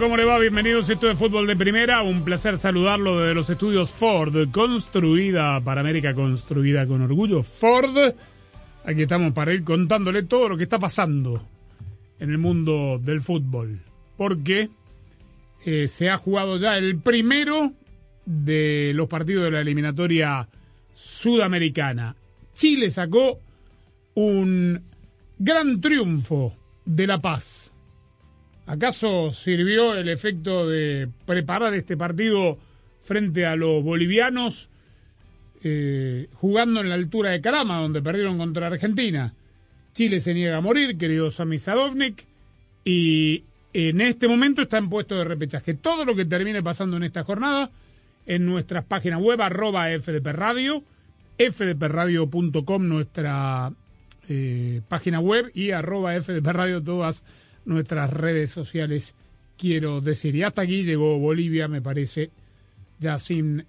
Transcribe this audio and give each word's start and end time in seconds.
¿Cómo 0.00 0.16
le 0.16 0.24
va? 0.24 0.38
Bienvenidos 0.38 0.88
a 0.88 0.94
esto 0.94 1.08
de 1.08 1.14
Fútbol 1.14 1.46
de 1.46 1.56
Primera. 1.56 2.00
Un 2.00 2.24
placer 2.24 2.56
saludarlo 2.56 3.18
desde 3.18 3.34
los 3.34 3.50
estudios 3.50 3.90
Ford, 3.90 4.50
construida 4.50 5.60
para 5.60 5.82
América, 5.82 6.14
construida 6.14 6.86
con 6.86 7.02
orgullo. 7.02 7.42
Ford, 7.42 8.14
aquí 8.82 9.02
estamos 9.02 9.34
para 9.34 9.52
ir 9.52 9.62
contándole 9.62 10.22
todo 10.22 10.48
lo 10.48 10.56
que 10.56 10.62
está 10.62 10.78
pasando 10.78 11.46
en 12.18 12.30
el 12.30 12.38
mundo 12.38 12.98
del 12.98 13.20
fútbol. 13.20 13.78
Porque 14.16 14.70
eh, 15.66 15.86
se 15.86 16.08
ha 16.08 16.16
jugado 16.16 16.56
ya 16.56 16.78
el 16.78 16.98
primero 16.98 17.72
de 18.24 18.92
los 18.94 19.06
partidos 19.06 19.44
de 19.44 19.50
la 19.50 19.60
eliminatoria 19.60 20.48
sudamericana. 20.94 22.16
Chile 22.54 22.90
sacó 22.90 23.38
un 24.14 24.82
gran 25.38 25.78
triunfo 25.78 26.54
de 26.86 27.06
La 27.06 27.20
Paz. 27.20 27.69
¿Acaso 28.70 29.32
sirvió 29.32 29.96
el 29.96 30.08
efecto 30.08 30.68
de 30.68 31.08
preparar 31.26 31.74
este 31.74 31.96
partido 31.96 32.56
frente 33.02 33.44
a 33.44 33.56
los 33.56 33.82
bolivianos 33.82 34.68
eh, 35.64 36.28
jugando 36.34 36.80
en 36.80 36.88
la 36.88 36.94
altura 36.94 37.30
de 37.30 37.40
Carama, 37.40 37.80
donde 37.80 38.00
perdieron 38.00 38.38
contra 38.38 38.68
Argentina? 38.68 39.34
Chile 39.92 40.20
se 40.20 40.34
niega 40.34 40.58
a 40.58 40.60
morir, 40.60 40.96
querido 40.96 41.32
Sami 41.32 41.58
Sadovnik, 41.58 42.24
y 42.84 43.42
en 43.72 44.00
este 44.00 44.28
momento 44.28 44.62
está 44.62 44.78
en 44.78 44.88
puesto 44.88 45.18
de 45.18 45.24
repechaje. 45.24 45.74
Todo 45.74 46.04
lo 46.04 46.14
que 46.14 46.24
termine 46.24 46.62
pasando 46.62 46.96
en 46.96 47.02
esta 47.02 47.24
jornada 47.24 47.72
en 48.24 48.46
nuestras 48.46 48.84
páginas 48.84 49.20
web, 49.20 49.42
arroba 49.42 49.88
FDP 49.88 50.26
Radio, 50.28 50.84
fdpradio.com, 51.38 52.86
nuestra 52.86 53.72
eh, 54.28 54.80
página 54.86 55.18
web, 55.18 55.50
y 55.54 55.72
arroba 55.72 56.14
FDP 56.20 56.46
Radio, 56.46 56.80
todas 56.80 57.24
nuestras 57.64 58.10
redes 58.10 58.50
sociales, 58.50 59.14
quiero 59.58 60.00
decir. 60.00 60.34
Y 60.36 60.42
hasta 60.42 60.62
aquí 60.62 60.82
llegó 60.82 61.18
Bolivia, 61.18 61.68
me 61.68 61.82
parece, 61.82 62.30
ya 62.98 63.18
sin 63.18 63.66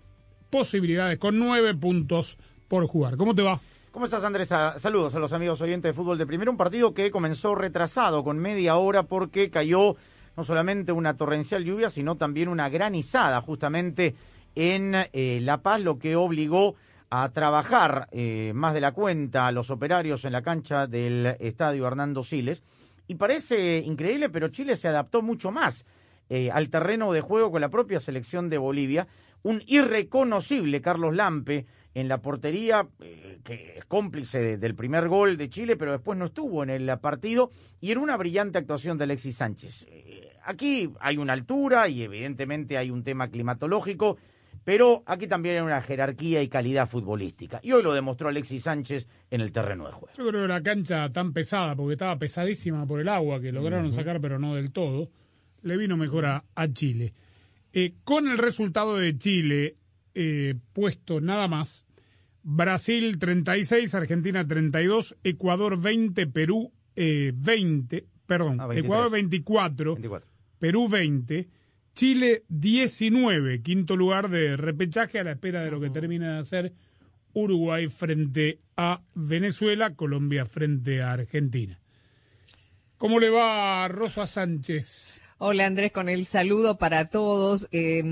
posibilidades, 0.49 1.17
con 1.17 1.37
nueve 1.37 1.73
puntos 1.75 2.37
por 2.67 2.85
jugar. 2.87 3.17
¿Cómo 3.17 3.35
te 3.35 3.41
va? 3.41 3.59
¿Cómo 3.91 4.05
estás, 4.05 4.23
Andrés? 4.23 4.51
Ah, 4.51 4.75
Saludos 4.79 5.15
a 5.15 5.19
los 5.19 5.33
amigos 5.33 5.59
oyentes 5.59 5.89
de 5.89 5.93
fútbol 5.93 6.17
de 6.17 6.25
primero. 6.25 6.49
Un 6.49 6.57
partido 6.57 6.93
que 6.93 7.11
comenzó 7.11 7.55
retrasado 7.55 8.23
con 8.23 8.37
media 8.37 8.77
hora 8.77 9.03
porque 9.03 9.49
cayó 9.49 9.97
no 10.37 10.45
solamente 10.45 10.93
una 10.93 11.17
torrencial 11.17 11.65
lluvia, 11.65 11.89
sino 11.89 12.15
también 12.15 12.47
una 12.47 12.69
granizada 12.69 13.41
justamente 13.41 14.15
en 14.55 14.95
eh, 14.95 15.39
La 15.41 15.61
Paz, 15.61 15.81
lo 15.81 15.99
que 15.99 16.15
obligó 16.15 16.75
a 17.09 17.29
trabajar 17.29 18.07
eh, 18.11 18.53
más 18.55 18.73
de 18.73 18.79
la 18.79 18.93
cuenta 18.93 19.47
a 19.47 19.51
los 19.51 19.69
operarios 19.69 20.23
en 20.23 20.31
la 20.31 20.41
cancha 20.41 20.87
del 20.87 21.35
estadio 21.39 21.85
Hernando 21.85 22.23
Siles. 22.23 22.63
Y 23.11 23.15
parece 23.15 23.79
increíble, 23.79 24.29
pero 24.29 24.47
Chile 24.47 24.77
se 24.77 24.87
adaptó 24.87 25.21
mucho 25.21 25.51
más 25.51 25.85
eh, 26.29 26.49
al 26.49 26.69
terreno 26.69 27.11
de 27.11 27.19
juego 27.19 27.51
con 27.51 27.59
la 27.59 27.67
propia 27.67 27.99
selección 27.99 28.49
de 28.49 28.57
Bolivia. 28.57 29.05
Un 29.43 29.61
irreconocible 29.67 30.79
Carlos 30.79 31.13
Lampe 31.13 31.65
en 31.93 32.07
la 32.07 32.21
portería, 32.21 32.87
eh, 33.01 33.39
que 33.43 33.73
es 33.79 33.83
cómplice 33.83 34.39
de- 34.39 34.57
del 34.57 34.75
primer 34.75 35.09
gol 35.09 35.35
de 35.35 35.49
Chile, 35.49 35.75
pero 35.75 35.91
después 35.91 36.17
no 36.17 36.27
estuvo 36.27 36.63
en 36.63 36.69
el 36.69 36.87
partido, 36.99 37.49
y 37.81 37.91
en 37.91 37.97
una 37.97 38.15
brillante 38.15 38.59
actuación 38.59 38.97
de 38.97 39.03
Alexis 39.03 39.35
Sánchez. 39.35 39.85
Eh, 39.89 40.31
aquí 40.45 40.89
hay 41.01 41.17
una 41.17 41.33
altura 41.33 41.89
y 41.89 42.03
evidentemente 42.03 42.77
hay 42.77 42.91
un 42.91 43.03
tema 43.03 43.27
climatológico, 43.27 44.15
pero 44.63 45.03
aquí 45.05 45.27
también 45.27 45.55
hay 45.57 45.61
una 45.61 45.81
jerarquía 45.81 46.41
y 46.43 46.47
calidad 46.47 46.87
futbolística. 46.89 47.59
Y 47.63 47.71
hoy 47.71 47.83
lo 47.83 47.93
demostró 47.93 48.29
Alexis 48.29 48.63
Sánchez 48.63 49.07
en 49.29 49.41
el 49.41 49.51
terreno 49.51 49.85
de 49.87 49.93
juego. 49.93 50.13
Yo 50.17 50.27
creo 50.27 50.41
que 50.41 50.47
la 50.47 50.61
cancha 50.61 51.09
tan 51.11 51.33
pesada, 51.33 51.75
porque 51.75 51.93
estaba 51.93 52.17
pesadísima 52.17 52.85
por 52.85 52.99
el 52.99 53.09
agua, 53.09 53.41
que 53.41 53.51
lograron 53.51 53.91
sacar, 53.91 54.21
pero 54.21 54.37
no 54.39 54.55
del 54.55 54.71
todo, 54.71 55.09
le 55.63 55.77
vino 55.77 55.97
mejor 55.97 56.25
a, 56.25 56.43
a 56.55 56.67
Chile. 56.71 57.13
Eh, 57.73 57.93
con 58.03 58.27
el 58.27 58.37
resultado 58.37 58.97
de 58.97 59.17
Chile 59.17 59.77
eh, 60.13 60.55
puesto 60.73 61.21
nada 61.21 61.47
más, 61.47 61.85
Brasil 62.43 63.17
36, 63.17 63.93
Argentina 63.95 64.45
32, 64.45 65.17
Ecuador 65.23 65.79
20, 65.79 66.27
Perú 66.27 66.71
eh, 66.95 67.31
20, 67.33 68.05
perdón, 68.25 68.59
Ah, 68.59 68.67
23. 68.67 68.85
Ecuador 68.85 69.11
24, 69.11 69.95
24. 69.95 70.27
Perú 70.59 70.87
20, 70.89 71.49
Chile 71.93 72.43
19, 72.47 73.61
quinto 73.61 73.95
lugar 73.95 74.29
de 74.29 74.57
repechaje 74.57 75.19
a 75.19 75.23
la 75.23 75.31
espera 75.31 75.63
de 75.63 75.71
lo 75.71 75.79
que 75.79 75.89
termina 75.89 76.33
de 76.33 76.39
hacer 76.39 76.73
Uruguay 77.33 77.87
frente 77.89 78.59
a 78.77 79.01
Venezuela, 79.13 79.95
Colombia 79.95 80.45
frente 80.45 81.01
a 81.01 81.13
Argentina. 81.13 81.79
¿Cómo 82.97 83.19
le 83.19 83.29
va 83.29 83.87
Rosa 83.87 84.27
Sánchez? 84.27 85.20
Hola 85.43 85.65
Andrés, 85.65 85.91
con 85.91 86.07
el 86.07 86.27
saludo 86.27 86.77
para 86.77 87.07
todos. 87.07 87.67
Eh, 87.71 88.03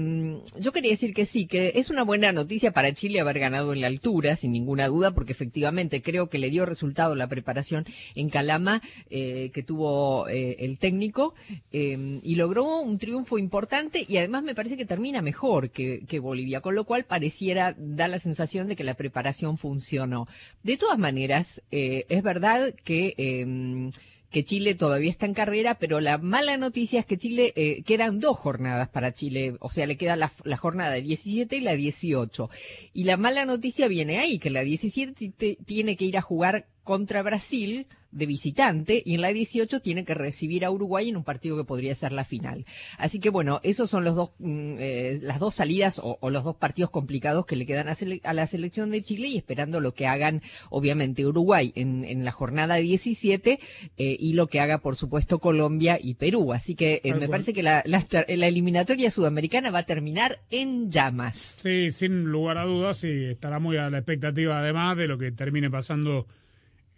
yo 0.60 0.72
quería 0.72 0.90
decir 0.90 1.14
que 1.14 1.28
sí, 1.28 1.46
que 1.46 1.74
es 1.76 1.92
una 1.92 2.02
buena 2.02 2.32
noticia 2.32 2.72
para 2.72 2.92
Chile 2.92 3.20
haber 3.20 3.38
ganado 3.38 3.72
en 3.72 3.82
la 3.82 3.86
altura, 3.86 4.36
sin 4.36 4.52
ninguna 4.52 4.88
duda, 4.88 5.12
porque 5.12 5.34
efectivamente 5.34 6.02
creo 6.02 6.28
que 6.28 6.40
le 6.40 6.50
dio 6.50 6.66
resultado 6.66 7.14
la 7.14 7.28
preparación 7.28 7.86
en 8.16 8.32
Calama 8.32 8.82
eh, 9.12 9.52
que 9.54 9.62
tuvo 9.62 10.28
eh, 10.28 10.56
el 10.62 10.80
técnico 10.80 11.36
eh, 11.72 12.20
y 12.24 12.34
logró 12.34 12.80
un 12.80 12.98
triunfo 12.98 13.38
importante 13.38 14.04
y 14.08 14.18
además 14.18 14.42
me 14.42 14.56
parece 14.56 14.76
que 14.76 14.86
termina 14.86 15.22
mejor 15.22 15.70
que, 15.70 16.20
Bolivia, 16.20 16.62
con 16.62 16.74
lo 16.74 16.84
cual 16.86 17.04
pareciera 17.04 17.76
dar 17.78 18.10
la 18.10 18.18
sensación 18.18 18.68
de 18.68 18.76
que 18.76 18.84
la 18.84 18.96
preparación 18.96 19.60
funcionó. 19.60 20.28
De 20.64 20.78
todas 20.78 20.98
maneras, 20.98 21.62
eh, 21.70 22.08
es 22.10 22.24
verdad 22.24 22.74
que... 22.84 23.92
que 24.30 24.44
Chile 24.44 24.76
todavía 24.76 25.10
está 25.10 25.26
en 25.26 25.34
carrera, 25.34 25.76
pero 25.76 26.00
la 26.00 26.18
mala 26.18 26.56
noticia 26.58 27.00
es 27.00 27.06
que 27.06 27.18
Chile 27.18 27.52
eh, 27.56 27.82
quedan 27.84 28.20
dos 28.20 28.38
jornadas 28.38 28.88
para 28.90 29.14
Chile, 29.14 29.56
o 29.60 29.70
sea, 29.70 29.88
le 29.88 29.98
queda 29.98 30.16
la, 30.16 30.32
la 30.44 30.58
jornada 30.58 30.94
17 30.96 31.56
y 31.56 31.62
la 31.62 31.74
18. 31.76 32.50
Y 32.94 33.04
la 33.06 33.18
mala 33.18 33.46
noticia 33.46 33.88
viene 33.88 34.20
ahí, 34.20 34.38
que 34.40 34.50
la 34.50 34.62
17 34.62 35.34
te- 35.38 35.58
tiene 35.66 35.96
que 35.98 36.06
ir 36.06 36.18
a 36.18 36.22
jugar 36.22 36.68
contra 36.90 37.22
Brasil 37.22 37.86
de 38.12 38.26
visitante 38.26 39.04
y 39.06 39.14
en 39.14 39.22
la 39.22 39.28
18 39.32 39.80
tiene 39.82 40.04
que 40.04 40.16
recibir 40.16 40.66
a 40.66 40.72
Uruguay 40.72 41.10
en 41.10 41.18
un 41.18 41.24
partido 41.24 41.56
que 41.56 41.64
podría 41.64 41.94
ser 41.94 42.12
la 42.12 42.24
final. 42.24 42.66
Así 42.98 43.20
que 43.20 43.30
bueno, 43.30 43.60
esos 43.62 43.92
son 43.92 44.04
los 44.04 44.16
dos, 44.16 44.32
mm, 44.40 44.76
eh, 44.80 45.20
las 45.22 45.38
dos 45.38 45.54
salidas 45.54 46.00
o, 46.00 46.18
o 46.20 46.32
los 46.32 46.44
dos 46.44 46.56
partidos 46.56 46.90
complicados 46.90 47.46
que 47.46 47.56
le 47.56 47.68
quedan 47.68 47.90
a, 47.90 47.96
a 48.24 48.34
la 48.34 48.48
selección 48.48 48.90
de 48.90 49.04
Chile 49.04 49.28
y 49.28 49.38
esperando 49.38 49.80
lo 49.82 49.94
que 49.94 50.08
hagan, 50.08 50.42
obviamente, 50.72 51.28
Uruguay 51.28 51.72
en, 51.76 52.04
en 52.06 52.26
la 52.26 52.32
jornada 52.32 52.78
17 52.78 53.60
eh, 53.98 54.18
y 54.20 54.34
lo 54.34 54.48
que 54.48 54.60
haga, 54.60 54.80
por 54.80 54.96
supuesto, 54.96 55.38
Colombia 55.38 56.00
y 56.02 56.16
Perú. 56.16 56.54
Así 56.54 56.74
que 56.74 57.02
eh, 57.04 57.14
me 57.14 57.30
parece 57.30 57.54
que 57.54 57.62
la, 57.62 57.84
la, 57.86 58.04
la 58.28 58.48
eliminatoria 58.48 59.12
sudamericana 59.12 59.70
va 59.70 59.80
a 59.80 59.86
terminar 59.86 60.40
en 60.50 60.90
llamas. 60.90 61.38
Sí, 61.62 61.92
sin 61.92 62.24
lugar 62.24 62.58
a 62.58 62.66
dudas, 62.66 63.04
y 63.04 63.26
estará 63.26 63.60
muy 63.60 63.78
a 63.78 63.92
la 63.92 64.00
expectativa 64.00 64.58
además 64.58 64.98
de 64.98 65.08
lo 65.08 65.20
que 65.20 65.32
termine 65.32 65.70
pasando 65.70 66.26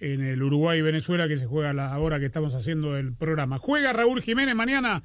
en 0.01 0.23
el 0.23 0.41
Uruguay 0.41 0.79
y 0.79 0.81
Venezuela 0.81 1.27
que 1.27 1.37
se 1.37 1.45
juega 1.45 1.73
la 1.73 1.97
hora 1.99 2.19
que 2.19 2.25
estamos 2.25 2.55
haciendo 2.55 2.97
el 2.97 3.13
programa. 3.13 3.59
Juega 3.59 3.93
Raúl 3.93 4.21
Jiménez 4.23 4.55
mañana 4.55 5.03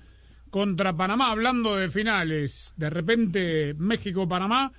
contra 0.50 0.96
Panamá, 0.96 1.31
hablando 1.31 1.76
de 1.76 1.90
finales. 1.90 2.72
De 2.76 2.88
repente 2.88 3.75
México-Panamá 3.75 4.72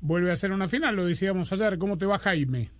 vuelve 0.00 0.30
a 0.30 0.36
ser 0.36 0.52
una 0.52 0.68
final, 0.68 0.94
lo 0.94 1.06
decíamos 1.06 1.50
ayer. 1.52 1.78
¿Cómo 1.78 1.96
te 1.96 2.04
va 2.04 2.18
Jaime? 2.18 2.70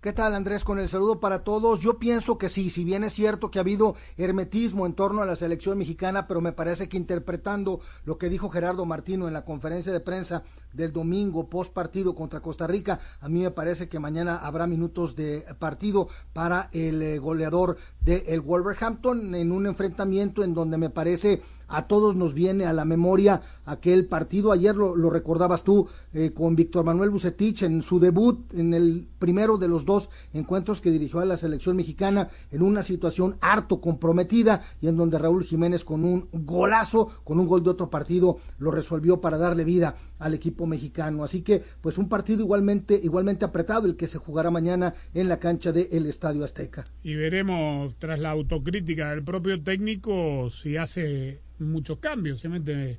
¿Qué 0.00 0.12
tal 0.12 0.32
Andrés? 0.36 0.62
Con 0.62 0.78
el 0.78 0.88
saludo 0.88 1.18
para 1.18 1.42
todos. 1.42 1.80
Yo 1.80 1.98
pienso 1.98 2.38
que 2.38 2.48
sí, 2.48 2.70
si 2.70 2.84
bien 2.84 3.02
es 3.02 3.14
cierto 3.14 3.50
que 3.50 3.58
ha 3.58 3.62
habido 3.62 3.96
hermetismo 4.16 4.86
en 4.86 4.92
torno 4.92 5.22
a 5.22 5.26
la 5.26 5.34
selección 5.34 5.76
mexicana, 5.76 6.28
pero 6.28 6.40
me 6.40 6.52
parece 6.52 6.88
que 6.88 6.96
interpretando 6.96 7.80
lo 8.04 8.16
que 8.16 8.28
dijo 8.28 8.48
Gerardo 8.48 8.84
Martino 8.84 9.26
en 9.26 9.34
la 9.34 9.44
conferencia 9.44 9.92
de 9.92 9.98
prensa 9.98 10.44
del 10.72 10.92
domingo 10.92 11.50
post 11.50 11.72
partido 11.72 12.14
contra 12.14 12.38
Costa 12.38 12.68
Rica, 12.68 13.00
a 13.20 13.28
mí 13.28 13.40
me 13.40 13.50
parece 13.50 13.88
que 13.88 13.98
mañana 13.98 14.36
habrá 14.36 14.68
minutos 14.68 15.16
de 15.16 15.44
partido 15.58 16.06
para 16.32 16.68
el 16.70 17.02
eh, 17.02 17.18
goleador 17.18 17.76
del 18.00 18.40
Wolverhampton 18.40 19.34
en 19.34 19.50
un 19.50 19.66
enfrentamiento 19.66 20.44
en 20.44 20.54
donde 20.54 20.78
me 20.78 20.90
parece 20.90 21.42
a 21.68 21.86
todos 21.86 22.16
nos 22.16 22.34
viene 22.34 22.64
a 22.64 22.72
la 22.72 22.84
memoria 22.84 23.42
aquel 23.64 24.06
partido, 24.06 24.52
ayer 24.52 24.74
lo, 24.74 25.10
recordabas 25.10 25.64
tú 25.64 25.88
eh, 26.12 26.32
con 26.34 26.56
Víctor 26.56 26.84
Manuel 26.84 27.10
Bucetich 27.10 27.62
en 27.62 27.82
su 27.82 28.00
debut, 28.00 28.52
en 28.54 28.74
el 28.74 29.06
primero 29.18 29.58
de 29.58 29.68
los 29.68 29.84
dos 29.84 30.10
encuentros 30.32 30.80
que 30.80 30.90
dirigió 30.90 31.20
a 31.20 31.24
la 31.24 31.36
selección 31.36 31.76
mexicana, 31.76 32.28
en 32.50 32.62
una 32.62 32.82
situación 32.82 33.36
harto 33.40 33.80
comprometida 33.80 34.62
y 34.80 34.88
en 34.88 34.96
donde 34.96 35.18
Raúl 35.18 35.44
Jiménez 35.44 35.84
con 35.84 36.04
un 36.04 36.28
golazo, 36.32 37.08
con 37.24 37.38
un 37.38 37.46
gol 37.46 37.62
de 37.62 37.70
otro 37.70 37.90
partido, 37.90 38.38
lo 38.58 38.70
resolvió 38.70 39.20
para 39.20 39.38
darle 39.38 39.64
vida 39.64 39.96
al 40.18 40.34
equipo 40.34 40.66
mexicano. 40.66 41.24
Así 41.24 41.42
que, 41.42 41.62
pues 41.80 41.98
un 41.98 42.08
partido 42.08 42.40
igualmente, 42.40 42.98
igualmente 43.02 43.44
apretado, 43.44 43.86
el 43.86 43.96
que 43.96 44.08
se 44.08 44.18
jugará 44.18 44.50
mañana 44.50 44.94
en 45.14 45.28
la 45.28 45.38
cancha 45.38 45.72
del 45.72 46.06
Estadio 46.06 46.44
Azteca. 46.44 46.84
Y 47.02 47.14
veremos, 47.14 47.94
tras 47.98 48.18
la 48.18 48.30
autocrítica 48.30 49.10
del 49.10 49.22
propio 49.22 49.62
técnico, 49.62 50.50
si 50.50 50.76
hace 50.76 51.40
muchos 51.60 51.98
cambios, 51.98 52.40
se 52.40 52.48
mete 52.48 52.98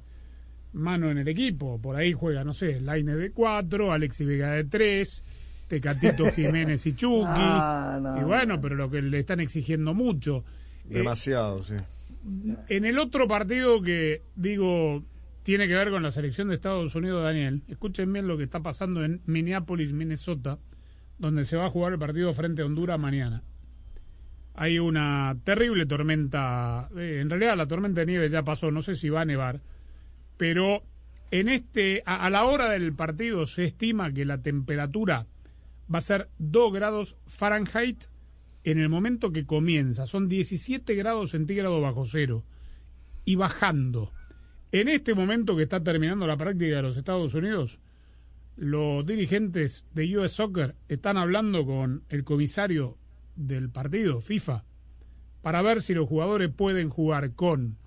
mano 0.74 1.10
en 1.10 1.18
el 1.18 1.28
equipo. 1.28 1.80
Por 1.82 1.96
ahí 1.96 2.14
juega, 2.14 2.44
no 2.44 2.54
sé, 2.54 2.80
Laine 2.80 3.16
de 3.16 3.32
4, 3.32 3.92
Alexi 3.92 4.26
Vega 4.26 4.52
de 4.52 4.64
3, 4.66 5.24
Tecatito 5.68 6.26
Jiménez 6.36 6.86
y 6.86 6.94
Chucky. 6.94 7.26
Ah, 7.28 8.20
y 8.20 8.24
bueno, 8.24 8.60
pero 8.62 8.76
lo 8.76 8.90
que 8.90 9.02
le 9.02 9.20
están 9.20 9.40
exigiendo 9.40 9.94
mucho. 9.94 10.44
Demasiado, 10.86 11.64
sí. 11.64 11.76
En 12.68 12.86
el 12.86 13.00
otro 13.00 13.28
partido 13.28 13.82
que 13.82 14.24
digo 14.36 15.04
tiene 15.44 15.68
que 15.68 15.74
ver 15.74 15.90
con 15.90 16.04
la 16.04 16.12
selección 16.12 16.50
de 16.50 16.56
Estados 16.56 16.94
Unidos, 16.94 17.24
Daniel, 17.24 17.64
escuchen 17.68 18.12
bien 18.12 18.28
lo 18.28 18.38
que 18.38 18.44
está 18.44 18.60
pasando 18.60 19.04
en 19.04 19.22
Minneapolis, 19.26 19.94
Minnesota, 19.94 20.60
donde 21.18 21.46
se 21.46 21.56
va 21.56 21.66
a 21.66 21.70
jugar 21.70 21.94
el 21.94 22.00
partido 22.00 22.34
frente 22.34 22.62
a 22.62 22.66
Honduras 22.66 23.00
mañana 23.00 23.42
hay 24.56 24.80
una 24.80 25.38
terrible 25.44 25.86
tormenta. 25.86 26.90
Eh, 26.98 27.20
en 27.22 27.30
realidad 27.30 27.58
la 27.58 27.68
tormenta 27.68 28.02
de 28.02 28.08
nieve 28.08 28.30
ya 28.30 28.44
pasó, 28.44 28.72
no 28.72 28.82
sé 28.82 28.96
si 28.96 29.10
va 29.10 29.22
a 29.22 29.26
nevar, 29.26 29.62
pero 30.38 30.84
en 31.32 31.50
este 31.50 32.04
a, 32.06 32.30
la 32.30 32.46
hora 32.46 32.70
del 32.70 32.94
partido 32.94 33.46
se 33.46 33.66
estima 33.66 34.12
que 34.12 34.26
la 34.26 34.42
temperatura 34.42 35.28
va 35.94 36.00
a 36.00 36.02
ser 36.02 36.30
2 36.40 36.74
grados 36.74 37.18
Fahrenheit 37.28 38.06
en 38.64 38.80
el 38.80 38.90
momento 38.90 39.32
que 39.32 39.46
comienza. 39.46 40.06
Son 40.06 40.28
17 40.28 40.94
grados 40.96 41.32
centígrados 41.32 41.82
bajo 41.82 42.06
cero 42.06 42.44
y 43.26 43.36
bajando. 43.36 44.12
En 44.72 44.88
este 44.88 45.16
momento 45.16 45.56
que 45.56 45.64
está 45.64 45.82
terminando 45.82 46.28
la 46.28 46.38
práctica 46.38 46.76
de 46.76 46.82
los 46.82 46.98
Estados 46.98 47.34
Unidos, 47.34 47.80
los 48.56 49.06
dirigentes 49.06 49.86
de 49.94 50.18
US 50.18 50.34
Soccer 50.34 50.76
están 50.90 51.18
hablando 51.18 51.66
con 51.66 52.04
el 52.10 52.24
comisario 52.24 52.98
del 53.40 53.70
partido, 53.70 54.22
FIFA, 54.22 54.64
para 55.42 55.62
ver 55.62 55.82
si 55.82 55.94
los 55.94 56.08
jugadores 56.08 56.50
pueden 56.54 56.90
jugar 56.90 57.34
con 57.34 57.78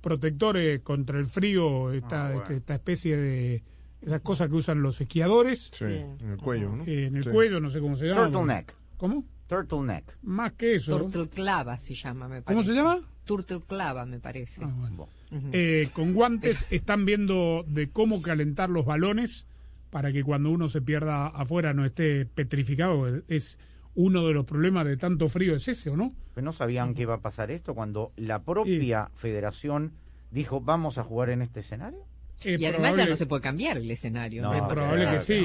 protectores 0.00 0.80
contra 0.82 1.18
el 1.18 1.26
frío, 1.26 1.92
esta, 1.92 2.28
ah, 2.28 2.34
este, 2.36 2.56
esta 2.56 2.74
especie 2.74 3.16
de 3.16 3.62
esas 4.02 4.20
cosas 4.20 4.48
que 4.48 4.54
usan 4.54 4.82
los 4.82 5.00
esquiadores. 5.00 5.70
Sí, 5.72 5.84
en 5.84 6.30
el 6.32 6.36
cuello, 6.36 6.76
¿no? 6.76 6.84
en 6.84 7.16
el 7.16 7.28
cuello, 7.28 7.60
no 7.60 7.70
sé 7.70 7.80
cómo 7.80 7.96
se 7.96 8.06
llama. 8.06 8.30
Turtleneck. 8.30 8.74
¿Cómo? 8.96 9.24
Turtleneck. 9.46 10.18
Más 10.22 10.52
que 10.52 10.74
eso. 10.74 10.98
Turtleclava 10.98 11.78
se 11.78 11.94
llama, 11.94 12.28
me 12.28 12.42
parece. 12.42 12.54
¿Cómo 12.54 12.62
se 12.62 12.74
llama? 12.74 13.00
Turtleclava, 13.24 14.04
me 14.04 14.20
parece. 14.20 14.62
Ah, 14.62 15.06
eh, 15.52 15.88
con 15.92 16.12
guantes 16.12 16.66
están 16.70 17.04
viendo 17.04 17.64
de 17.66 17.90
cómo 17.90 18.22
calentar 18.22 18.68
los 18.70 18.84
balones 18.84 19.46
para 19.90 20.12
que 20.12 20.22
cuando 20.22 20.50
uno 20.50 20.68
se 20.68 20.82
pierda 20.82 21.26
afuera 21.28 21.72
no 21.72 21.84
esté 21.84 22.26
petrificado. 22.26 23.22
Es 23.28 23.58
uno 23.98 24.28
de 24.28 24.32
los 24.32 24.46
problemas 24.46 24.86
de 24.86 24.96
tanto 24.96 25.28
frío 25.28 25.56
es 25.56 25.66
ese, 25.66 25.90
¿o 25.90 25.96
no? 25.96 26.14
Pero 26.32 26.44
no 26.44 26.52
sabían 26.52 26.94
que 26.94 27.02
iba 27.02 27.14
a 27.14 27.20
pasar 27.20 27.50
esto 27.50 27.74
cuando 27.74 28.12
la 28.16 28.44
propia 28.44 29.10
federación 29.16 29.92
dijo 30.30 30.60
vamos 30.60 30.98
a 30.98 31.02
jugar 31.02 31.30
en 31.30 31.42
este 31.42 31.60
escenario. 31.60 31.98
y 32.44 32.64
además 32.64 32.96
ya 32.96 33.06
no 33.06 33.16
se 33.16 33.26
puede 33.26 33.42
cambiar 33.42 33.76
el 33.76 33.90
escenario. 33.90 34.52
es 34.52 34.62
probable 34.62 35.10
que 35.10 35.20
sí. 35.20 35.44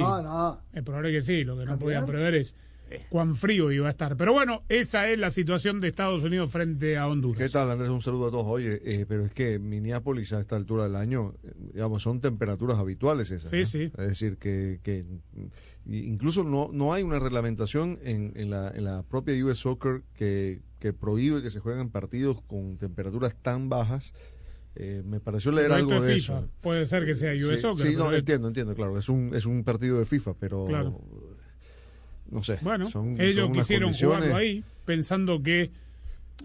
Es 0.71 0.83
probable 0.83 1.11
que 1.11 1.21
sí. 1.23 1.43
Lo 1.43 1.57
que 1.57 1.65
no 1.65 1.79
podían 1.79 2.05
prever 2.05 2.35
es 2.35 2.55
cuán 3.09 3.35
frío 3.35 3.71
iba 3.71 3.87
a 3.87 3.89
estar. 3.89 4.15
Pero 4.17 4.33
bueno, 4.33 4.61
esa 4.69 5.09
es 5.09 5.17
la 5.17 5.31
situación 5.31 5.81
de 5.81 5.87
Estados 5.87 6.21
Unidos 6.21 6.51
frente 6.51 6.95
a 6.95 7.07
Honduras. 7.07 7.41
¿Qué 7.41 7.49
tal, 7.49 7.71
Andrés? 7.71 7.89
Un 7.89 8.03
saludo 8.03 8.27
a 8.27 8.31
todos. 8.31 8.45
Oye, 8.45 8.79
eh, 8.85 9.05
pero 9.07 9.25
es 9.25 9.31
que 9.31 9.57
Minneapolis 9.57 10.31
a 10.31 10.39
esta 10.39 10.55
altura 10.55 10.83
del 10.83 10.95
año, 10.95 11.33
eh, 11.43 11.53
digamos, 11.73 12.03
son 12.03 12.21
temperaturas 12.21 12.77
habituales 12.77 13.31
esas. 13.31 13.49
Sí, 13.49 13.65
sí. 13.65 13.91
Es 13.97 14.07
decir, 14.09 14.37
que, 14.37 14.79
que 14.83 15.05
incluso 15.85 16.43
no, 16.43 16.69
no 16.71 16.93
hay 16.93 17.03
una 17.03 17.19
reglamentación 17.19 17.99
en, 18.03 18.33
en, 18.35 18.49
la, 18.49 18.69
en 18.69 18.85
la 18.85 19.03
propia 19.03 19.33
US 19.45 19.59
Soccer 19.59 20.01
que, 20.15 20.61
que 20.79 20.93
prohíbe 20.93 21.41
que 21.41 21.51
se 21.51 21.59
jueguen 21.59 21.89
partidos 21.89 22.41
con 22.41 22.77
temperaturas 22.77 23.35
tan 23.41 23.69
bajas. 23.69 24.13
Eh, 24.75 25.03
me 25.05 25.19
pareció 25.19 25.51
leer 25.51 25.71
algo 25.71 26.01
de 26.01 26.15
eso. 26.15 26.49
Puede 26.61 26.85
ser 26.85 27.05
que 27.05 27.13
sea 27.13 27.33
US 27.33 27.61
Soccer. 27.61 27.87
Sí, 27.87 27.95
no, 27.95 28.11
entiendo, 28.13 28.47
entiendo, 28.47 28.73
claro. 28.73 28.97
Es 28.97 29.09
un, 29.09 29.31
es 29.35 29.45
un 29.45 29.63
partido 29.63 29.99
de 29.99 30.05
FIFA, 30.05 30.33
pero 30.39 30.65
claro 30.65 30.99
no 32.33 32.43
sé. 32.43 32.57
Bueno, 32.61 32.89
ellos 33.19 33.51
quisieron 33.53 33.93
jugarlo 33.93 34.35
ahí, 34.35 34.63
pensando 34.85 35.39
que 35.39 35.71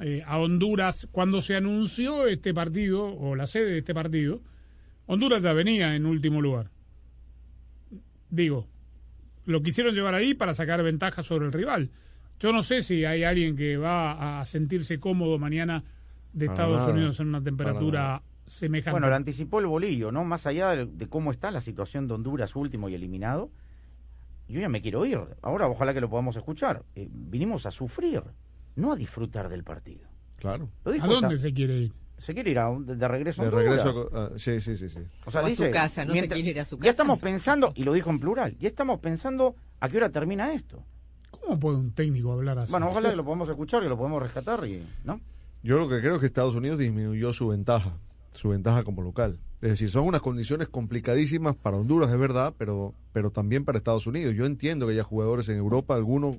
eh, 0.01 0.23
a 0.27 0.39
Honduras, 0.39 1.09
cuando 1.11 1.41
se 1.41 1.57
anunció 1.57 2.27
este 2.27 2.53
partido, 2.53 3.05
o 3.05 3.35
la 3.35 3.47
sede 3.47 3.73
de 3.73 3.79
este 3.79 3.95
partido, 3.95 4.41
Honduras 5.07 5.43
ya 5.43 5.53
venía 5.53 5.97
en 5.97 6.07
último 6.07 6.43
lugar. 6.43 6.71
Digo, 8.31 8.69
lo 9.49 9.63
quisieron 9.63 9.95
llevar 9.95 10.15
ahí 10.15 10.35
para 10.35 10.53
sacar 10.53 10.83
ventaja 10.83 11.23
sobre 11.23 11.47
el 11.47 11.53
rival. 11.53 11.91
Yo 12.39 12.53
no 12.53 12.63
sé 12.63 12.83
si 12.83 13.07
hay 13.07 13.25
alguien 13.25 13.57
que 13.57 13.79
va 13.79 14.41
a 14.41 14.45
sentirse 14.45 15.01
cómodo 15.01 15.39
mañana 15.39 15.85
de 16.35 16.47
Estados 16.47 16.87
Unidos 16.93 17.19
en 17.21 17.29
una 17.29 17.43
temperatura 17.43 18.23
semejante. 18.45 18.93
Bueno, 18.93 19.09
le 19.09 19.17
anticipó 19.17 19.61
el 19.61 19.67
bolillo, 19.67 20.13
¿no? 20.13 20.23
Más 20.23 20.47
allá 20.47 20.77
de 20.77 21.09
cómo 21.09 21.31
está 21.31 21.51
la 21.51 21.63
situación 21.63 22.07
de 22.07 22.15
Honduras 22.15 22.55
último 22.57 22.91
y 22.91 22.95
eliminado, 22.95 23.51
yo 24.49 24.61
ya 24.61 24.69
me 24.69 24.83
quiero 24.83 25.07
ir. 25.07 25.19
Ahora 25.41 25.67
ojalá 25.67 25.95
que 25.95 26.03
lo 26.03 26.11
podamos 26.11 26.37
escuchar. 26.37 26.85
Eh, 26.95 27.09
vinimos 27.11 27.65
a 27.65 27.71
sufrir, 27.71 28.23
no 28.77 28.93
a 28.93 28.97
disfrutar 28.97 29.49
del 29.49 29.65
partido. 29.65 30.07
Claro. 30.37 30.69
¿A 30.85 31.07
dónde 31.07 31.39
se 31.39 31.55
quiere 31.55 31.79
ir? 31.79 31.93
Se 32.19 32.35
quiere 32.35 32.51
ir 32.51 32.59
a, 32.59 32.71
de, 32.79 33.09
regreso 33.09 33.43
a 33.43 33.45
De 33.47 33.51
regreso 33.51 34.11
a, 34.15 34.39
sí, 34.39 34.61
sí, 34.61 34.77
sí. 34.77 34.89
sí. 34.89 35.01
O 35.25 35.31
sea, 35.31 35.41
a 35.43 35.51
su 35.51 35.71
casa, 35.71 36.05
no 36.05 36.15
se 36.15 36.29
quiere 36.29 36.51
ir 36.51 36.61
a 36.61 36.65
su 36.65 36.77
casa. 36.77 36.85
Ya 36.85 36.91
estamos 36.91 37.21
pensando, 37.21 37.73
y 37.75 37.85
lo 37.85 37.93
dijo 37.93 38.11
en 38.11 38.21
plural, 38.21 38.57
ya 38.59 38.69
estamos 38.69 39.01
pensando 39.01 39.55
a 39.81 39.89
qué 39.89 39.99
hora 39.99 40.11
termina 40.11 40.53
esto. 40.53 40.83
¿Cómo 41.31 41.59
puede 41.59 41.79
un 41.79 41.93
técnico 41.93 42.33
hablar 42.33 42.59
así? 42.59 42.71
Bueno, 42.71 42.89
ojalá 42.89 43.11
que 43.11 43.17
lo 43.17 43.25
podamos 43.25 43.49
escuchar, 43.49 43.83
que 43.83 43.89
lo 43.89 43.97
podamos 43.97 44.23
rescatar, 44.23 44.67
y, 44.67 44.85
¿no? 45.05 45.21
Yo 45.63 45.79
lo 45.79 45.89
que 45.89 46.01
creo 46.01 46.15
es 46.15 46.21
que 46.21 46.27
Estados 46.27 46.55
Unidos 46.55 46.79
disminuyó 46.79 47.33
su 47.33 47.49
ventaja, 47.49 47.93
su 48.33 48.49
ventaja 48.51 48.85
como 48.85 49.03
local. 49.03 49.39
Es 49.61 49.71
decir, 49.71 49.91
son 49.91 50.07
unas 50.07 50.21
condiciones 50.21 50.69
complicadísimas 50.69 51.57
para 51.57 51.77
Honduras, 51.77 52.11
es 52.11 52.19
verdad, 52.19 52.55
pero, 52.57 52.95
pero 53.13 53.31
también 53.31 53.65
para 53.65 53.79
Estados 53.79 54.07
Unidos. 54.07 54.35
Yo 54.37 54.47
entiendo 54.47 54.87
que 54.87 54.93
haya 54.93 55.03
jugadores 55.03 55.49
en 55.49 55.57
Europa, 55.57 55.95
algunos 55.95 56.37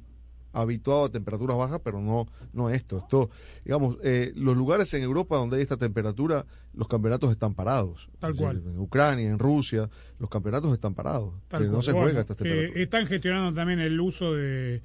habituados 0.53 1.09
a 1.09 1.11
temperaturas 1.11 1.57
bajas, 1.57 1.81
pero 1.83 2.01
no, 2.01 2.27
no 2.53 2.69
esto. 2.69 2.99
Esto, 2.99 3.29
digamos, 3.63 3.97
eh, 4.03 4.31
los 4.35 4.55
lugares 4.55 4.93
en 4.93 5.03
Europa 5.03 5.37
donde 5.37 5.57
hay 5.57 5.63
esta 5.63 5.77
temperatura, 5.77 6.45
los 6.73 6.87
campeonatos 6.87 7.31
están 7.31 7.53
parados. 7.53 8.09
Tal 8.19 8.35
cual. 8.35 8.63
En 8.65 8.79
Ucrania, 8.79 9.27
en 9.27 9.39
Rusia, 9.39 9.89
los 10.19 10.29
campeonatos 10.29 10.73
están 10.73 10.93
parados. 10.93 11.33
no 11.51 11.81
se 11.81 11.91
juega 11.91 12.21
estas 12.21 12.37
temperaturas. 12.37 12.75
están 12.75 13.05
gestionando 13.07 13.53
también 13.53 13.79
el 13.79 13.99
uso 13.99 14.33
de, 14.33 14.81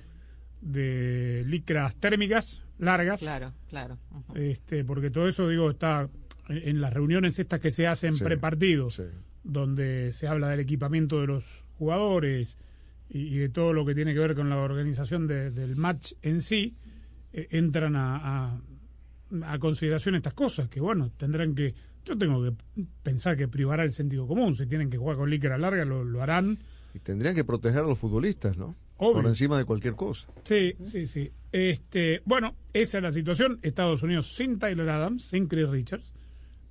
de 0.61 1.44
licras 1.47 1.94
térmicas 1.97 2.62
largas. 2.78 3.21
Claro, 3.21 3.52
claro. 3.68 3.99
este, 4.35 4.85
porque 4.85 5.11
todo 5.11 5.28
eso, 5.28 5.49
digo, 5.49 5.71
está 5.71 6.09
en 6.49 6.80
las 6.80 6.92
reuniones 6.92 7.38
estas 7.38 7.61
que 7.61 7.71
se 7.71 7.87
hacen 7.87 8.18
prepartidos, 8.18 9.02
donde 9.42 10.12
se 10.12 10.26
habla 10.28 10.49
del 10.49 10.61
equipamiento 10.61 11.21
de 11.21 11.26
los 11.26 11.64
jugadores 11.78 12.59
y, 13.08 13.38
de 13.38 13.49
todo 13.49 13.73
lo 13.73 13.84
que 13.84 13.94
tiene 13.94 14.12
que 14.12 14.20
ver 14.20 14.34
con 14.34 14.49
la 14.49 14.56
organización 14.56 15.26
del 15.26 15.76
match 15.76 16.12
en 16.23 16.40
sí, 16.40 16.75
eh, 17.32 17.49
entran 17.50 17.96
a, 17.96 18.61
a, 19.42 19.58
consideración 19.58 20.14
estas 20.14 20.34
cosas, 20.34 20.68
que 20.68 20.80
bueno, 20.80 21.11
tendrán 21.16 21.54
que, 21.54 21.75
yo 22.04 22.16
tengo 22.16 22.42
que 22.42 22.54
pensar 23.02 23.37
que 23.37 23.49
privará 23.49 23.84
el 23.84 23.92
sentido 23.92 24.26
común, 24.26 24.54
si 24.54 24.66
tienen 24.66 24.90
que 24.90 24.99
jugar 24.99 25.16
con 25.16 25.30
líquera 25.30 25.58
larga 25.58 25.84
lo, 25.84 26.04
lo 26.04 26.23
harán. 26.23 26.58
Y 26.94 26.99
tendrían 27.00 27.34
que 27.34 27.44
proteger 27.44 27.80
a 27.80 27.87
los 27.87 27.99
futbolistas, 27.99 28.56
¿no? 28.56 28.75
Por 28.96 29.26
encima 29.26 29.58
de 29.58 29.64
cualquier 29.64 29.94
cosa. 29.94 30.28
Sí, 30.44 30.75
sí, 30.84 31.06
sí. 31.06 31.30
Este, 31.50 32.23
bueno, 32.25 32.54
esa 32.73 32.99
es 32.99 33.02
la 33.02 33.12
situación. 33.12 33.58
Estados 33.62 34.02
Unidos 34.02 34.34
sin 34.34 34.58
Tyler 34.58 34.88
Adams, 34.88 35.25
sin 35.25 35.46
Chris 35.46 35.68
Richards 35.68 36.12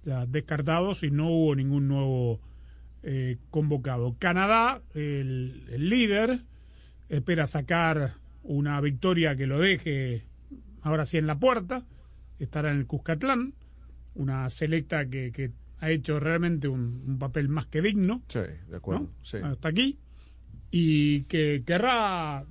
ya 0.03 0.25
descartados 0.25 1.03
y 1.03 1.11
no 1.11 1.29
hubo 1.29 1.55
ningún 1.55 1.87
nuevo 1.87 2.39
eh, 3.03 3.37
convocado. 3.49 4.15
Canadá, 4.17 4.81
el, 4.93 5.89
líder, 5.89 6.41
espera 7.09 7.47
sacar 7.47 8.15
una 8.43 8.79
victoria 8.81 9.35
que 9.35 9.45
lo 9.45 9.59
deje 9.59 10.25
ahora 10.81 11.05
sí 11.05 11.17
en 11.17 11.27
la 11.27 11.37
puerta, 11.37 11.85
estará 12.39 12.71
en 12.71 12.77
el 12.77 12.87
Cuscatlán, 12.87 13.53
una 14.15 14.49
selecta 14.49 15.09
que, 15.09 15.31
que 15.31 15.51
ha 15.79 15.89
hecho 15.89 16.19
realmente 16.19 16.67
un, 16.67 17.03
un 17.05 17.19
papel 17.19 17.49
más 17.49 17.67
que 17.67 17.81
digno. 17.81 18.21
Sí, 18.27 18.39
de 18.69 18.77
acuerdo. 18.77 19.03
¿no? 19.03 19.09
Sí. 19.21 19.37
Hasta 19.43 19.67
aquí. 19.67 19.99
Y 20.71 21.23
que 21.23 21.63
querrá 21.65 22.45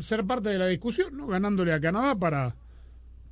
ser 0.00 0.24
parte 0.24 0.50
de 0.50 0.58
la 0.58 0.66
discusión, 0.66 1.16
¿no? 1.16 1.26
ganándole 1.26 1.72
a 1.72 1.80
Canadá 1.80 2.14
para, 2.14 2.56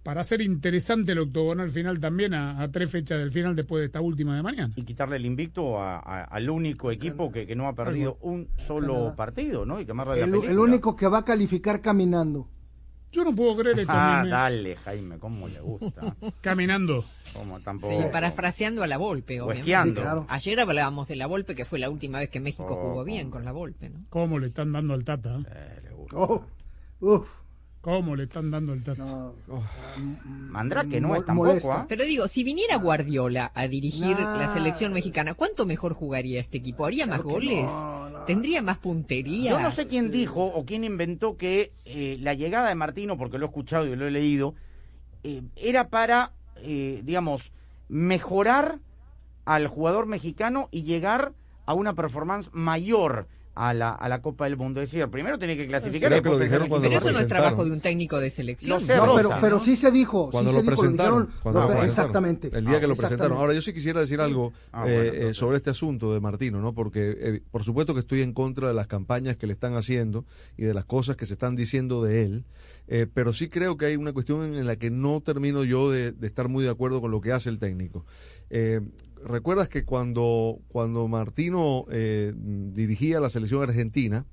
para 0.04 0.20
hacer 0.20 0.40
interesante 0.42 1.11
el 1.12 1.18
octogonal 1.18 1.70
final 1.70 1.99
también 1.99 2.34
a, 2.34 2.61
a 2.62 2.70
tres 2.70 2.90
fechas 2.90 3.18
del 3.18 3.32
final 3.32 3.56
después 3.56 3.80
de 3.80 3.87
esta 3.87 4.00
última 4.00 4.37
de 4.37 4.42
mañana. 4.42 4.73
Y 4.76 4.84
quitarle 4.84 5.16
el 5.16 5.26
invicto 5.26 5.80
a- 5.80 5.99
a- 5.99 6.25
al 6.25 6.49
único 6.50 6.92
equipo 6.92 7.32
que, 7.32 7.46
que 7.46 7.56
no 7.56 7.66
ha 7.66 7.75
perdido 7.75 8.18
un 8.20 8.49
solo 8.56 8.92
Canadá. 8.94 9.16
partido, 9.16 9.64
¿no? 9.66 9.80
Y 9.80 9.87
que 9.87 9.94
más 9.94 10.06
la 10.06 10.14
El, 10.14 10.20
película. 10.30 10.50
el 10.52 10.58
único 10.61 10.94
que 10.94 11.08
va 11.08 11.18
a 11.18 11.25
calificar 11.25 11.80
caminando. 11.80 12.49
Yo 13.12 13.23
no 13.25 13.32
puedo 13.32 13.56
creer 13.56 13.78
esto. 13.78 13.92
Ah, 13.94 14.23
me- 14.25 14.28
dale, 14.30 14.75
Jaime, 14.76 15.18
cómo 15.18 15.46
le 15.49 15.61
gusta. 15.61 16.16
Caminando. 16.40 17.04
Como 17.32 17.58
Sí, 17.58 17.64
tampoco. 17.64 18.11
parafraseando 18.11 18.82
a 18.82 18.88
la 18.88 18.96
Volpe, 18.99 19.40
O 19.40 19.44
obviamente. 19.44 19.61
esquiando. 19.61 20.00
Sí, 20.00 20.04
claro. 20.04 20.26
Ayer 20.28 20.58
hablábamos 20.61 21.06
de 21.08 21.14
la 21.16 21.26
Volpe, 21.28 21.54
que 21.54 21.64
fue 21.64 21.78
la 21.78 21.90
última 21.90 22.18
vez 22.18 22.28
que 22.28 22.40
México 22.40 22.66
Oh, 22.68 22.88
jugó 22.90 23.04
bien 23.04 23.30
con 23.30 23.44
la 23.44 23.52
Volpe, 23.52 23.88
¿no? 23.88 24.00
¿Cómo 24.11 24.38
le 24.40 24.49
están 24.49 24.73
dando 24.73 24.94
al 24.94 25.04
Tata? 25.04 25.37
eh? 25.38 25.44
Eh, 25.49 25.80
le 25.84 25.90
gusta. 25.94 26.16
Oh, 26.18 26.44
uf, 27.00 27.28
¿Cómo 27.85 28.17
le 28.17 28.23
están 28.23 28.50
dando 28.50 28.73
al 28.73 28.83
Tata? 28.83 29.05
no. 29.05 29.35
Mandrake 30.26 31.00
no 31.03 31.09
Mo- 31.09 31.17
es 31.17 31.25
tampoco. 31.26 31.73
¿ah? 31.73 31.85
Pero 31.87 32.05
digo, 32.05 32.26
si 32.29 32.43
viniera 32.43 32.76
Guardiola 32.76 33.53
a 33.55 33.69
dirigir 33.69 34.19
No. 34.19 34.37
la 34.38 34.49
selección 34.49 34.95
mexicana, 34.95 35.35
¿cuánto 35.35 35.67
mejor 35.67 35.93
jugaría 35.93 36.41
este 36.41 36.57
equipo? 36.59 36.87
¿Haría 36.87 37.07
más 37.07 37.21
Claro 37.21 37.35
goles? 37.35 37.64
no, 37.71 38.09
no. 38.11 38.19
¿Tendría 38.25 38.62
más 38.62 38.79
puntería? 38.79 39.50
Yo 39.50 39.61
no 39.61 39.71
sé 39.71 39.87
quién 39.87 40.11
dijo 40.11 40.45
o 40.47 40.64
quién 40.64 40.83
inventó 40.83 41.37
que 41.37 41.73
eh, 41.85 42.17
la 42.21 42.33
llegada 42.33 42.71
de 42.71 42.75
Martino, 42.75 43.19
porque 43.19 43.37
lo 43.37 43.45
he 43.45 43.49
escuchado 43.49 43.87
y 43.87 43.95
lo 43.97 44.07
he 44.07 44.11
leído, 44.11 44.55
eh, 45.23 45.43
era 45.57 45.88
para, 45.88 46.33
eh, 46.57 47.03
digamos, 47.05 47.53
mejorar 47.91 48.79
al 49.45 49.69
jugador 49.69 50.07
mexicano 50.07 50.69
y 50.71 50.85
llegar 50.85 51.33
a 51.67 51.75
una 51.75 51.93
performance 51.93 52.49
mayor 52.53 53.29
a 53.54 53.73
la, 53.75 53.90
a 53.90 54.08
la 54.08 54.20
Copa 54.20 54.44
del 54.44 54.56
Mundo. 54.56 54.80
Es 54.80 54.90
decir, 54.90 55.08
primero 55.08 55.38
tiene 55.38 55.56
que 55.56 55.66
clasificar. 55.66 56.08
Creo 56.11 56.18
y 56.18 56.23
que 56.23 56.28
lo 56.58 56.80
Pero 56.80 56.96
eso 56.99 57.12
no 57.12 57.18
es 57.20 57.28
trabajo 57.28 57.64
de 57.64 57.70
un 57.70 57.80
técnico 57.80 58.18
de 58.20 58.30
selección. 58.30 58.80
Sé, 58.80 58.96
No, 58.96 59.06
Rosa, 59.06 59.16
pero, 59.16 59.30
pero 59.40 59.58
sí 59.58 59.76
se 59.76 59.90
dijo. 59.90 60.30
Cuando 60.30 60.50
sí 60.50 60.56
lo 60.56 60.61
se 60.64 60.70
dijo, 60.70 60.80
presentaron, 60.82 61.20
dijeron, 61.26 61.40
cuando 61.42 61.61
lo 61.61 61.66
lo- 61.66 61.73
presentaron, 61.73 61.90
exactamente. 62.08 62.50
el 62.58 62.64
día 62.66 62.80
que 62.80 62.87
lo 62.87 62.94
Ah, 62.94 62.96
presentaron. 62.96 63.38
Ahora 63.38 63.52
yo 63.54 63.62
sí 63.62 63.73
quisiera 63.73 64.00
decir 64.00 64.20
algo 64.20 64.52
Ah, 64.73 64.84
eh, 64.88 65.11
bueno, 65.11 65.28
eh, 65.30 65.34
sobre 65.34 65.56
este 65.58 65.70
asunto 65.70 66.12
de 66.12 66.20
Martino, 66.20 66.61
¿no? 66.61 66.75
Porque 66.75 67.16
eh, 67.18 67.40
por 67.50 67.62
supuesto 67.64 67.94
que 67.94 68.00
estoy 68.00 68.23
en 68.23 68.32
contra 68.32 68.68
de 68.68 68.75
las 68.75 68.87
campañas 68.87 69.37
que 69.37 69.46
le 69.46 69.52
están 69.52 69.75
haciendo 69.76 70.25
y 70.56 70.62
de 70.64 70.75
las 70.75 70.84
cosas 70.84 71.16
que 71.16 71.26
se 71.26 71.34
están 71.34 71.54
diciendo 71.56 72.02
de 72.02 72.23
él, 72.23 72.44
eh, 72.88 73.06
pero 73.12 73.32
sí 73.32 73.49
creo 73.49 73.76
que 73.76 73.87
hay 73.87 73.96
una 73.96 74.12
cuestión 74.12 74.54
en 74.54 74.66
la 74.66 74.76
que 74.76 74.90
no 74.90 75.20
termino 75.20 75.64
yo 75.64 75.90
de, 75.90 76.12
de 76.12 76.26
estar 76.26 76.49
muy 76.49 76.64
de 76.64 76.70
acuerdo 76.70 77.00
con 77.00 77.11
lo 77.11 77.20
que 77.20 77.32
hace 77.32 77.50
el 77.50 77.58
técnico. 77.58 78.04
¿Recuerdas 79.25 79.71
que 79.71 79.85
cuando, 79.85 80.59
cuando 80.69 81.09
Martino 81.09 81.87
eh, 81.90 82.35
dirigía 82.37 83.21
la 83.21 83.31
selección 83.31 83.62
argentina, 83.62 84.26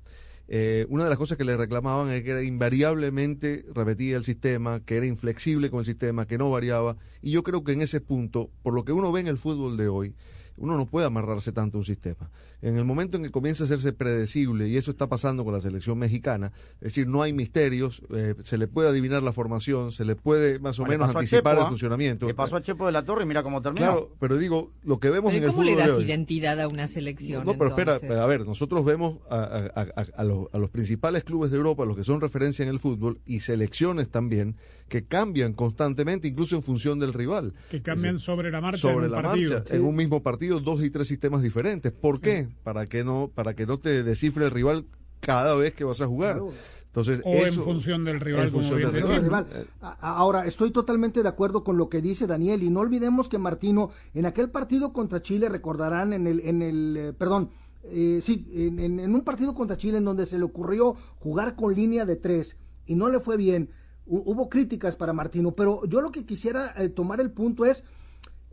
eh, 0.48 0.84
una 0.90 1.04
de 1.04 1.08
las 1.08 1.18
cosas 1.18 1.38
que 1.38 1.44
le 1.44 1.56
reclamaban 1.56 2.10
es 2.10 2.22
que 2.22 2.32
era 2.32 2.42
invariablemente 2.42 3.64
repetía 3.74 4.18
el 4.18 4.24
sistema, 4.24 4.80
que 4.84 4.98
era 4.98 5.06
inflexible 5.06 5.70
con 5.70 5.78
el 5.78 5.86
sistema, 5.86 6.26
que 6.26 6.36
no 6.36 6.50
variaba. 6.50 6.98
Y 7.22 7.30
yo 7.30 7.42
creo 7.42 7.64
que 7.64 7.72
en 7.72 7.80
ese 7.80 8.02
punto, 8.02 8.50
por 8.62 8.74
lo 8.74 8.84
que 8.84 8.92
uno 8.92 9.10
ve 9.12 9.20
en 9.20 9.28
el 9.28 9.38
fútbol 9.38 9.78
de 9.78 9.88
hoy, 9.88 10.14
uno 10.56 10.76
no 10.76 10.86
puede 10.86 11.06
amarrarse 11.06 11.52
tanto 11.52 11.78
a 11.78 11.80
un 11.80 11.84
sistema. 11.84 12.30
En 12.60 12.76
el 12.76 12.84
momento 12.84 13.16
en 13.16 13.22
que 13.24 13.30
comienza 13.30 13.64
a 13.64 13.66
hacerse 13.66 13.92
predecible, 13.92 14.68
y 14.68 14.76
eso 14.76 14.90
está 14.90 15.08
pasando 15.08 15.44
con 15.44 15.52
la 15.52 15.60
selección 15.60 15.98
mexicana, 15.98 16.52
es 16.76 16.80
decir, 16.80 17.06
no 17.08 17.22
hay 17.22 17.32
misterios, 17.32 18.02
eh, 18.14 18.34
se 18.42 18.58
le 18.58 18.68
puede 18.68 18.88
adivinar 18.88 19.22
la 19.22 19.32
formación, 19.32 19.90
se 19.92 20.04
le 20.04 20.14
puede 20.16 20.58
más 20.60 20.78
o 20.78 20.84
menos 20.84 21.08
anticipar 21.14 21.54
Chepo, 21.54 21.60
el 21.60 21.66
¿ah? 21.66 21.68
funcionamiento. 21.68 22.26
Le 22.26 22.34
pasó 22.34 22.56
a 22.56 22.62
Chepo 22.62 22.86
de 22.86 22.92
la 22.92 23.02
Torre 23.04 23.24
y 23.24 23.26
mira 23.26 23.42
cómo 23.42 23.60
terminó. 23.62 23.84
Claro, 23.86 24.10
pero 24.20 24.36
digo, 24.36 24.70
lo 24.84 24.98
que 25.00 25.10
vemos 25.10 25.32
en 25.32 25.42
el 25.44 25.50
¿Cómo 25.50 25.64
le 25.64 25.72
de 25.72 25.78
das 25.78 25.90
hoy- 25.92 26.04
identidad 26.04 26.60
a 26.60 26.68
una 26.68 26.86
selección? 26.88 27.44
no, 27.44 27.54
pero 27.54 27.70
espera, 27.70 27.94
a 28.22 28.26
ver, 28.26 28.46
nosotros 28.46 28.84
vemos 28.84 29.18
a, 29.30 29.36
a- 29.36 29.80
a- 29.80 30.06
a 30.16 30.24
los, 30.24 30.46
a 30.52 30.58
los 30.58 30.70
principales 30.70 31.24
clubes 31.24 31.50
de 31.50 31.56
Europa, 31.56 31.84
los 31.84 31.96
que 31.96 32.04
son 32.04 32.20
referencia 32.20 32.62
en 32.62 32.68
el 32.68 32.78
fútbol, 32.78 33.18
y 33.26 33.40
selecciones 33.40 34.08
también, 34.10 34.56
que 34.92 35.06
cambian 35.06 35.54
constantemente, 35.54 36.28
incluso 36.28 36.54
en 36.54 36.62
función 36.62 36.98
del 36.98 37.14
rival. 37.14 37.54
Que 37.70 37.80
cambian 37.80 38.16
decir, 38.16 38.26
sobre 38.26 38.50
la 38.50 38.60
marcha 38.60 38.82
sobre 38.82 38.96
en 38.96 39.04
un 39.06 39.10
la 39.12 39.22
partido. 39.22 39.54
marcha, 39.54 39.74
en 39.74 39.84
un 39.86 39.96
mismo 39.96 40.22
partido, 40.22 40.60
dos 40.60 40.84
y 40.84 40.90
tres 40.90 41.08
sistemas 41.08 41.40
diferentes. 41.42 41.92
¿Por 41.92 42.20
qué? 42.20 42.48
Para 42.62 42.86
que 42.86 43.02
no, 43.02 43.30
para 43.34 43.54
que 43.54 43.64
no 43.64 43.78
te 43.78 44.02
descifre 44.02 44.44
el 44.44 44.50
rival 44.50 44.84
cada 45.20 45.54
vez 45.54 45.72
que 45.72 45.84
vas 45.84 46.02
a 46.02 46.06
jugar. 46.06 46.34
Claro. 46.36 46.52
Entonces, 46.88 47.22
O 47.24 47.32
en 47.32 47.54
función 47.54 48.04
del 48.04 48.20
rival, 48.20 48.50
como 48.50 48.58
función 48.64 48.78
bien 48.80 48.92
del 48.92 49.00
decimos. 49.02 49.22
rival, 49.24 49.46
Ahora, 49.80 50.44
estoy 50.46 50.70
totalmente 50.72 51.22
de 51.22 51.28
acuerdo 51.30 51.64
con 51.64 51.78
lo 51.78 51.88
que 51.88 52.02
dice 52.02 52.26
Daniel 52.26 52.62
y 52.62 52.68
no 52.68 52.80
olvidemos 52.80 53.30
que 53.30 53.38
Martino, 53.38 53.88
en 54.12 54.26
aquel 54.26 54.50
partido 54.50 54.92
contra 54.92 55.22
Chile, 55.22 55.48
recordarán 55.48 56.12
en 56.12 56.26
el, 56.26 56.40
en 56.40 56.60
el 56.60 56.96
eh, 56.98 57.12
perdón, 57.14 57.48
eh, 57.84 58.20
sí, 58.22 58.46
en, 58.52 58.78
en- 58.78 59.00
en 59.00 59.14
un 59.14 59.22
partido 59.24 59.54
contra 59.54 59.78
Chile 59.78 59.96
en 59.96 60.04
donde 60.04 60.26
se 60.26 60.36
le 60.36 60.44
ocurrió 60.44 60.94
jugar 61.18 61.56
con 61.56 61.74
línea 61.74 62.04
de 62.04 62.16
tres 62.16 62.58
y 62.84 62.94
no 62.94 63.08
le 63.08 63.20
fue 63.20 63.38
bien, 63.38 63.70
hubo 64.06 64.48
críticas 64.48 64.96
para 64.96 65.12
Martino, 65.12 65.52
pero 65.52 65.84
yo 65.86 66.00
lo 66.00 66.10
que 66.10 66.26
quisiera 66.26 66.74
eh, 66.76 66.88
tomar 66.88 67.20
el 67.20 67.30
punto 67.30 67.64
es 67.64 67.84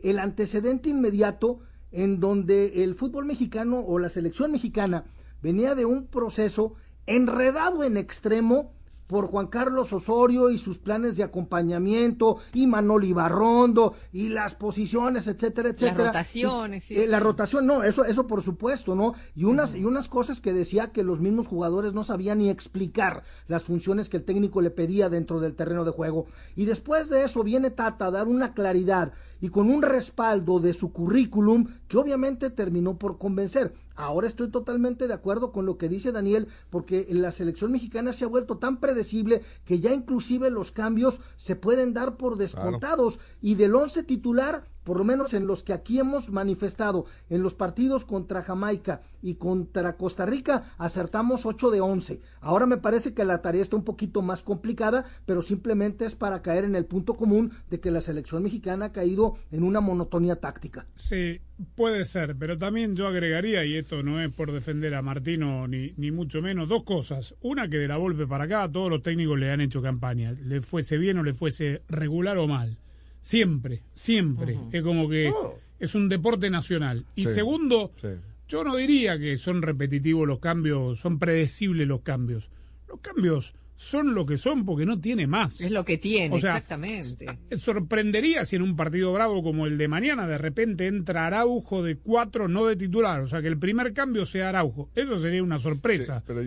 el 0.01 0.20
antecedente 0.20 0.89
inmediato 0.89 1.60
en 1.91 2.20
donde 2.20 2.84
el 2.84 2.96
fútbol 2.96 3.25
mexicano 3.25 3.79
o 3.79 4.00
la 4.00 4.10
selección 4.10 4.51
mexicana 4.51 5.06
venía 5.41 5.75
de 5.75 5.86
un 5.86 6.08
proceso 6.08 6.75
enredado 7.06 7.84
en 7.84 7.98
extremo 7.98 8.74
por 9.09 9.25
Juan 9.25 9.47
Carlos 9.47 9.91
Osorio 9.91 10.51
y 10.51 10.59
sus 10.59 10.77
planes 10.77 11.17
de 11.17 11.23
acompañamiento 11.23 12.37
y 12.53 12.67
Manolo 12.67 13.07
Ibarrondo 13.07 13.95
y 14.13 14.29
las 14.29 14.53
posiciones, 14.53 15.27
etcétera, 15.27 15.69
etcétera. 15.69 16.05
rotaciones, 16.09 16.83
sí, 16.83 16.95
Eh, 16.95 17.07
La 17.07 17.19
rotación, 17.19 17.65
no, 17.65 17.81
eso, 17.81 18.05
eso 18.05 18.27
por 18.27 18.43
supuesto, 18.43 18.93
¿no? 18.93 19.15
Y 19.35 19.45
unas, 19.45 19.73
y 19.73 19.83
unas 19.83 20.07
cosas 20.07 20.41
que 20.41 20.53
decía 20.53 20.91
que 20.91 21.01
los 21.03 21.19
mismos 21.19 21.47
jugadores 21.47 21.93
no 21.93 22.03
sabían 22.03 22.37
ni 22.37 22.51
explicar 22.51 23.23
las 23.47 23.63
funciones 23.63 24.09
que 24.09 24.17
el 24.17 24.25
técnico 24.25 24.61
le 24.61 24.69
pedía 24.69 25.09
dentro 25.09 25.39
del 25.39 25.55
terreno 25.55 25.85
de 25.85 25.91
juego. 25.91 26.27
Y 26.55 26.65
después 26.65 27.09
de 27.09 27.23
eso 27.23 27.41
viene 27.41 27.71
Tata 27.71 28.05
a 28.05 28.11
dar 28.11 28.27
una 28.27 28.53
claridad 28.53 29.13
y 29.41 29.50
con 29.50 29.69
un 29.69 29.81
respaldo 29.81 30.60
de 30.60 30.74
su 30.74 30.91
currículum 30.91 31.67
que 31.88 31.98
obviamente 31.98 32.50
terminó 32.50 32.98
por 32.98 33.17
convencer. 33.17 33.74
Ahora 33.96 34.27
estoy 34.27 34.50
totalmente 34.50 35.08
de 35.08 35.13
acuerdo 35.13 35.51
con 35.51 35.65
lo 35.65 35.77
que 35.77 35.89
dice 35.89 36.12
Daniel, 36.12 36.48
porque 36.69 37.05
la 37.10 37.31
selección 37.31 37.72
mexicana 37.72 38.13
se 38.13 38.24
ha 38.24 38.29
vuelto 38.29 38.58
tan 38.58 38.79
predecible 38.79 39.41
que 39.65 39.79
ya 39.79 39.93
inclusive 39.93 40.50
los 40.50 40.72
cambios 40.72 41.19
se 41.36 41.58
pueden 41.58 41.93
dar 41.93 42.15
por 42.15 42.38
descontados. 42.38 43.19
Y 43.41 43.55
del 43.55 43.75
once 43.75 44.03
titular, 44.03 44.63
por 44.89 44.98
lo 44.98 45.03
menos 45.03 45.36
en 45.36 45.46
los 45.46 45.62
que 45.62 45.72
aquí 45.72 46.00
hemos 46.00 46.31
manifestado, 46.31 47.05
en 47.29 47.43
los 47.43 47.53
partidos 47.53 48.05
contra 48.05 48.41
Jamaica 48.41 49.03
y 49.22 49.36
contra 49.36 49.98
Costa 49.98 50.25
Rica, 50.25 50.74
acertamos 50.79 51.46
8 51.46 51.69
de 51.69 51.79
11. 51.79 52.19
Ahora 52.41 52.65
me 52.65 52.77
parece 52.77 53.13
que 53.13 53.24
la 53.24 53.43
tarea 53.43 53.62
está 53.62 53.75
un 53.75 53.84
poquito 53.84 54.24
más 54.24 54.41
complicada, 54.41 55.05
pero 55.27 55.43
simplemente 55.43 56.05
es 56.05 56.15
para 56.15 56.41
caer 56.41 56.63
en 56.63 56.75
el 56.75 56.86
punto 56.86 57.13
común 57.13 57.51
de 57.69 57.79
que 57.79 57.91
la 57.91 58.01
selección 58.01 58.41
mexicana 58.41 58.86
ha 58.86 58.91
caído 58.91 59.36
en 59.51 59.62
una 59.62 59.79
monotonía 59.79 60.38
táctica. 60.38 60.88
Sí, 60.96 61.39
puede 61.75 62.03
ser, 62.03 62.36
pero 62.36 62.58
también 62.58 62.96
yo 62.96 63.05
agregaría, 63.08 63.63
y 63.65 63.75
esto 63.75 64.01
no 64.01 64.19
es 64.19 64.34
por 64.34 64.51
defender 64.51 64.96
a 64.96 65.03
Martino 65.03 65.67
ni, 65.67 65.93
ni 65.98 66.10
mucho 66.10 66.41
menos, 66.41 66.67
dos 66.67 66.81
cosas. 66.81 67.36
Una, 67.41 67.69
que 67.69 67.77
de 67.77 67.88
la 67.88 67.98
Volpe 67.98 68.25
para 68.25 68.46
acá 68.46 68.63
a 68.63 68.72
todos 68.72 68.89
los 68.89 69.03
técnicos 69.03 69.38
le 69.38 69.51
han 69.51 69.62
hecho 69.62 69.84
campaña, 69.84 70.31
le 70.31 70.62
fuese 70.62 70.98
bien 70.98 71.19
o 71.19 71.24
le 71.24 71.36
fuese 71.36 71.84
regular 71.89 72.39
o 72.39 72.48
mal. 72.48 72.79
Siempre, 73.21 73.83
siempre. 73.93 74.57
Es 74.71 74.83
como 74.83 75.09
que 75.09 75.31
es 75.79 75.95
un 75.95 76.09
deporte 76.09 76.49
nacional. 76.49 77.05
Y 77.15 77.25
Sí, 77.27 77.33
segundo, 77.33 77.91
sí. 78.01 78.07
yo 78.47 78.63
no 78.63 78.75
diría 78.75 79.17
que 79.19 79.38
son 79.38 79.61
repetitivos 79.61 80.27
los 80.27 80.39
cambios, 80.39 80.99
son 80.99 81.19
predecibles 81.19 81.88
los 81.88 82.01
cambios. 82.01 82.49
Los 82.88 82.99
cambios 83.01 83.53
son 83.81 84.13
lo 84.13 84.25
que 84.25 84.38
son 84.38 84.65
porque 84.65 84.86
no 84.86 85.00
tiene 85.00 85.25
más. 85.25 85.62
Es 85.62 85.71
lo 85.71 85.86
que 85.86 85.98
tiene, 85.98 86.36
O 86.36 86.39
sea, 86.39 86.51
exactamente. 86.57 87.25
Sorprendería 87.55 88.43
si 88.43 88.57
en 88.57 88.62
un 88.62 88.75
partido 88.75 89.13
bravo 89.13 89.41
como 89.41 89.65
el 89.67 89.77
de 89.77 89.88
mañana 89.88 90.27
de 90.27 90.38
repente 90.38 90.86
entra 90.88 91.27
Araujo 91.27 91.81
de 91.81 91.95
cuatro, 91.95 92.50
no 92.50 92.65
de 92.65 92.75
titular. 92.75 93.21
O 93.21 93.27
sea, 93.27 93.41
que 93.41 93.48
el 93.48 93.57
primer 93.57 93.93
cambio 93.93 94.25
sea 94.25 94.50
Araujo. 94.50 94.89
Eso 94.95 95.17
sería 95.21 95.41
una 95.43 95.59
sorpresa. 95.59 96.19
Sí, 96.19 96.24
pero- 96.27 96.41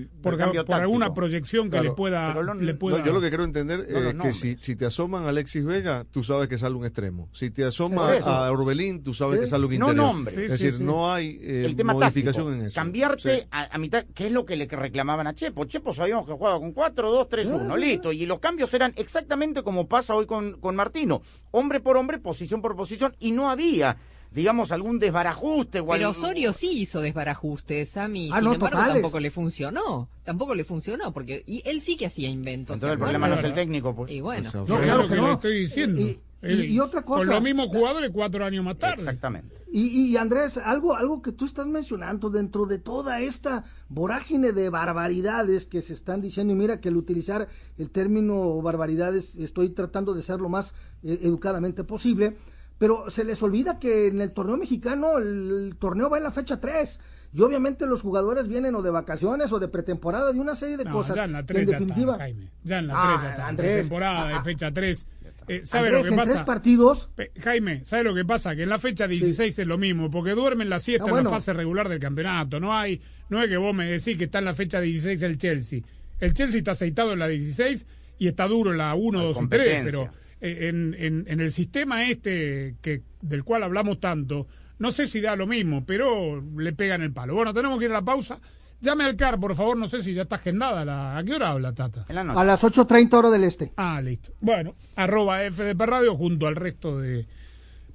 por, 0.66 0.74
alguna 0.74 1.14
proyección 1.14 1.66
que 1.66 1.70
Claro, 1.78 1.84
le 1.84 1.90
pueda. 1.92 2.34
lo- 2.34 2.52
le 2.54 2.72
no, 2.74 2.78
pueda- 2.78 2.98
No, 2.98 3.06
yo 3.06 3.12
lo 3.14 3.20
que 3.22 3.28
quiero 3.30 3.44
entender 3.44 3.86
No 3.90 4.08
es 4.08 4.14
que 4.16 4.34
si, 4.34 4.56
si 4.60 4.76
te 4.76 4.84
asoman 4.84 5.24
a 5.24 5.30
Alexis 5.30 5.64
Vega, 5.64 6.04
tú 6.10 6.22
sabes 6.22 6.48
que 6.48 6.58
sale 6.58 6.74
un 6.74 6.84
extremo. 6.84 7.30
Si 7.32 7.50
te 7.50 7.64
asoma 7.64 8.14
Es 8.14 8.26
a 8.26 8.52
Orbelín, 8.52 9.02
tú 9.02 9.14
sabes 9.14 9.38
Sí. 9.38 9.44
que 9.44 9.46
sale 9.50 9.64
un 9.64 9.70
No 9.78 9.86
interior. 9.86 9.96
nombres. 9.96 10.34
Sí, 10.34 10.40
es 10.42 10.46
sí, 10.58 10.64
decir, 10.66 10.74
sí. 10.80 10.84
no 10.84 11.10
hay 11.10 11.38
eh, 11.40 11.62
el 11.64 11.76
tema 11.76 11.94
modificación 11.94 12.44
táctico. 12.46 12.52
en 12.60 12.66
eso. 12.66 12.74
Cambiarte 12.74 13.40
Sí. 13.40 13.46
a, 13.50 13.74
a 13.74 13.78
mitad, 13.78 14.04
que 14.14 14.26
es 14.26 14.32
lo 14.32 14.44
que 14.44 14.56
le 14.56 14.66
reclamaban 14.66 15.26
a 15.26 15.34
Chepo. 15.34 15.64
Chepo 15.64 15.94
sabíamos 15.94 16.26
que 16.26 16.32
jugaba 16.32 16.58
con 16.58 16.72
4, 16.72 17.10
2, 17.10 17.21
3, 17.26 17.48
1, 17.48 17.76
listo. 17.76 18.12
Y 18.12 18.26
los 18.26 18.38
cambios 18.38 18.72
eran 18.74 18.92
exactamente 18.96 19.62
como 19.62 19.86
pasa 19.86 20.14
hoy 20.14 20.26
con, 20.26 20.60
con 20.60 20.76
Martino. 20.76 21.22
Hombre 21.50 21.80
por 21.80 21.96
hombre, 21.96 22.18
posición 22.18 22.62
por 22.62 22.76
posición, 22.76 23.14
y 23.18 23.30
no 23.32 23.50
había 23.50 23.96
digamos, 24.32 24.72
algún 24.72 24.98
desbarajuste. 24.98 25.80
O 25.80 25.86
Pero 25.88 26.08
Osorio 26.10 26.54
sí 26.54 26.80
hizo 26.80 27.00
desbarajustes, 27.02 27.96
a 27.98 28.08
mí. 28.08 28.30
Ah, 28.32 28.36
Sin 28.36 28.44
no, 28.46 28.54
embargo, 28.54 28.76
totales. 28.78 28.94
tampoco 29.02 29.20
le 29.20 29.30
funcionó. 29.30 30.08
Tampoco 30.24 30.54
le 30.54 30.64
funcionó, 30.64 31.12
porque 31.12 31.42
y 31.46 31.62
él 31.68 31.80
sí 31.82 31.96
que 31.98 32.06
hacía 32.06 32.30
inventos. 32.30 32.76
Entonces 32.76 32.94
el 32.94 32.98
¿se 32.98 33.02
problema 33.02 33.28
no 33.28 33.34
es 33.34 33.44
el 33.44 33.52
técnico, 33.54 33.94
pues. 33.94 34.10
Y 34.10 34.20
bueno. 34.22 34.50
No, 34.54 34.64
claro 34.64 35.06
que 35.06 35.16
no. 35.16 35.32
estoy 35.34 35.58
diciendo. 35.60 36.00
Y- 36.00 36.04
y- 36.04 36.20
y 36.42 36.80
otra 36.80 37.02
cosa- 37.02 37.20
Con 37.26 37.34
los 37.34 37.42
mismos 37.42 37.68
jugadores 37.68 38.10
cuatro 38.12 38.44
años 38.44 38.64
más 38.64 38.76
tarde. 38.78 38.96
Exactamente. 38.98 39.56
Y, 39.74 39.88
y 40.10 40.16
Andrés, 40.16 40.58
algo, 40.58 40.94
algo 40.96 41.22
que 41.22 41.32
tú 41.32 41.46
estás 41.46 41.66
mencionando 41.66 42.28
dentro 42.30 42.66
de 42.66 42.78
toda 42.78 43.20
esta 43.20 43.64
vorágine 43.88 44.52
de 44.52 44.68
barbaridades 44.68 45.66
que 45.66 45.80
se 45.82 45.94
están 45.94 46.20
diciendo, 46.20 46.52
y 46.52 46.56
mira 46.56 46.80
que 46.80 46.88
al 46.90 46.96
utilizar 46.96 47.48
el 47.78 47.90
término 47.90 48.60
barbaridades 48.60 49.34
estoy 49.36 49.70
tratando 49.70 50.12
de 50.14 50.22
ser 50.22 50.40
lo 50.40 50.48
más 50.48 50.74
eh, 51.02 51.20
educadamente 51.22 51.84
posible, 51.84 52.36
pero 52.78 53.08
se 53.10 53.24
les 53.24 53.42
olvida 53.42 53.78
que 53.78 54.08
en 54.08 54.20
el 54.20 54.32
torneo 54.32 54.56
mexicano 54.56 55.18
el, 55.18 55.66
el 55.68 55.76
torneo 55.76 56.10
va 56.10 56.18
en 56.18 56.24
la 56.24 56.32
fecha 56.32 56.60
3 56.60 57.00
y 57.34 57.40
obviamente 57.40 57.86
los 57.86 58.02
jugadores 58.02 58.48
vienen 58.48 58.74
o 58.74 58.82
de 58.82 58.90
vacaciones 58.90 59.52
o 59.52 59.58
de 59.58 59.68
pretemporada 59.68 60.32
de 60.32 60.40
una 60.40 60.54
serie 60.56 60.76
de 60.76 60.84
No, 60.84 60.92
cosas 60.92 61.16
ya 61.16 61.24
en 61.24 61.32
la 61.32 61.46
que 61.46 61.58
en 61.58 61.66
3 61.66 61.70
ya 61.70 61.76
está, 62.02 62.16
Jaime. 62.18 62.50
Ya 62.64 62.78
en 62.80 62.86
la 62.88 62.94
Ah, 62.96 63.08
3 63.14 63.22
ya 63.22 63.30
está. 63.30 63.46
Andrés, 63.48 63.80
temporada 63.88 64.28
de 64.28 64.34
ah, 64.34 64.42
fecha 64.42 64.70
3. 64.70 65.06
Eh, 65.48 65.62
¿Sabe 65.64 65.88
Andrés, 65.88 66.02
lo 66.04 66.08
que 66.08 66.14
en 66.14 66.16
pasa? 66.20 66.32
tres 66.32 66.44
partidos 66.44 67.10
Jaime, 67.40 67.84
¿sabe 67.84 68.04
lo 68.04 68.14
que 68.14 68.24
pasa? 68.24 68.54
Que 68.56 68.62
en 68.62 68.68
la 68.68 68.78
fecha 68.78 69.08
16 69.08 69.58
es 69.58 69.66
lo 69.66 69.78
mismo, 69.78 70.10
porque 70.10 70.32
duermen 70.32 70.68
la 70.70 70.78
siesta 70.78 71.06
Ah, 71.06 71.18
en 71.18 71.24
la 71.24 71.30
fase 71.30 71.52
regular 71.52 71.88
del 71.88 71.98
campeonato. 71.98 72.60
No 72.60 72.74
hay, 72.76 73.00
no 73.28 73.42
es 73.42 73.48
que 73.48 73.56
vos 73.56 73.74
me 73.74 73.86
decís 73.86 74.16
que 74.16 74.24
está 74.24 74.38
en 74.40 74.44
la 74.46 74.54
fecha 74.54 74.80
16 74.80 75.22
el 75.22 75.38
Chelsea. 75.38 75.80
El 76.20 76.34
Chelsea 76.34 76.58
está 76.58 76.70
aceitado 76.72 77.12
en 77.12 77.18
la 77.18 77.28
16 77.28 77.86
y 78.18 78.28
está 78.28 78.46
duro 78.46 78.70
en 78.72 78.78
la 78.78 78.94
1, 78.94 79.18
La 79.18 79.24
2 79.24 79.30
y 79.30 79.32
3, 79.32 79.40
competencia. 79.40 79.84
pero 79.84 80.10
eh, 80.40 80.68
en, 80.68 80.94
en- 80.98 81.24
en 81.26 81.40
el 81.40 81.50
sistema 81.52 82.04
este 82.08 82.76
que 82.80 83.02
del 83.20 83.42
cual 83.44 83.62
hablamos 83.64 83.98
tanto, 84.00 84.46
no 84.78 84.90
sé 84.92 85.06
si 85.06 85.20
da 85.20 85.34
lo 85.36 85.46
mismo, 85.46 85.84
pero 85.86 86.42
le 86.56 86.72
pegan 86.72 87.02
el 87.02 87.12
palo. 87.12 87.34
Bueno, 87.34 87.52
tenemos 87.52 87.78
que 87.78 87.84
ir 87.86 87.90
a 87.90 87.94
la 87.94 88.02
pausa. 88.04 88.40
Llame 88.82 89.04
al 89.04 89.14
CAR, 89.14 89.38
por 89.38 89.54
favor, 89.54 89.76
no 89.76 89.86
sé 89.86 90.02
si 90.02 90.12
ya 90.12 90.22
está 90.22 90.36
agendada. 90.36 90.84
La... 90.84 91.16
¿A 91.16 91.22
qué 91.22 91.34
hora 91.34 91.50
habla, 91.50 91.72
Tata? 91.72 92.04
En 92.08 92.16
la 92.16 92.24
noche. 92.24 92.40
a 92.40 92.44
las 92.44 92.64
8.30 92.64 93.14
hora 93.14 93.30
del 93.30 93.44
este. 93.44 93.72
Ah, 93.76 94.00
listo. 94.02 94.32
Bueno, 94.40 94.74
arroba 94.96 95.38
FDP 95.48 95.80
Radio 95.82 96.16
junto 96.16 96.48
al 96.48 96.56
resto 96.56 96.98
de 96.98 97.24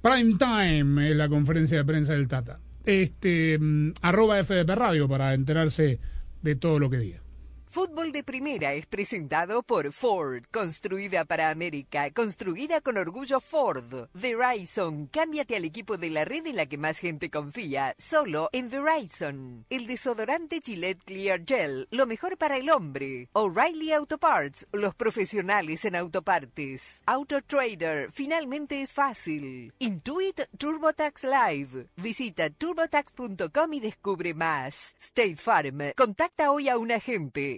Prime 0.00 0.36
Time, 0.38 1.10
en 1.10 1.18
la 1.18 1.28
conferencia 1.28 1.76
de 1.76 1.84
prensa 1.84 2.14
del 2.14 2.26
Tata. 2.26 2.58
Este, 2.86 3.58
mm, 3.58 3.92
arroba 4.00 4.42
FDP 4.42 4.74
Radio 4.74 5.06
para 5.06 5.34
enterarse 5.34 6.00
de 6.40 6.56
todo 6.56 6.78
lo 6.78 6.88
que 6.88 6.96
diga. 6.96 7.20
Fútbol 7.70 8.12
de 8.12 8.24
Primera 8.24 8.72
es 8.72 8.86
presentado 8.86 9.62
por 9.62 9.92
Ford, 9.92 10.44
construida 10.50 11.26
para 11.26 11.50
América, 11.50 12.10
construida 12.10 12.80
con 12.80 12.96
orgullo 12.96 13.40
Ford. 13.40 14.08
Verizon, 14.14 15.06
cámbiate 15.08 15.54
al 15.54 15.66
equipo 15.66 15.98
de 15.98 16.08
la 16.08 16.24
red 16.24 16.46
en 16.46 16.56
la 16.56 16.64
que 16.64 16.78
más 16.78 16.98
gente 16.98 17.30
confía, 17.30 17.94
solo 17.98 18.48
en 18.52 18.70
Verizon. 18.70 19.66
El 19.68 19.86
desodorante 19.86 20.62
Gillette 20.64 21.04
Clear 21.04 21.42
Gel, 21.46 21.86
lo 21.90 22.06
mejor 22.06 22.38
para 22.38 22.56
el 22.56 22.70
hombre. 22.70 23.28
O'Reilly 23.34 23.92
Auto 23.92 24.16
Parts, 24.16 24.66
los 24.72 24.94
profesionales 24.94 25.84
en 25.84 25.94
autopartes. 25.94 27.02
Auto 27.04 27.42
Trader, 27.42 28.10
finalmente 28.12 28.80
es 28.80 28.94
fácil. 28.94 29.74
Intuit 29.78 30.40
TurboTax 30.56 31.24
Live. 31.24 31.88
Visita 31.96 32.48
turbotax.com 32.48 33.74
y 33.74 33.80
descubre 33.80 34.32
más. 34.32 34.96
State 34.98 35.36
Farm, 35.36 35.92
contacta 35.94 36.50
hoy 36.50 36.70
a 36.70 36.78
un 36.78 36.92
agente 36.92 37.57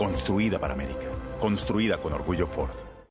Construida 0.00 0.58
para 0.58 0.72
América. 0.72 1.10
Construida 1.38 1.98
con 1.98 2.14
orgullo 2.14 2.46
Ford. 2.46 2.89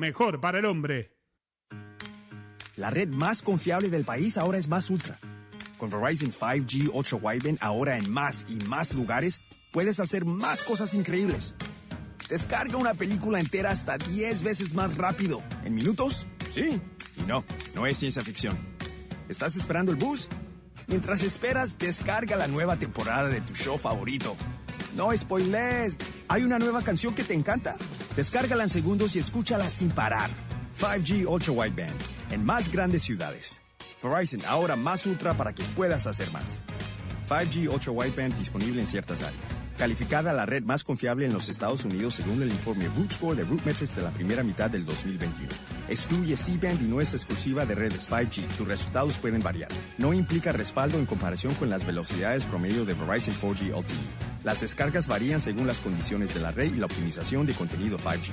mejor 0.00 0.40
para 0.40 0.58
el 0.58 0.64
hombre. 0.64 1.16
La 2.74 2.90
red 2.90 3.08
más 3.08 3.42
confiable 3.42 3.90
del 3.90 4.04
país 4.04 4.38
ahora 4.38 4.58
es 4.58 4.68
Más 4.68 4.90
Ultra. 4.90 5.18
Con 5.76 5.90
Verizon 5.90 6.32
5G 6.32 6.90
Ultra 6.92 7.18
Wideband 7.18 7.58
ahora 7.60 7.96
en 7.96 8.10
más 8.10 8.46
y 8.48 8.56
más 8.64 8.94
lugares, 8.94 9.68
puedes 9.72 10.00
hacer 10.00 10.24
más 10.24 10.62
cosas 10.62 10.94
increíbles. 10.94 11.54
Descarga 12.28 12.76
una 12.76 12.94
película 12.94 13.38
entera 13.38 13.70
hasta 13.70 13.98
10 13.98 14.42
veces 14.42 14.74
más 14.74 14.96
rápido. 14.96 15.42
¿En 15.64 15.74
minutos? 15.74 16.26
Sí. 16.50 16.80
Y 17.18 17.22
no, 17.26 17.44
no 17.74 17.86
es 17.86 17.98
ciencia 17.98 18.22
ficción. 18.22 18.58
¿Estás 19.28 19.56
esperando 19.56 19.92
el 19.92 19.98
bus? 19.98 20.28
Mientras 20.86 21.22
esperas, 21.22 21.78
descarga 21.78 22.36
la 22.36 22.48
nueva 22.48 22.78
temporada 22.78 23.28
de 23.28 23.40
tu 23.40 23.54
show 23.54 23.78
favorito. 23.78 24.36
No 24.96 25.16
spoilers. 25.16 25.96
¿Hay 26.28 26.42
una 26.42 26.58
nueva 26.58 26.82
canción 26.82 27.14
que 27.14 27.24
te 27.24 27.34
encanta? 27.34 27.76
Descárgala 28.16 28.64
en 28.64 28.70
segundos 28.70 29.16
y 29.16 29.18
escúchala 29.18 29.70
sin 29.70 29.90
parar. 29.90 30.30
5G 30.78 31.26
Ultra 31.26 31.52
Wideband 31.52 32.00
en 32.30 32.44
más 32.44 32.70
grandes 32.70 33.02
ciudades. 33.02 33.60
Verizon, 34.02 34.40
ahora 34.46 34.76
más 34.76 35.04
ultra 35.06 35.34
para 35.34 35.52
que 35.54 35.62
puedas 35.76 36.06
hacer 36.06 36.30
más. 36.32 36.62
5G 37.28 37.72
Ultra 37.72 37.92
Wideband 37.92 38.36
disponible 38.36 38.80
en 38.80 38.86
ciertas 38.86 39.22
áreas. 39.22 39.59
Calificada 39.80 40.34
la 40.34 40.44
red 40.44 40.62
más 40.62 40.84
confiable 40.84 41.24
en 41.24 41.32
los 41.32 41.48
Estados 41.48 41.86
Unidos 41.86 42.16
según 42.16 42.42
el 42.42 42.50
informe 42.50 42.86
Root 42.94 43.12
Score 43.12 43.34
de 43.34 43.44
Root 43.44 43.64
Metrics 43.64 43.96
de 43.96 44.02
la 44.02 44.10
primera 44.10 44.42
mitad 44.42 44.68
del 44.68 44.84
2021. 44.84 45.48
Excluye 45.88 46.36
C-Band 46.36 46.82
y 46.82 46.84
no 46.84 47.00
es 47.00 47.14
exclusiva 47.14 47.64
de 47.64 47.74
redes 47.74 48.10
5G. 48.10 48.46
Tus 48.58 48.68
resultados 48.68 49.16
pueden 49.16 49.42
variar. 49.42 49.70
No 49.96 50.12
implica 50.12 50.52
respaldo 50.52 50.98
en 50.98 51.06
comparación 51.06 51.54
con 51.54 51.70
las 51.70 51.86
velocidades 51.86 52.44
promedio 52.44 52.84
de 52.84 52.92
Verizon 52.92 53.34
4G 53.40 53.70
LTE. 53.70 54.44
Las 54.44 54.60
descargas 54.60 55.08
varían 55.08 55.40
según 55.40 55.66
las 55.66 55.80
condiciones 55.80 56.34
de 56.34 56.40
la 56.40 56.52
red 56.52 56.74
y 56.74 56.76
la 56.76 56.84
optimización 56.84 57.46
de 57.46 57.54
contenido 57.54 57.96
5G. 57.96 58.32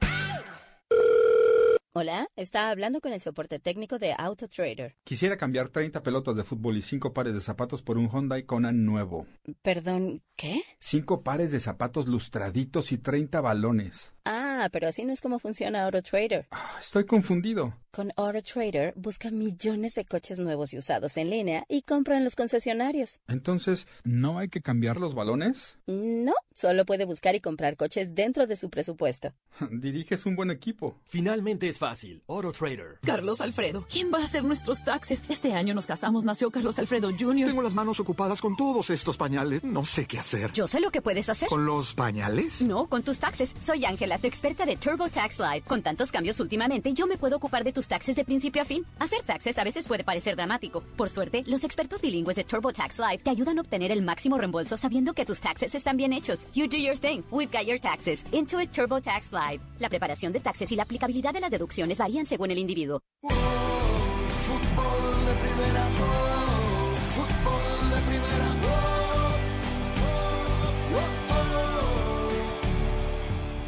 Hola, 1.93 2.29
está 2.37 2.69
hablando 2.69 3.01
con 3.01 3.11
el 3.11 3.19
soporte 3.19 3.59
técnico 3.59 3.99
de 3.99 4.15
AutoTrader. 4.17 4.95
Quisiera 5.03 5.35
cambiar 5.35 5.67
30 5.67 6.01
pelotas 6.01 6.37
de 6.37 6.45
fútbol 6.45 6.77
y 6.77 6.81
5 6.81 7.11
pares 7.11 7.33
de 7.33 7.41
zapatos 7.41 7.81
por 7.81 7.97
un 7.97 8.07
Hyundai 8.09 8.43
Kona 8.43 8.71
nuevo. 8.71 9.27
Perdón, 9.61 10.21
¿qué? 10.37 10.61
5 10.79 11.21
pares 11.21 11.51
de 11.51 11.59
zapatos 11.59 12.07
lustraditos 12.07 12.93
y 12.93 12.97
30 12.97 13.41
balones. 13.41 14.15
Ah, 14.23 14.69
pero 14.71 14.87
así 14.87 15.03
no 15.03 15.11
es 15.11 15.19
como 15.19 15.39
funciona 15.39 15.83
AutoTrader. 15.83 16.47
Ah, 16.51 16.77
estoy 16.79 17.05
confundido. 17.05 17.73
Con 17.91 18.13
AutoTrader 18.15 18.93
busca 18.95 19.29
millones 19.29 19.95
de 19.95 20.05
coches 20.05 20.39
nuevos 20.39 20.73
y 20.73 20.77
usados 20.77 21.17
en 21.17 21.29
línea 21.29 21.65
y 21.67 21.81
compra 21.81 22.15
en 22.15 22.23
los 22.23 22.37
concesionarios. 22.37 23.19
Entonces, 23.27 23.85
¿no 24.05 24.39
hay 24.39 24.47
que 24.47 24.61
cambiar 24.61 24.95
los 24.95 25.13
balones? 25.13 25.77
No, 25.87 26.35
solo 26.53 26.85
puede 26.85 27.03
buscar 27.03 27.35
y 27.35 27.41
comprar 27.41 27.75
coches 27.75 28.15
dentro 28.15 28.47
de 28.47 28.55
su 28.55 28.69
presupuesto. 28.69 29.33
Diriges 29.71 30.25
un 30.25 30.37
buen 30.37 30.51
equipo. 30.51 30.95
Finalmente 31.05 31.67
es 31.67 31.80
fácil. 31.81 32.21
AutoTrader. 32.27 32.99
Carlos 33.03 33.41
Alfredo, 33.41 33.87
¿quién 33.89 34.11
va 34.13 34.19
a 34.19 34.23
hacer 34.23 34.43
nuestros 34.43 34.83
taxes? 34.83 35.23
Este 35.29 35.53
año 35.53 35.73
nos 35.73 35.87
casamos, 35.87 36.23
nació 36.23 36.51
Carlos 36.51 36.77
Alfredo 36.77 37.09
Jr. 37.09 37.47
Tengo 37.47 37.63
las 37.63 37.73
manos 37.73 37.99
ocupadas 37.99 38.39
con 38.39 38.55
todos 38.55 38.91
estos 38.91 39.17
pañales. 39.17 39.63
No 39.63 39.83
sé 39.83 40.05
qué 40.05 40.19
hacer. 40.19 40.53
Yo 40.53 40.67
sé 40.67 40.79
lo 40.79 40.91
que 40.91 41.01
puedes 41.01 41.27
hacer. 41.27 41.49
¿Con 41.49 41.65
los 41.65 41.95
pañales? 41.95 42.61
No, 42.61 42.85
con 42.85 43.01
tus 43.01 43.17
taxes. 43.17 43.55
Soy 43.63 43.83
Ángela, 43.83 44.19
tu 44.19 44.27
experta 44.27 44.63
de 44.63 44.75
TurboTax 44.75 45.39
Live. 45.39 45.61
Con 45.61 45.81
tantos 45.81 46.11
cambios 46.11 46.39
últimamente, 46.39 46.93
yo 46.93 47.07
me 47.07 47.17
puedo 47.17 47.37
ocupar 47.37 47.63
de 47.63 47.73
tus 47.73 47.87
taxes 47.87 48.15
de 48.15 48.25
principio 48.25 48.61
a 48.61 48.65
fin. 48.65 48.85
Hacer 48.99 49.23
taxes 49.23 49.57
a 49.57 49.63
veces 49.63 49.87
puede 49.87 50.03
parecer 50.03 50.35
dramático. 50.35 50.83
Por 50.95 51.09
suerte, 51.09 51.43
los 51.47 51.63
expertos 51.63 52.03
bilingües 52.03 52.35
de 52.35 52.43
TurboTax 52.43 52.99
Live 52.99 53.23
te 53.23 53.31
ayudan 53.31 53.57
a 53.57 53.61
obtener 53.61 53.91
el 53.91 54.03
máximo 54.03 54.37
reembolso 54.37 54.77
sabiendo 54.77 55.13
que 55.13 55.25
tus 55.25 55.41
taxes 55.41 55.73
están 55.73 55.97
bien 55.97 56.13
hechos. 56.13 56.45
You 56.53 56.67
do 56.67 56.77
your 56.77 56.99
thing. 56.99 57.23
We've 57.31 57.51
got 57.51 57.65
your 57.65 57.79
taxes. 57.79 58.23
Intuit 58.31 58.69
TurboTax 58.71 59.31
Live. 59.31 59.63
La 59.79 59.89
preparación 59.89 60.31
de 60.31 60.41
taxes 60.41 60.71
y 60.71 60.75
la 60.75 60.83
aplicabilidad 60.83 61.33
de 61.33 61.39
las 61.39 61.49
deducciones 61.49 61.70
varían 61.97 62.25
según 62.25 62.51
el 62.51 62.57
individuo. 62.57 63.01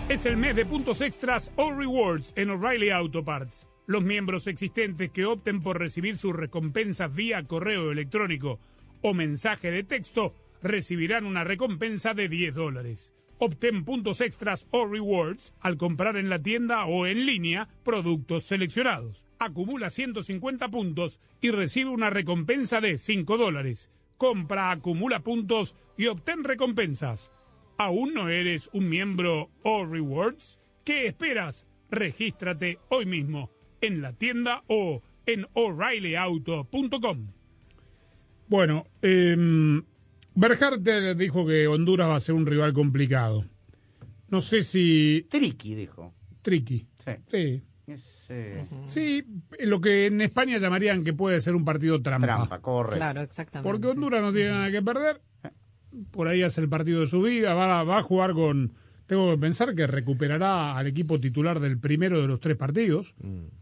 Es 0.10 0.26
el 0.26 0.38
mes 0.38 0.56
de 0.56 0.66
puntos 0.66 1.02
extras 1.02 1.52
o 1.56 1.72
rewards 1.72 2.34
en 2.36 2.52
O'Reilly 2.52 2.92
Auto 2.92 3.24
Parts. 3.24 3.68
Los 3.88 4.04
miembros 4.04 4.48
existentes 4.48 5.10
que 5.10 5.26
opten 5.26 5.62
por 5.62 5.80
recibir 5.80 6.18
sus 6.18 6.36
recompensas 6.36 7.14
vía 7.14 7.44
correo 7.48 7.92
electrónico 7.92 8.60
o 9.02 9.14
mensaje 9.14 9.72
de 9.72 9.84
texto 9.84 10.36
recibirán 10.62 11.26
una 11.26 11.44
recompensa 11.44 12.14
de 12.14 12.30
10 12.30 12.54
dólares. 12.54 13.14
Obtén 13.46 13.84
puntos 13.84 14.22
extras 14.22 14.68
o 14.72 14.88
rewards 14.88 15.52
al 15.60 15.76
comprar 15.76 16.16
en 16.16 16.30
la 16.30 16.42
tienda 16.42 16.86
o 16.86 17.06
en 17.06 17.26
línea 17.26 17.68
productos 17.84 18.46
seleccionados. 18.46 19.26
Acumula 19.38 19.90
150 19.90 20.70
puntos 20.70 21.20
y 21.42 21.52
recibe 21.52 21.90
una 21.90 22.10
recompensa 22.10 22.80
de 22.80 22.98
5 22.98 23.38
dólares. 23.38 23.92
Compra, 24.18 24.72
acumula 24.72 25.24
puntos 25.24 25.76
y 25.98 26.06
obtén 26.06 26.46
recompensas. 26.46 27.34
¿Aún 27.78 28.14
no 28.14 28.30
eres 28.30 28.70
un 28.72 28.88
miembro 28.88 29.50
o 29.62 29.86
rewards? 29.86 30.58
¿Qué 30.86 31.08
esperas? 31.08 31.68
Regístrate 31.92 32.80
hoy 32.88 33.06
mismo 33.06 33.50
en 33.82 34.02
la 34.02 34.14
tienda 34.14 34.64
o 34.68 35.02
en 35.26 35.48
o'ReillyAuto.com. 35.52 37.28
Bueno, 38.48 38.86
eh, 39.02 39.36
Berharter 40.36 41.16
dijo 41.16 41.46
que 41.46 41.68
Honduras 41.68 42.10
va 42.10 42.16
a 42.16 42.20
ser 42.20 42.36
un 42.36 42.46
rival 42.46 42.74
complicado. 42.74 43.46
No 44.30 44.42
sé 44.42 44.64
si... 44.64 45.28
Tricky, 45.30 45.76
dijo. 45.76 46.14
Tricky. 46.42 46.88
Sí. 47.06 47.12
Sí. 47.30 47.64
Es, 47.86 48.02
eh, 48.30 48.66
Sí, 48.88 49.24
lo 49.60 49.80
que 49.82 50.08
en 50.08 50.22
España 50.22 50.58
llamarían 50.58 51.04
que 51.04 51.14
puede 51.14 51.40
ser 51.42 51.56
un 51.56 51.66
partido 51.66 52.02
trampa. 52.02 52.26
Trampa, 52.28 52.60
correcto. 52.62 52.98
Claro, 52.98 53.22
exactamente. 53.22 53.70
Porque 53.70 53.88
Honduras 53.88 54.22
no 54.22 54.34
tiene 54.34 54.52
nada 54.52 54.72
que 54.72 54.82
perder. 54.82 55.22
Por 56.12 56.28
ahí 56.28 56.42
hace 56.42 56.62
el 56.62 56.70
partido 56.70 57.02
de 57.02 57.08
su 57.08 57.22
vida. 57.22 57.54
Va, 57.54 57.82
a- 57.82 57.84
va 57.84 58.00
a 58.00 58.02
jugar 58.02 58.34
con. 58.34 58.74
Tengo 59.06 59.30
que 59.32 59.38
pensar 59.38 59.76
que 59.76 59.86
recuperará 59.86 60.76
al 60.78 60.88
equipo 60.88 61.20
titular 61.20 61.60
del 61.60 61.78
primero 61.78 62.20
de 62.22 62.28
los 62.28 62.40
tres 62.40 62.56
partidos. 62.58 63.14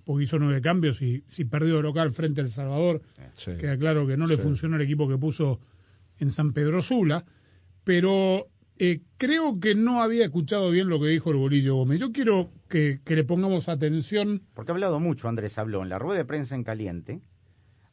Porque 0.05 0.23
hizo 0.23 0.39
nueve 0.39 0.62
cambios 0.62 1.01
y 1.01 1.23
si 1.27 1.43
perdió 1.45 1.77
de 1.77 1.84
local 1.84 2.12
frente 2.13 2.39
a 2.39 2.43
El 2.45 2.49
Salvador. 2.51 3.01
Sí. 3.38 3.51
Queda 3.60 3.75
claro 3.77 4.07
que 4.07 4.15
no 4.15 4.27
le 4.27 4.38
Sí. 4.38 4.43
funcionó 4.43 4.75
el 4.77 4.84
equipo 4.84 5.10
que 5.10 5.17
puso 5.17 5.60
en 6.21 6.31
San 6.31 6.53
Pedro 6.53 6.81
Sula. 6.81 7.25
Pero 7.84 8.47
eh, 8.77 9.01
creo 9.17 9.60
que 9.60 9.75
no 9.75 10.01
había 10.01 10.23
escuchado 10.25 10.69
bien 10.71 10.88
lo 10.88 10.99
que 10.99 11.07
dijo 11.07 11.31
el 11.31 11.38
Bolillo 11.38 11.75
Gómez. 11.75 11.99
Yo 11.99 12.12
quiero 12.12 12.51
que, 12.69 13.01
que 13.03 13.15
le 13.15 13.23
pongamos 13.23 13.67
atención. 13.67 14.43
Porque 14.53 14.71
ha 14.71 14.75
hablado 14.75 14.99
mucho, 14.99 15.27
Andrés 15.27 15.57
habló 15.57 15.81
en 15.84 15.89
la 15.89 15.99
rueda 15.99 16.19
de 16.19 16.25
prensa 16.25 16.55
en 16.55 16.63
caliente. 16.63 17.21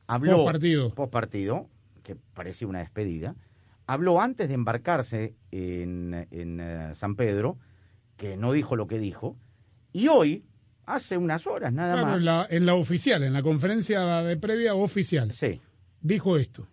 Habló 0.07 0.37
Postpartido. 0.37 0.95
Postpartido, 0.95 1.69
que 2.03 2.17
parecía 2.17 2.69
una 2.69 2.79
despedida. 2.81 3.35
Habló 3.87 4.21
antes 4.21 4.49
de 4.49 4.55
embarcarse 4.55 5.35
en, 5.51 6.27
en, 6.31 6.61
eh, 6.61 6.95
San 6.95 7.17
Pedro, 7.17 7.59
que 8.17 8.37
no 8.37 8.53
dijo 8.53 8.77
lo 8.77 8.87
que 8.87 8.99
dijo. 8.99 9.37
Y 9.93 10.09
hoy, 10.09 10.45
hace 10.85 11.17
unas 11.17 11.47
horas 11.47 11.73
nada 11.73 11.95
Claro, 11.95 12.07
más. 12.09 12.19
en 12.19 12.25
la, 12.25 12.47
en 12.51 12.67
la 12.67 12.75
oficial, 12.75 13.23
en 13.23 13.33
la 13.33 13.43
conferencia 13.43 14.23
de 14.23 14.37
previa 14.37 14.75
oficial. 14.75 15.33
Sí. 15.33 15.61
Dijo 16.01 16.37
esto. 16.37 16.67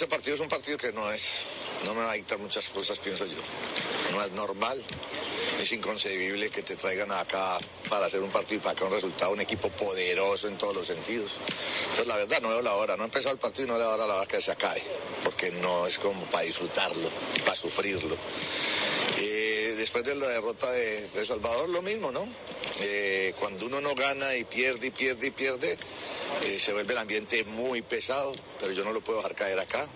Ese 0.00 0.08
partido 0.08 0.34
es 0.34 0.40
un 0.40 0.48
partido 0.48 0.78
que 0.78 0.94
no 0.94 1.12
es, 1.12 1.44
no 1.84 1.92
me 1.92 2.00
va 2.00 2.12
a 2.12 2.14
dictar 2.14 2.38
muchas 2.38 2.70
cosas, 2.70 2.98
pienso 3.00 3.26
yo. 3.26 3.36
No 4.12 4.24
es 4.24 4.32
normal, 4.32 4.82
es 5.60 5.72
inconcebible 5.72 6.48
que 6.48 6.62
te 6.62 6.74
traigan 6.74 7.12
acá 7.12 7.58
para 7.90 8.06
hacer 8.06 8.22
un 8.22 8.30
partido 8.30 8.56
y 8.56 8.58
para 8.60 8.72
acá 8.72 8.86
un 8.86 8.92
resultado, 8.92 9.32
un 9.32 9.42
equipo 9.42 9.68
poderoso 9.68 10.48
en 10.48 10.56
todos 10.56 10.74
los 10.74 10.86
sentidos. 10.86 11.32
Entonces, 11.82 12.06
la 12.06 12.16
verdad, 12.16 12.40
no 12.40 12.48
veo 12.48 12.62
la 12.62 12.76
hora, 12.76 12.96
no 12.96 13.02
ha 13.02 13.04
empezado 13.04 13.34
el 13.34 13.38
partido 13.38 13.66
y 13.66 13.68
no 13.68 13.74
veo 13.74 13.88
la 13.88 13.94
hora, 13.94 14.06
la 14.06 14.16
hora 14.16 14.26
que 14.26 14.40
se 14.40 14.52
acabe, 14.52 14.82
porque 15.22 15.50
no 15.50 15.86
es 15.86 15.98
como 15.98 16.24
para 16.30 16.44
disfrutarlo, 16.44 17.10
para 17.44 17.54
sufrirlo. 17.54 18.16
Eh, 19.18 19.74
después 19.76 20.02
de 20.04 20.14
la 20.14 20.28
derrota 20.28 20.72
de, 20.72 21.08
de 21.08 21.26
Salvador, 21.26 21.68
lo 21.68 21.82
mismo, 21.82 22.10
¿no? 22.10 22.26
Eh, 22.80 23.34
cuando 23.38 23.66
uno 23.66 23.82
no 23.82 23.94
gana 23.94 24.34
y 24.34 24.44
pierde 24.44 24.86
y 24.86 24.90
pierde 24.92 25.26
y 25.26 25.30
pierde, 25.30 25.76
eh, 26.44 26.58
se 26.58 26.72
vuelve 26.72 26.92
el 26.92 26.98
ambiente 26.98 27.44
muy 27.44 27.82
pesado, 27.82 28.32
pero 28.58 28.72
yo 28.72 28.84
no 28.84 28.92
lo 28.92 29.00
puedo 29.00 29.18
dejar 29.18 29.34
caer 29.34 29.58
acá. 29.58 29.86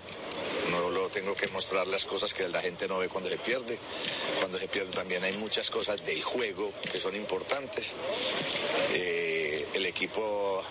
No 0.70 0.90
lo 0.90 1.08
tengo 1.08 1.34
que 1.34 1.46
mostrar 1.48 1.86
las 1.86 2.04
cosas 2.04 2.34
que 2.34 2.48
la 2.48 2.60
gente 2.60 2.88
no 2.88 2.98
ve 2.98 3.08
cuando 3.08 3.28
se 3.28 3.36
pierde. 3.38 3.78
Cuando 4.40 4.58
se 4.58 4.68
pierde 4.68 4.90
también 4.92 5.22
hay 5.22 5.36
muchas 5.36 5.70
cosas 5.70 6.04
del 6.04 6.22
juego 6.22 6.72
que 6.90 6.98
son 6.98 7.14
importantes. 7.14 7.94
Eh, 8.92 9.66
el 9.74 9.86
equipo, 9.86 10.64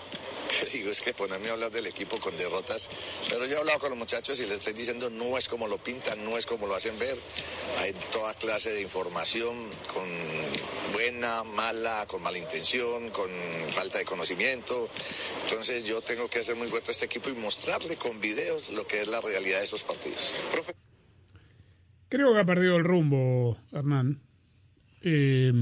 que 0.70 0.78
digo, 0.78 0.90
es 0.90 1.00
que 1.00 1.12
ponerme 1.14 1.48
a 1.48 1.52
hablar 1.52 1.70
del 1.70 1.86
equipo 1.86 2.18
con 2.18 2.36
derrotas, 2.36 2.90
pero 3.28 3.46
yo 3.46 3.56
he 3.56 3.58
hablado 3.58 3.78
con 3.78 3.90
los 3.90 3.98
muchachos 3.98 4.38
y 4.40 4.42
les 4.42 4.58
estoy 4.58 4.72
diciendo 4.72 5.10
no 5.10 5.36
es 5.38 5.48
como 5.48 5.66
lo 5.66 5.78
pintan, 5.78 6.24
no 6.24 6.36
es 6.36 6.46
como 6.46 6.66
lo 6.66 6.74
hacen 6.74 6.98
ver. 6.98 7.16
Hay 7.80 7.92
toda 8.12 8.34
clase 8.34 8.70
de 8.70 8.82
información 8.82 9.54
con 9.92 10.04
buena, 10.92 11.42
mala, 11.44 12.06
con 12.06 12.22
mala 12.22 12.38
intención, 12.38 13.10
con 13.10 13.30
falta 13.70 13.98
de 13.98 14.04
conocimiento. 14.04 14.88
Entonces 15.42 15.84
yo 15.84 16.00
tengo 16.00 16.28
que 16.28 16.40
hacer 16.40 16.56
muy 16.56 16.68
fuerte 16.68 16.90
a 16.90 16.92
este 16.92 17.06
equipo 17.06 17.30
y 17.30 17.34
mostrarle 17.34 17.96
con 17.96 18.20
videos 18.20 18.70
lo 18.70 18.86
que 18.86 19.00
es 19.02 19.08
la 19.08 19.20
realidad 19.20 19.58
de 19.58 19.64
esos 19.64 19.82
partidos. 19.82 20.34
Profe. 20.52 20.74
Creo 22.08 22.32
que 22.32 22.40
ha 22.40 22.44
perdido 22.44 22.76
el 22.76 22.84
rumbo, 22.84 23.58
Hernán. 23.72 24.22
Eh, 25.02 25.52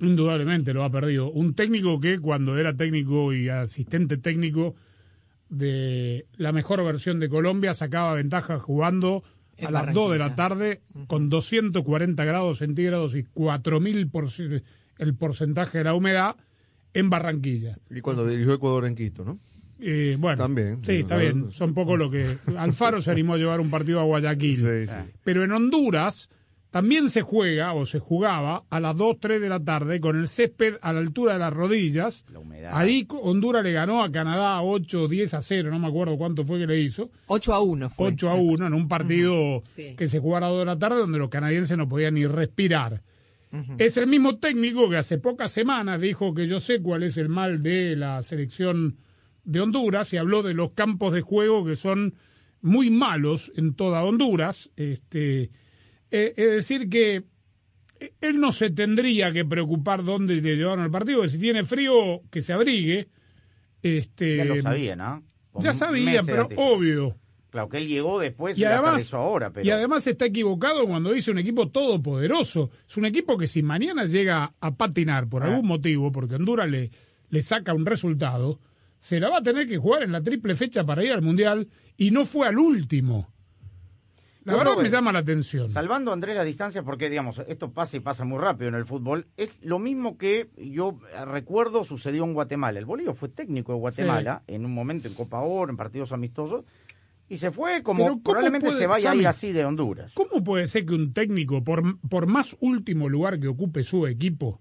indudablemente 0.00 0.72
lo 0.72 0.84
ha 0.84 0.90
perdido. 0.90 1.30
Un 1.30 1.54
técnico 1.54 2.00
que 2.00 2.18
cuando 2.18 2.56
era 2.56 2.74
técnico 2.76 3.32
y 3.32 3.48
asistente 3.48 4.16
técnico 4.16 4.74
de 5.48 6.26
la 6.36 6.52
mejor 6.52 6.84
versión 6.84 7.20
de 7.20 7.28
Colombia 7.28 7.74
sacaba 7.74 8.14
ventaja 8.14 8.58
jugando 8.58 9.22
En 9.56 9.68
a 9.68 9.70
las 9.70 9.94
2 9.94 10.12
de 10.12 10.18
la 10.18 10.34
tarde 10.34 10.82
con 11.06 11.30
240 11.30 12.24
grados 12.24 12.58
centígrados 12.58 13.14
y 13.14 13.24
4000 13.24 14.08
por 14.08 14.26
el 14.98 15.14
porcentaje 15.14 15.78
de 15.78 15.84
la 15.84 15.94
humedad 15.94 16.36
en 16.92 17.10
Barranquilla. 17.10 17.76
Y 17.90 18.00
cuando 18.00 18.26
dirigió 18.26 18.54
Ecuador 18.54 18.86
en 18.86 18.94
Quito, 18.94 19.24
¿no? 19.24 19.38
Eh, 19.80 20.16
bueno, 20.18 20.38
También. 20.38 20.84
Sí, 20.84 20.92
está 20.96 21.16
bien. 21.16 21.52
Son 21.52 21.72
poco 21.72 21.96
lo 21.96 22.10
que. 22.10 22.26
Alfaro 22.58 23.00
se 23.00 23.10
animó 23.10 23.34
a 23.34 23.38
llevar 23.38 23.60
un 23.60 23.70
partido 23.70 24.00
a 24.00 24.04
Guayaquil. 24.04 24.56
Sí, 24.56 24.86
sí. 24.86 24.96
Pero 25.22 25.44
en 25.44 25.52
Honduras 25.52 26.28
también 26.70 27.08
se 27.08 27.22
juega 27.22 27.72
o 27.72 27.86
se 27.86 27.98
jugaba 27.98 28.64
a 28.68 28.78
las 28.80 28.96
2, 28.96 29.16
3 29.20 29.40
de 29.40 29.48
la 29.48 29.58
tarde 29.58 30.00
con 30.00 30.18
el 30.18 30.28
césped 30.28 30.74
a 30.82 30.92
la 30.92 30.98
altura 31.00 31.32
de 31.32 31.38
las 31.38 31.52
rodillas. 31.52 32.24
Ahí 32.72 33.04
co- 33.06 33.18
Honduras 33.18 33.64
le 33.64 33.72
ganó 33.72 34.02
a 34.02 34.12
Canadá 34.12 34.60
8, 34.62 35.08
10 35.08 35.32
a 35.34 35.40
0, 35.40 35.70
no 35.70 35.78
me 35.78 35.88
acuerdo 35.88 36.18
cuánto 36.18 36.44
fue 36.44 36.58
que 36.58 36.66
le 36.66 36.78
hizo. 36.80 37.10
8 37.28 37.54
a 37.54 37.60
1 37.62 37.88
fue. 37.90 38.08
8 38.08 38.28
a 38.30 38.34
1 38.34 38.66
en 38.66 38.74
un 38.74 38.86
partido 38.86 39.62
Sí. 39.64 39.94
que 39.96 40.06
se 40.08 40.18
jugara 40.18 40.46
a 40.46 40.50
las 40.50 40.56
2 40.56 40.60
de 40.60 40.66
la 40.66 40.78
tarde 40.78 40.98
donde 41.00 41.18
los 41.18 41.30
canadienses 41.30 41.76
no 41.78 41.88
podían 41.88 42.14
ni 42.14 42.26
respirar. 42.26 43.02
Es 43.78 43.96
el 43.96 44.06
mismo 44.08 44.36
técnico 44.36 44.90
que 44.90 44.98
hace 44.98 45.16
pocas 45.16 45.50
semanas 45.50 45.98
dijo 46.02 46.34
que 46.34 46.46
yo 46.46 46.60
sé 46.60 46.82
cuál 46.82 47.02
es 47.02 47.16
el 47.16 47.30
mal 47.30 47.62
de 47.62 47.96
la 47.96 48.22
selección 48.22 48.98
de 49.44 49.62
Honduras 49.62 50.12
y 50.12 50.18
habló 50.18 50.42
de 50.42 50.52
los 50.52 50.72
campos 50.72 51.14
de 51.14 51.22
juego 51.22 51.64
que 51.64 51.74
son 51.74 52.12
muy 52.60 52.90
malos 52.90 53.50
en 53.56 53.72
toda 53.72 54.04
Honduras. 54.04 54.70
Este, 54.76 55.48
eh, 56.10 56.34
es 56.36 56.50
decir, 56.50 56.88
que 56.88 57.24
él 58.20 58.40
no 58.40 58.52
se 58.52 58.70
tendría 58.70 59.32
que 59.32 59.44
preocupar 59.44 60.04
dónde 60.04 60.36
le 60.36 60.56
llevaron 60.56 60.84
el 60.84 60.90
partido, 60.90 61.22
que 61.22 61.28
si 61.28 61.38
tiene 61.38 61.64
frío, 61.64 62.22
que 62.30 62.42
se 62.42 62.52
abrigue. 62.52 63.08
Este, 63.82 64.36
Ya 64.36 64.44
lo 64.44 64.60
sabían, 64.60 64.98
¿no? 64.98 65.22
Con 65.52 65.62
Ya 65.62 65.72
de 65.72 66.22
pero 66.24 66.48
obvio. 66.56 67.16
Claro, 67.50 67.68
que 67.70 67.78
él 67.78 67.88
llegó 67.88 68.18
después 68.18 68.58
Y 68.58 68.60
y, 68.60 68.64
además, 68.64 69.14
ahora, 69.14 69.50
pero... 69.50 69.66
y 69.66 69.70
además 69.70 70.06
está 70.06 70.26
equivocado 70.26 70.86
cuando 70.86 71.12
dice 71.12 71.30
un 71.30 71.38
equipo 71.38 71.70
todopoderoso. 71.70 72.70
Es 72.86 72.96
un 72.98 73.06
equipo 73.06 73.38
que 73.38 73.46
si 73.46 73.62
mañana 73.62 74.04
llega 74.04 74.52
a 74.60 74.74
patinar 74.76 75.28
por 75.28 75.42
Ah. 75.42 75.46
algún 75.46 75.66
motivo, 75.66 76.12
porque 76.12 76.34
Honduras 76.34 76.70
le, 76.70 76.90
le 77.30 77.42
saca 77.42 77.72
un 77.72 77.86
resultado, 77.86 78.60
se 78.98 79.18
la 79.18 79.30
va 79.30 79.38
a 79.38 79.42
tener 79.42 79.66
que 79.66 79.78
jugar 79.78 80.02
en 80.02 80.12
la 80.12 80.22
triple 80.22 80.54
fecha 80.56 80.84
para 80.84 81.02
ir 81.02 81.12
al 81.12 81.22
Mundial 81.22 81.68
y 81.96 82.10
no 82.10 82.26
fue 82.26 82.46
al 82.46 82.58
último. 82.58 83.32
La 84.52 84.56
verdad 84.64 84.82
me 84.82 84.88
llama 84.90 85.12
la 85.12 85.18
atención. 85.20 85.70
Salvando, 85.70 86.12
Andrés, 86.12 86.36
la 86.36 86.44
distancia, 86.44 86.82
porque, 86.82 87.08
digamos, 87.10 87.40
esto 87.46 87.70
pasa 87.72 87.96
y 87.96 88.00
pasa 88.00 88.24
muy 88.24 88.38
rápido 88.38 88.68
en 88.68 88.74
el 88.74 88.84
fútbol, 88.84 89.26
es 89.36 89.56
lo 89.62 89.78
mismo 89.78 90.18
que 90.18 90.48
yo 90.56 90.98
eh, 91.14 91.24
recuerdo 91.24 91.84
sucedió 91.84 92.24
en 92.24 92.34
Guatemala. 92.34 92.78
El 92.78 92.84
Bolillo 92.86 93.14
fue 93.14 93.28
técnico 93.28 93.72
de 93.72 93.78
Guatemala 93.78 94.42
en 94.46 94.64
un 94.64 94.74
momento 94.74 95.08
en 95.08 95.14
Copa 95.14 95.40
Oro, 95.40 95.70
en 95.70 95.76
partidos 95.76 96.12
amistosos, 96.12 96.64
y 97.28 97.36
se 97.36 97.50
fue 97.50 97.82
como 97.82 98.04
¿cómo 98.08 98.22
probablemente 98.22 98.66
puede- 98.68 98.78
se 98.78 98.86
vaya 98.86 99.10
a 99.10 99.14
ir 99.14 99.26
así 99.28 99.52
de 99.52 99.64
Honduras. 99.64 100.12
¿Cómo 100.14 100.42
puede 100.42 100.66
ser 100.66 100.86
que 100.86 100.94
un 100.94 101.12
técnico, 101.12 101.62
por, 101.62 101.98
por 102.08 102.26
más 102.26 102.56
último 102.60 103.08
lugar 103.08 103.38
que 103.38 103.48
ocupe 103.48 103.82
su 103.82 104.06
equipo, 104.06 104.60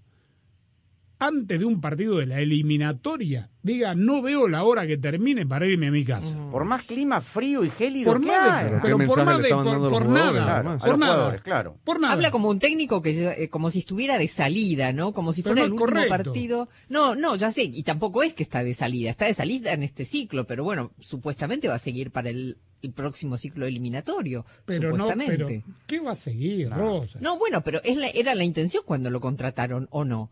antes 1.20 1.60
de 1.60 1.66
un 1.66 1.82
partido 1.82 2.18
de 2.18 2.28
la 2.28 2.40
eliminatoria, 2.40 3.50
diga, 3.64 3.96
no 3.96 4.22
veo 4.22 4.48
la 4.48 4.64
hora 4.64 4.86
que 4.86 4.98
termine 4.98 5.46
para 5.46 5.66
irme 5.66 5.88
a 5.88 5.92
mi 5.92 6.06
casa? 6.06 6.36
Por 6.52 6.64
más 6.66 6.84
clima 6.84 7.22
frío 7.22 7.64
y 7.64 7.70
gélido 7.70 8.12
Por 8.12 8.22
que 8.22 8.28
más 8.28 8.44
de- 8.44 8.50
haya. 8.52 8.64
pero 8.70 8.82
Pero 8.82 8.98
¿qué 9.00 9.08
por 9.08 9.26
más 9.26 9.42
de- 9.44 9.50
por- 9.50 9.66
nada, 10.08 10.62
Claro, 10.62 10.78
por 10.80 10.98
nada. 11.00 11.38
claro. 11.40 11.78
Por 11.84 12.00
nada. 12.00 12.14
Habla 12.14 12.32
como 12.32 12.50
un 12.50 12.60
técnico 12.60 13.02
que 13.02 13.44
eh, 13.44 13.50
como 13.50 13.70
si 13.72 13.80
estuviera 13.80 14.18
de 14.18 14.28
salida, 14.28 14.94
¿no? 14.94 15.12
Como 15.14 15.34
si 15.34 15.42
Pero 15.42 15.54
fuera 15.56 15.62
no 15.62 15.66
el 15.66 15.72
último 15.74 15.88
correcto. 15.88 16.10
partido. 16.32 16.70
No, 16.90 17.16
no, 17.16 17.36
ya 17.36 17.52
sé, 17.52 17.64
y 17.64 17.84
tampoco 17.84 18.24
es 18.24 18.34
que 18.34 18.44
está 18.44 18.64
de 18.64 18.74
salida, 18.74 19.10
está 19.10 19.26
de 19.26 19.34
salida 19.34 19.74
en 19.74 19.84
este 19.84 20.06
ciclo, 20.06 20.46
pero 20.46 20.64
bueno, 20.64 20.92
supuestamente 21.00 21.68
va 21.68 21.76
a 21.76 21.80
seguir 21.80 22.12
para 22.12 22.30
el, 22.30 22.58
el 22.84 22.92
próximo 22.92 23.38
ciclo 23.38 23.66
eliminatorio, 23.66 24.46
Pero 24.66 24.92
no, 24.92 25.08
supuestamente. 25.08 25.36
pero 25.64 25.76
¿qué 25.88 26.00
va 26.00 26.12
a 26.12 26.16
seguir, 26.16 26.70
Rosa? 26.70 27.18
No, 27.22 27.38
bueno, 27.40 27.62
pero 27.64 27.82
es 27.84 27.98
la- 27.98 28.10
era 28.10 28.36
la 28.36 28.44
intención 28.44 28.84
cuando 28.86 29.10
lo 29.10 29.20
contrataron, 29.20 29.88
¿o 29.90 30.06
no? 30.06 30.30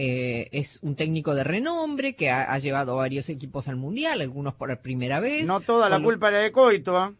Eh, 0.00 0.48
es 0.52 0.78
un 0.82 0.94
técnico 0.94 1.34
de 1.34 1.42
renombre 1.42 2.14
que 2.14 2.30
ha, 2.30 2.44
ha 2.52 2.58
llevado 2.60 2.92
a 2.92 2.96
varios 2.96 3.28
equipos 3.28 3.66
al 3.66 3.74
Mundial, 3.74 4.20
algunos 4.20 4.54
por 4.54 4.78
primera 4.80 5.18
vez. 5.18 5.44
No 5.44 5.60
toda 5.60 5.88
la 5.88 5.96
Con- 5.96 6.04
culpa 6.04 6.28
era 6.28 6.38
de 6.38 6.52
Coito, 6.52 6.96
¿ah? 6.96 7.12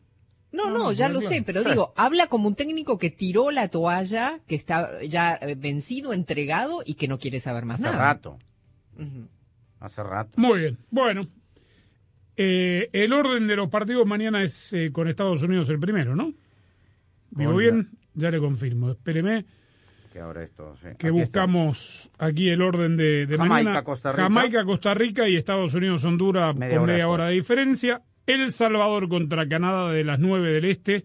No, 0.52 0.70
no, 0.70 0.78
No, 0.78 0.92
ya 0.92 1.08
lo 1.08 1.20
sé, 1.20 1.42
pero 1.44 1.62
Sí. 1.64 1.70
digo, 1.70 1.92
habla 1.96 2.28
como 2.28 2.46
un 2.48 2.54
técnico 2.54 2.96
que 2.96 3.10
tiró 3.10 3.50
la 3.50 3.66
toalla, 3.68 4.38
que 4.46 4.54
está 4.54 5.02
ya 5.02 5.34
eh, 5.42 5.56
vencido, 5.58 6.12
entregado 6.12 6.82
y 6.86 6.94
que 6.94 7.08
no 7.08 7.18
quiere 7.18 7.40
saber 7.40 7.64
más 7.64 7.80
Hace 7.80 7.90
nada. 7.90 8.04
rato. 8.14 8.38
Hace 9.80 10.02
rato. 10.02 10.30
Muy 10.40 10.60
bien, 10.60 10.78
bueno. 10.90 11.26
Eh, 12.36 12.88
el 12.92 13.12
orden 13.12 13.46
de 13.48 13.56
los 13.56 13.68
partidos 13.68 14.06
mañana 14.06 14.42
es 14.42 14.72
eh, 14.72 14.90
con 14.92 15.08
Estados 15.08 15.42
Unidos 15.42 15.68
el 15.70 15.80
primero, 15.80 16.14
¿no? 16.14 16.32
¿Digo 17.30 17.56
bien? 17.56 17.90
Ya 18.14 18.30
le 18.30 18.38
confirmo. 18.38 18.90
Espéreme 18.92 19.44
Que 20.18 20.22
ahora 20.24 20.42
esto, 20.42 20.74
sí. 20.78 20.83
que 20.83 20.88
Aquí 20.88 21.07
está. 21.07 21.11
buscamos 21.12 22.11
aquí 22.18 22.48
el 22.48 22.61
orden 22.61 22.96
de, 22.96 23.26
de 23.26 23.37
Jamaica, 23.37 23.54
mañana. 23.54 23.85
Costa 23.85 24.11
Rica. 24.11 24.22
Jamaica, 24.24 24.64
Costa 24.64 24.94
Rica 24.94 25.28
y 25.28 25.37
Estados 25.37 25.74
Unidos, 25.74 26.04
Honduras 26.04 26.57
Media 26.57 26.74
con 26.74 26.83
hora 26.83 26.92
media 26.92 27.09
hora 27.09 27.26
de 27.26 27.35
diferencia. 27.35 28.02
El 28.26 28.50
Salvador 28.50 29.09
contra 29.09 29.48
Canadá 29.48 29.92
de 29.92 30.02
las 30.02 30.18
9 30.18 30.50
del 30.50 30.64
Este 30.64 31.04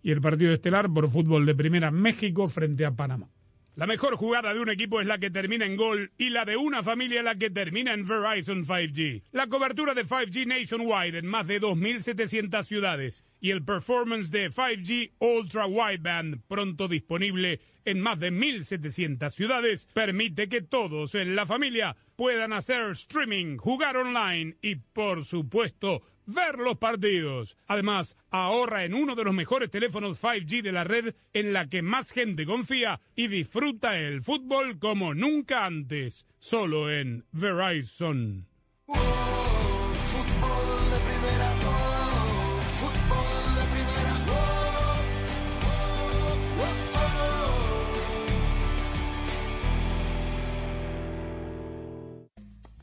y 0.00 0.12
el 0.12 0.20
partido 0.20 0.52
estelar 0.52 0.88
por 0.92 1.08
fútbol 1.10 1.44
de 1.44 1.56
primera 1.56 1.90
México 1.90 2.46
frente 2.46 2.86
a 2.86 2.92
Panamá. 2.92 3.30
La 3.74 3.86
mejor 3.86 4.16
jugada 4.16 4.52
de 4.52 4.60
un 4.60 4.68
equipo 4.68 5.00
es 5.00 5.06
la 5.06 5.16
que 5.16 5.30
termina 5.30 5.64
en 5.64 5.76
gol 5.76 6.12
y 6.18 6.28
la 6.28 6.44
de 6.44 6.58
una 6.58 6.82
familia 6.82 7.22
la 7.22 7.36
que 7.36 7.48
termina 7.48 7.94
en 7.94 8.04
Verizon 8.04 8.66
5G. 8.66 9.22
La 9.32 9.46
cobertura 9.46 9.94
de 9.94 10.04
5G 10.04 10.46
nationwide 10.46 11.16
en 11.16 11.26
más 11.26 11.46
de 11.46 11.58
2.700 11.58 12.64
ciudades 12.64 13.24
y 13.40 13.50
el 13.50 13.64
performance 13.64 14.30
de 14.30 14.50
5G 14.50 15.12
Ultra 15.20 15.64
Wideband 15.64 16.42
pronto 16.46 16.86
disponible 16.86 17.60
en 17.86 17.98
más 17.98 18.20
de 18.20 18.30
1.700 18.30 19.30
ciudades 19.30 19.88
permite 19.94 20.50
que 20.50 20.60
todos 20.60 21.14
en 21.14 21.34
la 21.34 21.46
familia 21.46 21.96
puedan 22.14 22.52
hacer 22.52 22.90
streaming, 22.90 23.56
jugar 23.56 23.96
online 23.96 24.54
y 24.60 24.76
por 24.76 25.24
supuesto 25.24 26.02
ver 26.32 26.58
los 26.58 26.78
partidos. 26.78 27.56
Además, 27.66 28.16
ahorra 28.30 28.84
en 28.84 28.94
uno 28.94 29.14
de 29.14 29.24
los 29.24 29.34
mejores 29.34 29.70
teléfonos 29.70 30.22
5G 30.22 30.62
de 30.62 30.72
la 30.72 30.84
red 30.84 31.14
en 31.32 31.52
la 31.52 31.68
que 31.68 31.82
más 31.82 32.10
gente 32.10 32.46
confía 32.46 33.00
y 33.14 33.28
disfruta 33.28 33.98
el 33.98 34.22
fútbol 34.22 34.78
como 34.78 35.14
nunca 35.14 35.64
antes, 35.66 36.26
solo 36.38 36.90
en 36.90 37.24
Verizon. 37.32 38.46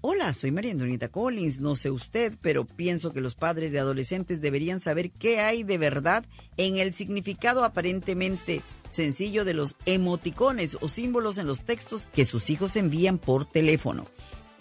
Hola, 0.02 0.34
soy 0.34 0.52
María 0.52 0.72
Antonieta 0.72 1.10
Collins. 1.10 1.60
No 1.60 1.76
sé 1.76 1.92
usted, 1.92 2.34
pero 2.42 2.64
pienso 2.64 3.12
que 3.12 3.20
los 3.20 3.36
padres 3.36 3.74
de 3.74 3.80
adolescentes 3.80 4.40
deberían 4.40 4.80
saber 4.80 5.12
qué 5.12 5.42
hay 5.42 5.64
de 5.64 5.78
verdad 5.78 6.24
en 6.56 6.78
el 6.78 6.94
significado 6.94 7.66
aparentemente 7.66 8.62
sencillo 8.92 9.44
de 9.44 9.54
los 9.54 9.76
emoticones 9.86 10.78
o 10.80 10.88
símbolos 10.88 11.38
en 11.38 11.48
los 11.48 11.66
textos 11.66 12.08
que 12.14 12.24
sus 12.24 12.50
hijos 12.50 12.78
envían 12.78 13.18
por 13.18 13.44
teléfono. 13.44 14.06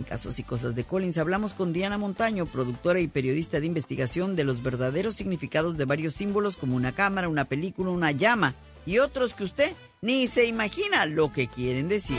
En 0.00 0.06
Casos 0.06 0.40
y 0.40 0.42
Cosas 0.42 0.74
de 0.74 0.82
Collins 0.82 1.18
hablamos 1.18 1.52
con 1.54 1.72
Diana 1.72 1.98
Montaño, 1.98 2.44
productora 2.46 2.98
y 2.98 3.06
periodista 3.06 3.60
de 3.60 3.66
investigación 3.66 4.34
de 4.34 4.42
los 4.42 4.60
verdaderos 4.60 5.14
significados 5.14 5.76
de 5.76 5.84
varios 5.84 6.14
símbolos 6.14 6.56
como 6.56 6.74
una 6.74 6.90
cámara, 6.90 7.28
una 7.28 7.44
película, 7.44 7.90
una 7.90 8.10
llama 8.10 8.54
y 8.86 8.98
otros 8.98 9.34
que 9.34 9.44
usted 9.44 9.72
ni 10.02 10.26
se 10.26 10.46
imagina 10.46 11.06
lo 11.06 11.32
que 11.32 11.46
quieren 11.46 11.86
decir. 11.88 12.18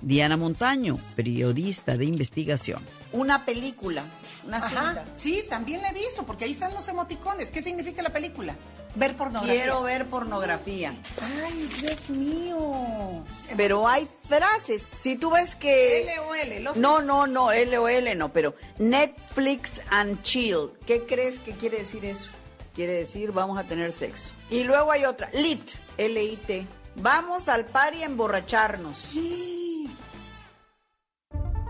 Diana 0.00 0.36
Montaño, 0.36 0.98
periodista 1.16 1.96
de 1.96 2.04
investigación. 2.04 2.82
Una 3.12 3.44
película, 3.44 4.04
una 4.46 4.58
Ajá, 4.58 4.68
cinta. 4.68 5.04
sí, 5.14 5.44
también 5.48 5.82
la 5.82 5.90
he 5.90 5.94
visto, 5.94 6.24
porque 6.24 6.44
ahí 6.44 6.52
están 6.52 6.72
los 6.74 6.86
emoticones. 6.88 7.50
¿Qué 7.50 7.62
significa 7.62 8.02
la 8.02 8.10
película? 8.10 8.54
Ver 8.94 9.16
pornografía. 9.16 9.54
Quiero 9.62 9.82
ver 9.82 10.06
pornografía. 10.06 10.94
Ay, 11.44 11.68
Dios 11.80 12.10
mío. 12.10 13.24
Pero 13.56 13.88
hay 13.88 14.06
frases. 14.26 14.86
Si 14.92 15.16
tú 15.16 15.30
ves 15.30 15.56
que. 15.56 16.06
LOL, 16.16 16.62
lo- 16.64 16.74
No, 16.76 17.02
no, 17.02 17.26
no, 17.26 17.50
LOL 17.52 18.16
no, 18.18 18.32
pero 18.32 18.54
Netflix 18.78 19.82
and 19.90 20.22
chill. 20.22 20.70
¿Qué 20.86 21.04
crees 21.06 21.38
que 21.40 21.52
quiere 21.52 21.78
decir 21.78 22.04
eso? 22.04 22.28
Quiere 22.74 22.92
decir 22.94 23.32
vamos 23.32 23.58
a 23.58 23.64
tener 23.64 23.92
sexo. 23.92 24.30
Y 24.50 24.62
luego 24.64 24.92
hay 24.92 25.04
otra, 25.04 25.28
LIT, 25.32 25.68
L-I-T. 25.98 26.66
Vamos 26.96 27.48
al 27.48 27.64
party 27.66 28.02
a 28.02 28.06
emborracharnos. 28.06 29.12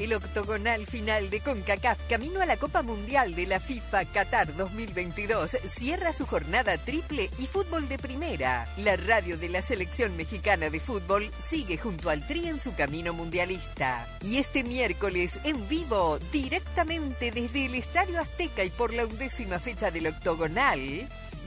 El 0.00 0.14
octogonal 0.14 0.86
final 0.86 1.28
de 1.28 1.40
CONCACAF 1.40 2.08
camino 2.08 2.40
a 2.40 2.46
la 2.46 2.56
Copa 2.56 2.80
Mundial 2.80 3.34
de 3.34 3.46
la 3.46 3.60
FIFA 3.60 4.06
Qatar 4.06 4.56
2022 4.56 5.58
cierra 5.70 6.14
su 6.14 6.24
jornada 6.24 6.78
triple 6.78 7.28
y 7.38 7.46
fútbol 7.46 7.86
de 7.86 7.98
primera. 7.98 8.66
La 8.78 8.96
radio 8.96 9.36
de 9.36 9.50
la 9.50 9.60
selección 9.60 10.16
mexicana 10.16 10.70
de 10.70 10.80
fútbol 10.80 11.30
sigue 11.46 11.76
junto 11.76 12.08
al 12.08 12.26
Tri 12.26 12.48
en 12.48 12.58
su 12.58 12.74
camino 12.74 13.12
mundialista. 13.12 14.06
Y 14.24 14.38
este 14.38 14.64
miércoles 14.64 15.38
en 15.44 15.68
vivo, 15.68 16.18
directamente 16.32 17.30
desde 17.30 17.66
el 17.66 17.74
Estadio 17.74 18.22
Azteca 18.22 18.64
y 18.64 18.70
por 18.70 18.94
la 18.94 19.04
undécima 19.04 19.58
fecha 19.58 19.90
del 19.90 20.06
octogonal, 20.06 20.80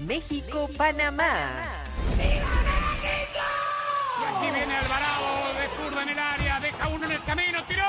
México-Panamá. 0.06 1.64
Y 4.22 4.26
aquí 4.26 4.52
viene 4.56 4.76
Alvarado 4.78 5.54
de 5.60 5.68
zurda 5.76 6.04
en 6.04 6.10
el 6.10 6.20
área, 6.20 6.60
deja 6.60 6.88
uno 6.88 7.06
en 7.08 7.12
el 7.14 7.24
camino, 7.24 7.66
tiró, 7.66 7.84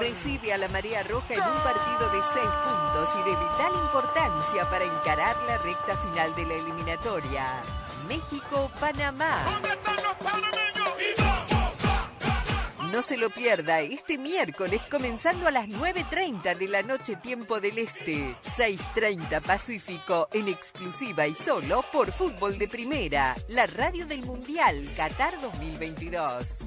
recibe 0.00 0.52
a 0.52 0.58
la 0.58 0.68
Marea 0.68 1.02
Roja 1.02 1.34
en 1.34 1.42
un 1.42 1.62
partido 1.62 2.10
de 2.10 2.20
seis 2.32 2.50
puntos 2.64 3.08
y 3.14 3.18
de 3.18 3.36
vital 3.36 3.72
importancia 3.84 4.70
para 4.70 4.84
encarar 4.84 5.36
la 5.46 5.58
recta 5.58 5.96
final 5.96 6.34
de 6.34 6.46
la 6.46 6.54
eliminatoria. 6.54 7.62
México-Panamá. 8.08 9.44
No 12.90 13.02
se 13.02 13.16
lo 13.18 13.30
pierda 13.30 13.80
este 13.82 14.18
miércoles 14.18 14.82
comenzando 14.90 15.46
a 15.46 15.52
las 15.52 15.68
9.30 15.68 16.56
de 16.56 16.66
la 16.66 16.82
noche 16.82 17.14
tiempo 17.16 17.60
del 17.60 17.78
Este, 17.78 18.34
6.30 18.56 19.42
Pacífico, 19.42 20.28
en 20.32 20.48
exclusiva 20.48 21.26
y 21.26 21.34
solo 21.34 21.84
por 21.92 22.10
Fútbol 22.10 22.58
de 22.58 22.66
Primera, 22.66 23.36
la 23.48 23.66
radio 23.66 24.06
del 24.06 24.22
Mundial 24.22 24.90
Qatar 24.96 25.40
2022. 25.40 26.58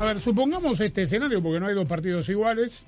A 0.00 0.06
ver, 0.06 0.20
supongamos 0.20 0.80
este 0.80 1.02
escenario, 1.02 1.42
porque 1.42 1.60
no 1.60 1.66
hay 1.66 1.74
dos 1.74 1.86
partidos 1.86 2.26
iguales, 2.30 2.86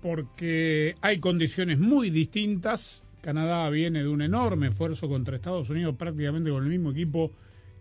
porque 0.00 0.96
hay 1.02 1.18
condiciones 1.18 1.78
muy 1.78 2.08
distintas. 2.08 3.02
Canadá 3.20 3.68
viene 3.68 4.02
de 4.02 4.08
un 4.08 4.22
enorme 4.22 4.68
esfuerzo 4.68 5.10
contra 5.10 5.36
Estados 5.36 5.68
Unidos, 5.68 5.94
prácticamente 5.96 6.50
con 6.50 6.62
el 6.64 6.70
mismo 6.70 6.92
equipo 6.92 7.30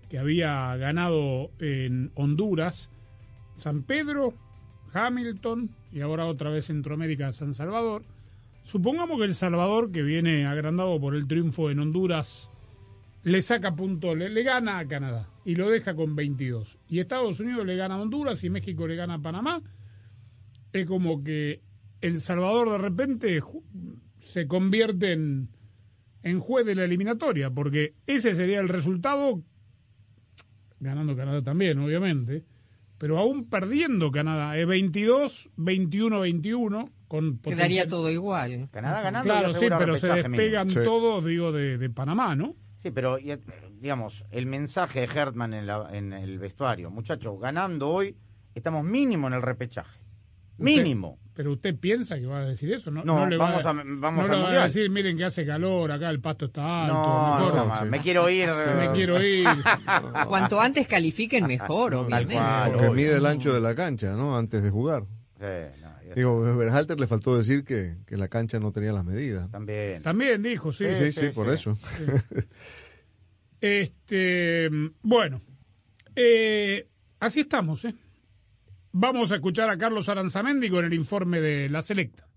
que 0.09 0.19
había 0.19 0.75
ganado 0.75 1.49
en 1.59 2.11
Honduras. 2.15 2.89
San 3.55 3.83
Pedro, 3.83 4.33
Hamilton 4.91 5.69
y 5.93 6.01
ahora 6.01 6.25
otra 6.25 6.49
vez 6.49 6.65
Centroamérica, 6.65 7.31
San 7.31 7.53
Salvador. 7.53 8.03
Supongamos 8.63 9.17
que 9.17 9.25
El 9.25 9.33
Salvador, 9.33 9.91
que 9.91 10.03
viene 10.03 10.45
agrandado 10.45 10.99
por 10.99 11.15
el 11.15 11.27
triunfo 11.27 11.69
en 11.69 11.79
Honduras, 11.79 12.49
le 13.23 13.41
saca 13.41 13.75
puntos, 13.75 14.17
le, 14.17 14.29
le, 14.29 14.43
gana 14.43 14.79
a 14.79 14.87
Canadá 14.87 15.29
y 15.45 15.55
lo 15.55 15.69
deja 15.69 15.95
con 15.95 16.15
22. 16.15 16.77
Y 16.87 16.99
Estados 16.99 17.39
Unidos 17.39 17.65
le 17.65 17.75
gana 17.75 17.95
a 17.95 18.01
Honduras 18.01 18.43
y 18.43 18.49
México 18.49 18.87
le 18.87 18.95
gana 18.95 19.15
a 19.15 19.21
Panamá. 19.21 19.61
Es 20.73 20.85
como 20.85 21.23
que 21.23 21.61
El 22.01 22.21
Salvador 22.21 22.71
de 22.71 22.77
repente 22.77 23.41
se 24.19 24.47
convierte 24.47 25.11
en, 25.11 25.49
en 26.23 26.39
juez 26.39 26.65
de 26.65 26.75
la 26.75 26.85
eliminatoria, 26.85 27.49
porque 27.49 27.95
ese 28.07 28.35
sería 28.35 28.59
el 28.59 28.69
resultado, 28.69 29.43
ganando 30.79 31.15
Canadá 31.15 31.41
también, 31.41 31.79
obviamente, 31.79 32.45
pero 32.97 33.17
aún 33.17 33.49
perdiendo 33.49 34.11
Canadá, 34.11 34.57
es 34.57 34.67
22, 34.67 35.49
21, 35.57 36.19
21. 36.19 36.89
Con 37.11 37.39
Quedaría 37.39 37.89
todo 37.89 38.09
igual. 38.09 38.69
Canadá 38.71 39.01
ganando. 39.01 39.25
Claro, 39.25 39.53
sí, 39.53 39.65
pero 39.67 39.97
se 39.97 40.07
despegan 40.07 40.69
todos, 40.69 41.25
digo, 41.25 41.51
de, 41.51 41.77
de, 41.77 41.89
Panamá, 41.89 42.37
¿no? 42.37 42.55
Sí, 42.77 42.89
pero 42.89 43.17
digamos, 43.81 44.23
el 44.31 44.45
mensaje 44.45 45.01
de 45.01 45.07
Hertman 45.07 45.53
en, 45.53 45.67
la, 45.67 45.89
en 45.91 46.13
el 46.13 46.39
vestuario, 46.39 46.89
muchachos, 46.89 47.37
ganando 47.37 47.89
hoy, 47.89 48.15
estamos 48.55 48.85
mínimo 48.85 49.27
en 49.27 49.33
el 49.33 49.41
repechaje. 49.41 49.99
Mínimo. 50.57 51.09
Usted, 51.09 51.31
pero 51.33 51.51
usted 51.51 51.75
piensa 51.77 52.17
que 52.17 52.25
va 52.27 52.37
a 52.37 52.45
decir 52.45 52.71
eso, 52.71 52.91
¿no? 52.91 53.03
No, 53.03 53.19
no 53.19 53.27
le 53.27 53.35
vamos 53.35 53.65
va 53.65 53.71
a, 53.71 53.73
vamos 53.73 54.29
no 54.29 54.33
a, 54.33 54.49
le 54.49 54.55
va 54.55 54.61
a 54.61 54.67
decir, 54.67 54.89
miren 54.89 55.17
que 55.17 55.25
hace 55.25 55.45
calor, 55.45 55.91
acá 55.91 56.09
el 56.09 56.21
pasto 56.21 56.45
está 56.45 56.85
alto. 56.85 56.93
No, 56.93 57.45
mejor, 57.45 57.83
no, 57.83 57.91
me 57.91 57.99
quiero 57.99 58.29
ir. 58.29 58.47
me 58.77 58.89
quiero 58.93 59.21
ir. 59.21 59.45
Cuanto 60.29 60.61
antes 60.61 60.87
califiquen, 60.87 61.45
mejor, 61.45 61.93
obviamente. 61.93 62.41
Porque 62.71 62.89
mide 62.91 63.17
el 63.17 63.25
ancho 63.25 63.53
de 63.53 63.59
la 63.59 63.75
cancha, 63.75 64.13
¿no? 64.13 64.37
Antes 64.37 64.63
de 64.63 64.69
jugar. 64.69 65.03
Sí, 65.37 65.81
no, 65.81 65.90
Digo, 66.15 66.41
Berhalter 66.57 66.99
le 66.99 67.07
faltó 67.07 67.37
decir 67.37 67.63
que, 67.63 67.95
que, 68.05 68.17
la 68.17 68.27
cancha 68.27 68.59
no 68.59 68.71
tenía 68.71 68.91
las 68.91 69.05
medidas. 69.05 69.49
También. 69.51 70.01
También 70.01 70.41
dijo, 70.41 70.71
sí. 70.71 70.85
Sí, 70.85 71.11
sí, 71.11 71.21
sí 71.21 71.29
por 71.29 71.49
eso. 71.49 71.77
Este, 73.61 74.69
bueno, 75.03 75.39
eh, 76.15 76.89
así 77.19 77.41
estamos, 77.41 77.85
¿eh? 77.85 77.93
Vamos 78.91 79.31
a 79.31 79.35
escuchar 79.35 79.69
a 79.69 79.77
Carlos 79.77 80.09
Aranzamendi 80.09 80.69
con 80.69 80.83
el 80.83 80.93
informe 80.93 81.39
de 81.39 81.69
la 81.69 81.83
selecta. 81.83 82.27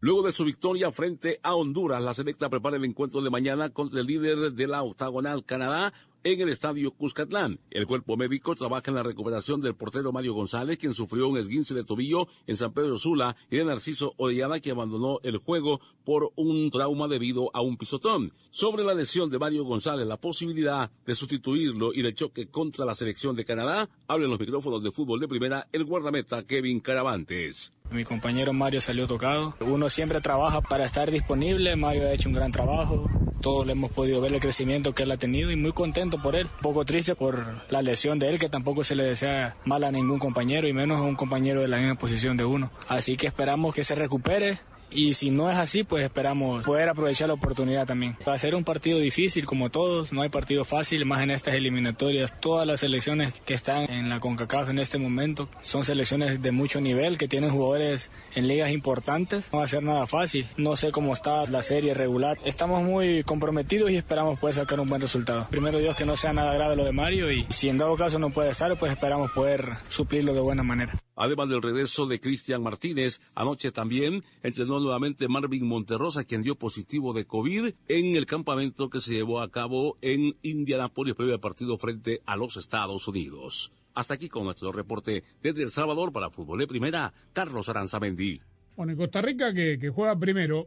Luego 0.00 0.24
de 0.24 0.32
su 0.32 0.44
victoria 0.44 0.92
frente 0.92 1.38
a 1.42 1.54
Honduras, 1.54 2.02
la 2.02 2.12
selecta 2.12 2.50
prepara 2.50 2.76
el 2.76 2.84
encuentro 2.84 3.22
de 3.22 3.30
mañana 3.30 3.70
contra 3.70 4.00
el 4.00 4.06
líder 4.06 4.52
de 4.52 4.66
la 4.66 4.82
octagonal 4.82 5.46
Canadá 5.46 5.94
en 6.24 6.40
el 6.40 6.48
estadio 6.48 6.90
Cuscatlán. 6.92 7.60
El 7.70 7.86
cuerpo 7.86 8.16
médico 8.16 8.54
trabaja 8.54 8.84
en 8.88 8.94
la 8.94 9.02
recuperación 9.02 9.60
del 9.60 9.74
portero 9.74 10.10
Mario 10.10 10.34
González, 10.34 10.78
quien 10.78 10.94
sufrió 10.94 11.28
un 11.28 11.38
esguince 11.38 11.74
de 11.74 11.84
tobillo 11.84 12.26
en 12.46 12.56
San 12.56 12.72
Pedro 12.72 12.98
Sula, 12.98 13.36
y 13.50 13.58
de 13.58 13.64
Narciso 13.64 14.14
Orellana, 14.16 14.60
que 14.60 14.70
abandonó 14.70 15.20
el 15.22 15.36
juego 15.36 15.80
por 16.04 16.32
un 16.36 16.70
trauma 16.70 17.08
debido 17.08 17.50
a 17.54 17.60
un 17.60 17.76
pisotón. 17.76 18.32
Sobre 18.50 18.84
la 18.84 18.94
lesión 18.94 19.30
de 19.30 19.38
Mario 19.38 19.64
González, 19.64 20.06
la 20.06 20.16
posibilidad 20.16 20.90
de 21.06 21.14
sustituirlo 21.14 21.92
y 21.92 22.00
el 22.00 22.14
choque 22.14 22.46
contra 22.46 22.84
la 22.84 22.94
selección 22.94 23.36
de 23.36 23.44
Canadá, 23.44 23.88
habla 24.08 24.24
en 24.24 24.30
los 24.30 24.40
micrófonos 24.40 24.82
de 24.82 24.92
fútbol 24.92 25.20
de 25.20 25.28
primera 25.28 25.68
el 25.72 25.84
guardameta 25.84 26.42
Kevin 26.44 26.80
Caravantes. 26.80 27.72
Mi 27.90 28.04
compañero 28.04 28.52
Mario 28.52 28.80
salió 28.80 29.06
tocado. 29.06 29.54
Uno 29.60 29.90
siempre 29.90 30.20
trabaja 30.20 30.62
para 30.62 30.84
estar 30.84 31.10
disponible. 31.10 31.76
Mario 31.76 32.04
ha 32.04 32.12
hecho 32.12 32.28
un 32.28 32.34
gran 32.34 32.50
trabajo. 32.50 33.08
Todos 33.44 33.66
le 33.66 33.72
hemos 33.72 33.92
podido 33.92 34.22
ver 34.22 34.32
el 34.32 34.40
crecimiento 34.40 34.94
que 34.94 35.02
él 35.02 35.10
ha 35.10 35.18
tenido 35.18 35.50
y 35.50 35.56
muy 35.56 35.72
contento 35.72 36.16
por 36.16 36.34
él. 36.34 36.48
Poco 36.62 36.86
triste 36.86 37.14
por 37.14 37.44
la 37.68 37.82
lesión 37.82 38.18
de 38.18 38.30
él, 38.30 38.38
que 38.38 38.48
tampoco 38.48 38.84
se 38.84 38.94
le 38.94 39.04
desea 39.04 39.54
mal 39.66 39.84
a 39.84 39.92
ningún 39.92 40.18
compañero 40.18 40.66
y 40.66 40.72
menos 40.72 40.98
a 40.98 41.02
un 41.02 41.14
compañero 41.14 41.60
de 41.60 41.68
la 41.68 41.76
misma 41.76 41.96
posición 41.96 42.38
de 42.38 42.46
uno. 42.46 42.70
Así 42.88 43.18
que 43.18 43.26
esperamos 43.26 43.74
que 43.74 43.84
se 43.84 43.94
recupere 43.94 44.60
y 44.90 45.14
si 45.14 45.30
no 45.30 45.50
es 45.50 45.56
así, 45.56 45.84
pues 45.84 46.04
esperamos 46.04 46.64
poder 46.64 46.88
aprovechar 46.88 47.28
la 47.28 47.34
oportunidad 47.34 47.86
también. 47.86 48.16
Va 48.26 48.34
a 48.34 48.38
ser 48.38 48.54
un 48.54 48.64
partido 48.64 48.98
difícil 48.98 49.46
como 49.46 49.70
todos, 49.70 50.12
no 50.12 50.22
hay 50.22 50.28
partido 50.28 50.64
fácil, 50.64 51.04
más 51.06 51.22
en 51.22 51.30
estas 51.30 51.54
eliminatorias. 51.54 52.40
Todas 52.40 52.66
las 52.66 52.80
selecciones 52.80 53.32
que 53.44 53.54
están 53.54 53.90
en 53.90 54.08
la 54.08 54.20
CONCACAF 54.20 54.70
en 54.70 54.78
este 54.78 54.98
momento 54.98 55.48
son 55.60 55.84
selecciones 55.84 56.42
de 56.42 56.52
mucho 56.52 56.80
nivel, 56.80 57.18
que 57.18 57.28
tienen 57.28 57.50
jugadores 57.50 58.10
en 58.34 58.48
ligas 58.48 58.70
importantes. 58.70 59.50
No 59.52 59.58
va 59.58 59.64
a 59.64 59.68
ser 59.68 59.82
nada 59.82 60.06
fácil. 60.06 60.46
No 60.56 60.76
sé 60.76 60.92
cómo 60.92 61.12
está 61.12 61.44
la 61.46 61.62
serie 61.62 61.94
regular. 61.94 62.38
Estamos 62.44 62.82
muy 62.82 63.22
comprometidos 63.24 63.90
y 63.90 63.96
esperamos 63.96 64.38
poder 64.38 64.56
sacar 64.56 64.80
un 64.80 64.88
buen 64.88 65.00
resultado. 65.00 65.46
Primero 65.50 65.78
Dios 65.78 65.96
que 65.96 66.06
no 66.06 66.16
sea 66.16 66.32
nada 66.32 66.54
grave 66.54 66.76
lo 66.76 66.84
de 66.84 66.92
Mario 66.92 67.30
y 67.30 67.46
si 67.48 67.68
en 67.68 67.78
dado 67.78 67.96
caso 67.96 68.18
no 68.18 68.30
puede 68.30 68.50
estar, 68.50 68.76
pues 68.78 68.92
esperamos 68.92 69.30
poder 69.32 69.78
suplirlo 69.88 70.34
de 70.34 70.40
buena 70.40 70.62
manera. 70.62 70.94
Además 71.16 71.48
del 71.48 71.62
regreso 71.62 72.06
de 72.06 72.20
Cristian 72.20 72.62
Martínez, 72.62 73.20
anoche 73.34 73.70
también 73.70 74.24
entrenó 74.42 74.80
nuevamente 74.80 75.28
Marvin 75.28 75.66
Monterrosa, 75.66 76.24
quien 76.24 76.42
dio 76.42 76.56
positivo 76.56 77.12
de 77.12 77.24
COVID 77.24 77.72
en 77.88 78.16
el 78.16 78.26
campamento 78.26 78.90
que 78.90 79.00
se 79.00 79.14
llevó 79.14 79.40
a 79.40 79.50
cabo 79.50 79.96
en 80.00 80.36
Indianápolis 80.42 81.14
previo 81.14 81.40
partido 81.40 81.78
frente 81.78 82.20
a 82.26 82.36
los 82.36 82.56
Estados 82.56 83.06
Unidos. 83.06 83.72
Hasta 83.94 84.14
aquí 84.14 84.28
con 84.28 84.44
nuestro 84.44 84.72
reporte 84.72 85.22
desde 85.42 85.62
El 85.62 85.70
Salvador 85.70 86.12
para 86.12 86.30
Fútbol 86.30 86.58
de 86.58 86.66
Primera, 86.66 87.14
Carlos 87.32 87.68
Aranzamendi. 87.68 88.40
Bueno, 88.76 88.92
y 88.92 88.96
Costa 88.96 89.22
Rica 89.22 89.54
que, 89.54 89.78
que 89.78 89.90
juega 89.90 90.18
primero, 90.18 90.66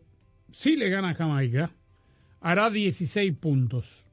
si 0.51 0.77
le 0.77 0.89
gana 0.89 1.09
a 1.09 1.13
Jamaica, 1.13 1.71
hará 2.39 2.69
16 2.69 3.35
puntos. 3.37 4.06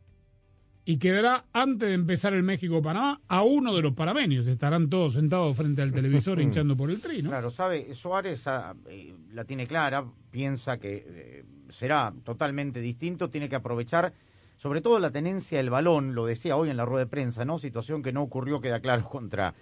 Y 0.87 0.99
quedará 0.99 1.47
antes 1.53 1.89
de 1.89 1.95
empezar 1.95 2.35
el 2.35 2.43
México-Panamá 2.43 3.23
a 3.27 3.43
uno 3.43 3.75
de 3.75 3.81
los 3.81 3.95
panameños. 3.95 4.47
Estarán 4.47 4.91
todos 4.91 5.15
sentados 5.15 5.57
frente 5.57 5.81
al 5.81 5.93
televisor 5.93 6.41
hinchando 6.43 6.77
por 6.77 6.91
el 6.91 7.01
tri, 7.01 7.23
¿no? 7.23 7.31
Claro, 7.31 7.51
sabe, 7.51 7.95
Suárez 7.95 8.47
ah, 8.47 8.75
eh, 8.89 9.15
la 9.33 9.45
tiene 9.45 9.67
clara, 9.67 10.05
piensa 10.31 10.79
que 10.79 11.05
eh, 11.07 11.45
será 11.71 12.13
totalmente 12.23 12.81
distinto, 12.81 13.31
tiene 13.31 13.49
que 13.49 13.57
aprovechar 13.57 14.13
sobre 14.57 14.81
todo 14.81 14.99
la 14.99 15.11
tenencia 15.11 15.59
del 15.59 15.71
balón, 15.71 16.15
lo 16.15 16.27
decía 16.27 16.57
hoy 16.57 16.71
en 16.71 16.77
la 16.77 16.85
rueda 16.85 17.05
de 17.05 17.11
prensa, 17.11 17.45
¿no? 17.45 17.59
Situación 17.59 18.03
que 18.03 18.13
no 18.13 18.23
ocurrió, 18.23 18.61
queda 18.61 18.81
claro, 18.81 19.09
contra, 19.09 19.55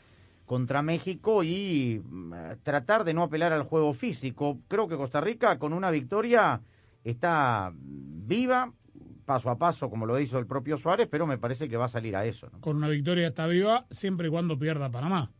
contra 0.45 0.83
México 0.83 1.43
y 1.43 2.03
mm, 2.05 2.33
tratar 2.62 3.05
de 3.05 3.14
no 3.14 3.23
apelar 3.23 3.53
al 3.53 3.62
juego 3.62 3.95
físico. 3.95 4.59
Creo 4.68 4.89
que 4.89 4.97
Costa 4.97 5.20
Rica 5.20 5.59
con 5.59 5.73
una 5.73 5.91
victoria 5.91 6.61
está 7.05 7.73
viva, 7.75 8.73
paso 9.25 9.51
a 9.51 9.59
paso, 9.59 9.89
como 9.89 10.07
lo 10.07 10.18
hizo 10.18 10.39
el 10.39 10.47
propio 10.47 10.77
Suárez, 10.77 11.09
pero 11.11 11.27
me 11.27 11.39
parece 11.39 11.68
que 11.68 11.77
va 11.77 11.87
a 11.87 11.89
salir 11.89 12.16
a 12.16 12.25
eso. 12.25 12.49
¿no? 12.53 12.61
Con 12.61 12.77
una 12.77 12.89
victoria 12.89 13.29
está 13.29 13.47
viva 13.47 13.87
siempre 13.91 14.29
y 14.29 14.31
cuando 14.31 14.59
pierda 14.59 14.91
Panamá. 14.91 15.31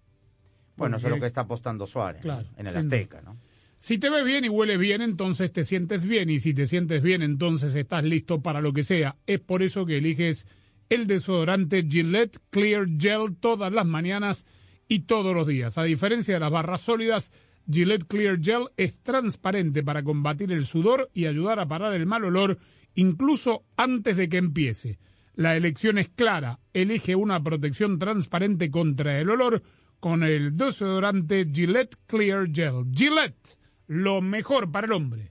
Bueno, 0.77 0.97
eso 0.97 1.09
es 1.09 1.15
lo 1.15 1.21
que 1.21 1.27
está 1.27 1.43
apostando 1.43 1.87
Suárez 1.87 2.25
¿no? 2.25 2.35
Claro, 2.35 2.49
en 2.57 2.67
el 2.67 2.77
Azteca, 2.77 3.21
¿no? 3.21 3.37
Si 3.83 3.99
te 3.99 4.11
ves 4.11 4.25
bien 4.25 4.45
y 4.45 4.49
hueles 4.49 4.79
bien, 4.79 5.03
entonces 5.03 5.51
te 5.51 5.65
sientes 5.65 6.07
bien. 6.07 6.31
Y 6.31 6.39
si 6.39 6.55
te 6.55 6.69
sientes 6.69 7.03
bien, 7.03 7.21
entonces 7.21 7.75
estás 7.75 8.05
listo 8.05 8.41
para 8.41 8.61
lo 8.61 8.73
que 8.73 8.85
sea. 8.85 9.17
Es 9.27 9.41
por 9.41 9.61
eso 9.61 9.85
que 9.85 9.99
eliges 9.99 10.47
el 10.89 11.09
desodorante 11.09 11.83
Gillette 11.83 12.39
Clear 12.51 12.87
Gel 12.97 13.35
todas 13.41 13.73
las 13.73 13.85
mañanas 13.85 14.47
y 14.87 15.01
todos 15.01 15.35
los 15.35 15.49
días. 15.49 15.79
A 15.79 15.83
diferencia 15.83 16.35
de 16.35 16.39
las 16.39 16.53
barras 16.53 16.83
sólidas, 16.83 17.33
Gillette 17.69 18.07
Clear 18.07 18.39
Gel 18.41 18.69
es 18.77 19.01
transparente 19.01 19.83
para 19.83 20.05
combatir 20.05 20.53
el 20.53 20.65
sudor 20.65 21.11
y 21.13 21.27
ayudar 21.27 21.59
a 21.59 21.67
parar 21.67 21.93
el 21.95 22.07
mal 22.07 22.25
olor 22.25 22.59
incluso 22.95 23.65
antes 23.77 24.17
de 24.17 24.29
que 24.29 24.39
empiece. 24.39 24.99
La 25.35 25.57
elección 25.57 25.99
es 25.99 26.09
clara. 26.09 26.61
Elige 26.73 27.17
una 27.17 27.43
protección 27.43 27.99
transparente 27.99 28.71
contra 28.71 29.19
el 29.19 29.31
olor 29.31 29.63
con 30.01 30.25
el 30.25 30.57
desodorante 30.57 31.47
Gillette 31.51 31.97
Clear 32.07 32.49
Gel. 32.53 32.85
Gillette, 32.93 33.57
lo 33.87 34.21
mejor 34.21 34.71
para 34.71 34.87
el 34.87 34.93
hombre. 34.93 35.31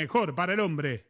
mejor 0.00 0.34
para 0.34 0.54
el 0.54 0.60
hombre. 0.60 1.09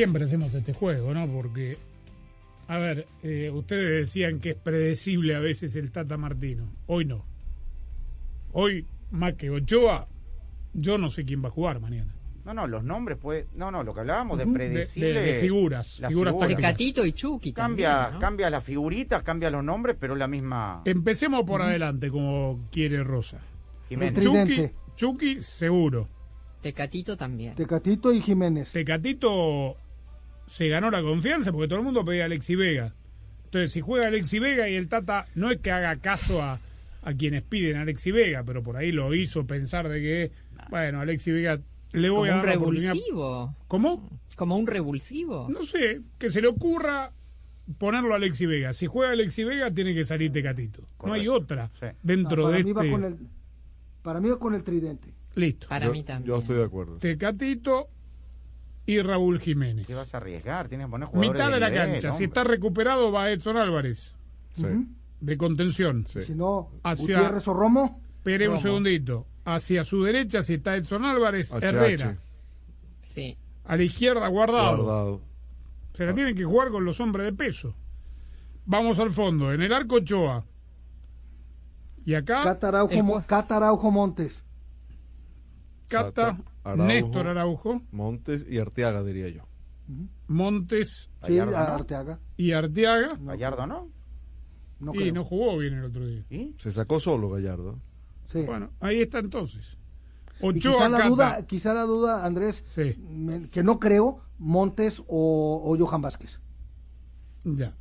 Siempre 0.00 0.24
hacemos 0.24 0.54
este 0.54 0.72
juego, 0.72 1.12
¿no? 1.12 1.26
Porque, 1.26 1.76
a 2.68 2.78
ver, 2.78 3.06
eh, 3.22 3.50
ustedes 3.52 4.00
decían 4.06 4.40
que 4.40 4.50
es 4.52 4.54
predecible 4.56 5.34
a 5.34 5.40
veces 5.40 5.76
el 5.76 5.90
Tata 5.90 6.16
Martino. 6.16 6.72
Hoy 6.86 7.04
no. 7.04 7.22
Hoy, 8.52 8.86
más 9.10 9.34
que 9.34 9.50
Ochoa, 9.50 10.08
yo 10.72 10.96
no 10.96 11.10
sé 11.10 11.26
quién 11.26 11.44
va 11.44 11.48
a 11.48 11.50
jugar 11.50 11.80
mañana. 11.80 12.14
No, 12.46 12.54
no, 12.54 12.66
los 12.66 12.82
nombres, 12.82 13.18
pues. 13.20 13.44
No, 13.54 13.70
no, 13.70 13.82
lo 13.84 13.92
que 13.92 14.00
hablábamos 14.00 14.38
de 14.38 14.46
De- 14.46 14.52
predecible. 14.54 15.12
de- 15.20 15.32
de 15.34 15.40
figuras, 15.40 16.00
las 16.00 16.08
figuras 16.08 16.32
figuras. 16.32 16.48
tácticas. 16.48 16.72
Catito 16.72 17.04
y 17.04 17.12
Chucky 17.12 17.52
Cambia, 17.52 17.90
también, 17.92 18.14
¿no? 18.14 18.20
cambia 18.20 18.48
las 18.48 18.64
figuritas, 18.64 19.22
cambia 19.22 19.50
los 19.50 19.62
nombres, 19.62 19.96
pero 20.00 20.16
la 20.16 20.28
misma. 20.28 20.80
Empecemos 20.86 21.42
por 21.44 21.60
adelante, 21.60 22.08
como 22.10 22.70
quiere 22.72 23.04
Rosa. 23.04 23.38
Jiménez. 23.90 24.24
Chucky. 24.24 24.70
Chucky, 24.96 25.42
seguro. 25.42 26.08
Tecatito 26.62 27.18
también. 27.18 27.54
Tecatito 27.54 28.14
y 28.14 28.22
Jiménez. 28.22 28.72
Tecatito 28.72 29.76
se 30.50 30.68
ganó 30.68 30.90
la 30.90 31.00
confianza 31.00 31.52
porque 31.52 31.68
todo 31.68 31.78
el 31.78 31.84
mundo 31.84 32.04
pedía 32.04 32.22
a 32.22 32.26
Alexi 32.26 32.56
Vega. 32.56 32.92
Entonces, 33.44 33.72
si 33.72 33.80
juega 33.80 34.08
Alexi 34.08 34.38
Vega 34.40 34.68
y 34.68 34.74
el 34.74 34.88
Tata 34.88 35.26
no 35.36 35.50
es 35.50 35.58
que 35.58 35.70
haga 35.70 35.96
caso 35.96 36.42
a, 36.42 36.58
a 37.02 37.14
quienes 37.14 37.42
piden 37.42 37.76
a 37.76 37.82
Alexi 37.82 38.10
Vega, 38.10 38.42
pero 38.44 38.62
por 38.62 38.76
ahí 38.76 38.90
lo 38.92 39.14
hizo 39.14 39.46
pensar 39.46 39.88
de 39.88 40.00
que, 40.00 40.32
bueno, 40.70 41.00
Alexi 41.00 41.30
Vega 41.30 41.60
le 41.92 42.10
voy 42.10 42.28
Como 42.28 42.32
a 42.32 42.40
un 42.40 42.46
dar 42.46 42.56
oportunidad. 42.56 42.92
revulsivo. 42.94 43.56
¿Cómo? 43.68 44.10
Como 44.36 44.56
un 44.56 44.66
revulsivo. 44.66 45.48
No 45.50 45.62
sé, 45.62 46.00
que 46.18 46.30
se 46.30 46.40
le 46.40 46.48
ocurra 46.48 47.12
ponerlo 47.78 48.12
a 48.12 48.16
Alexi 48.16 48.46
Vega. 48.46 48.72
Si 48.72 48.86
juega 48.86 49.12
Alexi 49.12 49.44
Vega, 49.44 49.70
tiene 49.72 49.94
que 49.94 50.04
salir 50.04 50.32
Tecatito. 50.32 50.82
No 51.04 51.12
hay 51.12 51.28
otra 51.28 51.70
dentro 52.02 52.46
Ah, 52.46 52.50
para 52.50 52.56
de 52.58 52.64
mí 52.64 52.70
este. 52.70 52.86
va 52.86 52.90
con 52.92 53.04
el, 53.04 53.18
para 54.02 54.20
mí 54.20 54.28
va 54.28 54.38
con 54.38 54.54
el 54.54 54.62
tridente. 54.64 55.12
Listo. 55.36 55.68
Para 55.68 55.86
yo, 55.86 55.92
mí 55.92 56.02
también. 56.02 56.26
Yo 56.28 56.38
estoy 56.38 56.56
de 56.56 56.64
acuerdo. 56.64 56.98
Tecatito 56.98 57.88
y 58.92 59.02
Raúl 59.02 59.38
Jiménez. 59.40 59.86
¿Qué 59.86 59.94
vas 59.94 60.12
a 60.14 60.16
arriesgar? 60.18 60.68
Tienes 60.68 60.86
que 60.86 60.90
poner 60.90 61.08
jugadores 61.08 61.32
Mitad 61.32 61.50
de 61.52 61.60
la 61.60 61.68
nivel, 61.70 61.90
cancha. 62.00 62.12
Si 62.12 62.24
está 62.24 62.44
recuperado, 62.44 63.12
va 63.12 63.30
Edson 63.30 63.56
Álvarez. 63.56 64.14
Sí. 64.52 64.64
De 65.20 65.36
contención. 65.36 66.06
Si 66.06 66.34
no, 66.34 66.70
Hacia- 66.82 67.18
Gutiérrez 67.18 67.46
o 67.48 67.54
Romo. 67.54 68.00
Espere 68.16 68.48
un 68.48 68.60
segundito. 68.60 69.26
Hacia 69.44 69.84
su 69.84 70.02
derecha, 70.02 70.42
si 70.42 70.54
está 70.54 70.76
Edson 70.76 71.04
Álvarez, 71.04 71.52
HH. 71.52 71.64
Herrera. 71.66 72.16
Sí. 73.02 73.36
A 73.64 73.76
la 73.76 73.82
izquierda, 73.82 74.26
guardado. 74.28 74.76
Guardado. 74.82 75.20
Se 75.94 76.04
la 76.06 76.14
tienen 76.14 76.34
que 76.34 76.44
jugar 76.44 76.70
con 76.70 76.84
los 76.84 77.00
hombres 77.00 77.26
de 77.26 77.32
peso. 77.32 77.74
Vamos 78.66 78.98
al 78.98 79.10
fondo. 79.10 79.52
En 79.52 79.62
el 79.62 79.72
arco 79.72 79.96
Ochoa. 79.96 80.44
Y 82.04 82.14
acá, 82.14 82.42
Cata 82.44 82.68
Araujo, 82.68 83.02
Mo- 83.02 83.22
Cata 83.26 83.56
Araujo 83.56 83.90
Montes. 83.90 84.44
Cata, 85.88 86.38
Araujo, 86.64 86.86
Néstor 86.86 87.26
Araujo, 87.28 87.82
Montes 87.90 88.44
y 88.48 88.58
Arteaga, 88.58 89.02
diría 89.02 89.28
yo. 89.28 89.42
Montes 90.28 91.10
Sí, 91.26 91.36
Gallardo, 91.36 91.56
a 91.56 91.68
¿no? 91.68 91.74
Arteaga. 91.74 92.18
y 92.36 92.52
Arteaga. 92.52 93.18
Gallardo, 93.20 93.66
¿no? 93.66 93.88
No 94.78 94.94
y 94.94 94.98
creo. 94.98 95.14
no 95.14 95.24
jugó 95.24 95.58
bien 95.58 95.74
el 95.74 95.84
otro 95.84 96.06
día. 96.06 96.24
Se 96.58 96.70
sacó 96.72 97.00
solo 97.00 97.28
Gallardo. 97.30 97.78
Sí. 98.26 98.42
Bueno, 98.46 98.70
ahí 98.80 99.00
está 99.00 99.18
entonces. 99.18 99.76
Ochoa, 100.40 100.72
quizá 100.72 100.88
la 100.88 101.08
duda, 101.08 101.46
quizá 101.46 101.74
la 101.74 101.82
duda, 101.82 102.24
Andrés, 102.24 102.64
me- 102.98 103.50
que 103.50 103.62
no 103.62 103.78
creo, 103.78 104.20
Montes 104.38 105.02
o, 105.06 105.60
o 105.64 105.76
Johan 105.76 106.00
Vázquez. 106.00 106.40
Ya. 107.44 107.74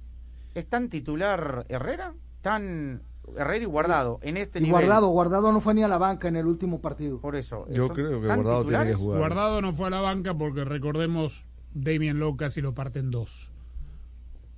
¿Es 0.55 0.67
tan 0.67 0.89
titular 0.89 1.65
Herrera? 1.69 2.15
¿Tan 2.41 3.01
Herrera 3.37 3.63
y 3.63 3.67
Guardado 3.67 4.19
en 4.21 4.37
este 4.37 4.59
Y 4.59 4.63
nivel? 4.63 4.71
Guardado, 4.81 5.07
Guardado 5.09 5.51
no 5.51 5.61
fue 5.61 5.73
ni 5.73 5.83
a 5.83 5.87
la 5.87 5.97
banca 5.97 6.27
en 6.27 6.35
el 6.35 6.45
último 6.47 6.79
partido. 6.81 7.19
Por 7.19 7.35
eso. 7.35 7.65
Yo 7.69 7.87
¿son 7.87 7.95
creo 7.95 8.21
que 8.21 8.27
Guardado 8.27 8.43
tiene 8.43 8.55
que 8.61 8.63
titulares? 8.65 8.95
jugar. 8.97 9.19
Guardado 9.19 9.61
no 9.61 9.73
fue 9.73 9.87
a 9.87 9.89
la 9.91 10.01
banca 10.01 10.33
porque 10.33 10.63
recordemos, 10.65 11.47
Damien 11.73 12.19
Lowe 12.19 12.37
casi 12.37 12.61
lo 12.61 12.73
parte 12.73 12.99
en 12.99 13.11
dos. 13.11 13.51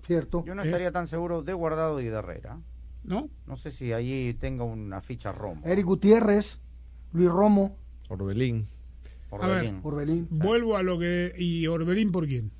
Cierto. 0.05 0.43
Yo 0.45 0.55
no 0.55 0.63
¿Eh? 0.63 0.65
estaría 0.65 0.91
tan 0.91 1.07
seguro 1.07 1.41
de 1.41 1.53
Guardado 1.53 1.99
y 2.01 2.05
de 2.05 2.17
Herrera. 2.17 2.59
¿No? 3.03 3.29
No 3.47 3.57
sé 3.57 3.71
si 3.71 3.93
allí 3.93 4.33
tenga 4.35 4.63
una 4.63 5.01
ficha 5.01 5.31
Romo. 5.31 5.61
Eric 5.65 5.85
Gutiérrez, 5.85 6.59
Luis 7.13 7.29
Romo, 7.29 7.75
Orbelín. 8.09 8.67
A 9.31 9.47
ver, 9.47 9.73
Orbelín. 9.83 10.27
vuelvo 10.29 10.75
a 10.75 10.83
lo 10.83 10.99
que... 10.99 11.33
¿Y 11.37 11.65
Orbelín 11.67 12.11
por 12.11 12.27
quién? 12.27 12.51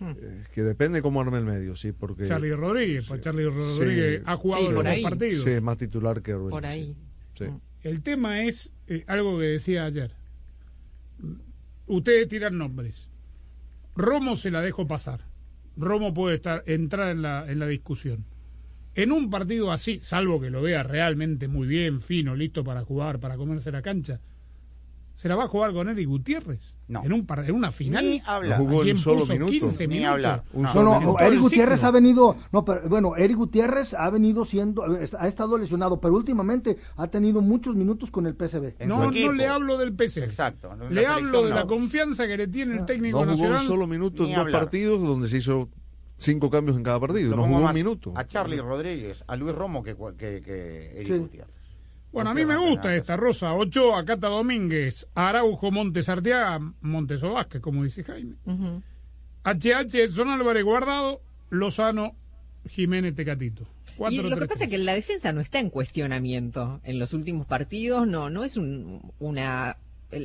Eh, 0.00 0.44
que 0.52 0.62
depende 0.62 1.02
cómo 1.02 1.20
arme 1.20 1.38
el 1.38 1.44
medio, 1.44 1.76
sí, 1.76 1.92
porque... 1.92 2.26
Charlie 2.26 2.54
Rodríguez. 2.54 3.06
Pues 3.08 3.20
Charlie 3.20 3.44
Rodríguez 3.46 4.18
Sí. 4.18 4.22
ha 4.26 4.36
jugado 4.36 4.66
Sí, 4.66 4.72
los 4.72 4.84
dos 4.84 4.98
partidos. 5.02 5.44
Sí, 5.44 5.50
es 5.50 5.62
más 5.62 5.76
titular 5.76 6.22
que 6.22 6.34
Orbelín. 6.34 6.50
Por 6.50 6.66
ahí. 6.66 6.96
Sí. 7.38 7.44
El 7.82 8.02
tema 8.02 8.42
es 8.42 8.72
eh, 8.86 9.04
algo 9.06 9.38
que 9.38 9.44
decía 9.46 9.84
ayer. 9.84 10.12
Ustedes 11.86 12.28
tiran 12.28 12.56
nombres. 12.58 13.08
Romo 13.94 14.36
se 14.36 14.50
la 14.50 14.62
dejo 14.62 14.86
pasar. 14.86 15.20
Romo 15.76 16.14
puede 16.14 16.36
estar 16.36 16.62
entrar 16.66 17.10
en 17.10 17.22
la, 17.22 17.50
en 17.50 17.58
la 17.58 17.66
discusión. 17.66 18.24
En 18.94 19.10
un 19.12 19.28
partido 19.28 19.72
así, 19.72 19.98
salvo 20.00 20.40
que 20.40 20.50
lo 20.50 20.62
vea 20.62 20.82
realmente 20.84 21.48
muy 21.48 21.66
bien, 21.66 22.00
fino, 22.00 22.36
listo 22.36 22.62
para 22.62 22.84
jugar, 22.84 23.18
para 23.18 23.36
comerse 23.36 23.72
la 23.72 23.82
cancha, 23.82 24.20
¿se 25.14 25.28
la 25.28 25.36
va 25.36 25.44
a 25.44 25.48
jugar 25.48 25.72
con 25.72 25.88
Eric 25.88 26.06
Gutiérrez? 26.08 26.60
No. 26.86 27.02
En, 27.02 27.12
un, 27.14 27.24
par- 27.24 27.48
en 27.48 27.54
una 27.54 27.72
final. 27.72 28.04
Ni 28.04 28.22
hablar. 28.26 28.58
No 28.58 28.64
jugó 28.66 28.80
¿A 28.80 28.84
quién 28.84 28.96
en 28.96 29.02
solo 29.02 29.24
minuto. 29.24 29.50
15 29.50 29.88
Ni 29.88 30.04
hablar. 30.04 30.44
Un 30.52 30.62
No, 30.64 30.68
No, 30.68 30.72
solo 30.74 31.00
no, 31.00 31.18
Eric 31.18 31.40
Gutiérrez 31.40 31.82
ha 31.82 31.90
venido, 31.90 32.36
no, 32.52 32.64
pero 32.64 32.88
bueno, 32.88 33.16
Eric 33.16 33.36
Gutiérrez 33.36 33.94
ha 33.94 34.10
venido 34.10 34.44
siendo, 34.44 34.82
ha 34.84 35.26
estado 35.28 35.56
lesionado, 35.56 35.98
pero 35.98 36.14
últimamente 36.14 36.76
ha 36.96 37.06
tenido 37.06 37.40
muchos 37.40 37.74
minutos 37.74 38.10
con 38.10 38.26
el 38.26 38.34
PSV. 38.34 38.74
En 38.80 38.88
No, 38.90 39.10
no 39.10 39.32
le 39.32 39.46
hablo 39.46 39.78
del 39.78 39.94
PC. 39.94 40.24
Exacto. 40.24 40.70
Le 40.90 41.06
hablo 41.06 41.44
de 41.44 41.50
la 41.50 41.64
confianza 41.66 42.26
que 42.26 42.36
le 42.36 42.48
tiene 42.48 42.74
el 42.76 42.84
técnico 42.84 43.24
No 43.24 43.32
jugó 43.32 43.44
un 43.46 43.50
nacional. 43.52 43.66
solo 43.66 43.86
minuto 43.86 44.24
en 44.24 44.30
dos 44.30 44.38
hablar. 44.40 44.60
partidos 44.62 45.00
donde 45.02 45.28
se 45.28 45.38
hizo 45.38 45.70
cinco 46.18 46.50
cambios 46.50 46.76
en 46.76 46.82
cada 46.82 47.00
partido. 47.00 47.30
Lo 47.30 47.36
No 47.38 47.44
jugó 47.46 47.66
un 47.66 47.72
minuto. 47.74 48.12
A 48.14 48.26
Charlie 48.26 48.60
Rodríguez, 48.60 49.24
a 49.26 49.36
Luis 49.36 49.54
Romo 49.54 49.82
que, 49.82 49.96
que, 50.18 50.42
que 50.42 50.90
Eric 50.96 51.06
Sí. 51.06 51.18
Gutiérrez. 51.18 51.54
Bueno, 52.14 52.30
a 52.30 52.34
mí 52.34 52.44
me 52.46 52.56
gusta 52.56 52.94
esta, 52.94 53.16
Rosa. 53.16 53.52
Ochoa, 53.54 54.04
Cata 54.04 54.28
Domínguez, 54.28 55.06
Araujo, 55.14 55.70
Montes 55.70 56.08
Arteaga, 56.08 56.58
Montes 56.80 57.22
o 57.22 57.32
Vázquez, 57.34 57.60
como 57.60 57.84
dice 57.84 58.02
Jaime. 58.04 58.36
Ujú. 58.46 58.82
HH, 59.44 59.94
Edson 60.04 60.30
Álvarez 60.30 60.64
Guardado, 60.64 61.20
Lozano, 61.50 62.14
Jiménez 62.68 63.14
Tecatito. 63.16 63.66
Y 64.10 64.16
lo 64.22 64.28
que 64.30 64.36
tres, 64.36 64.48
pasa 64.48 64.64
es 64.64 64.70
que 64.70 64.78
la 64.78 64.94
defensa 64.94 65.32
no 65.32 65.40
está 65.40 65.58
en 65.60 65.70
cuestionamiento 65.70 66.80
en 66.84 66.98
los 66.98 67.12
últimos 67.12 67.46
partidos, 67.46 68.06
no, 68.08 68.30
no 68.30 68.42
es 68.44 68.56
un- 68.56 69.12
una 69.20 69.76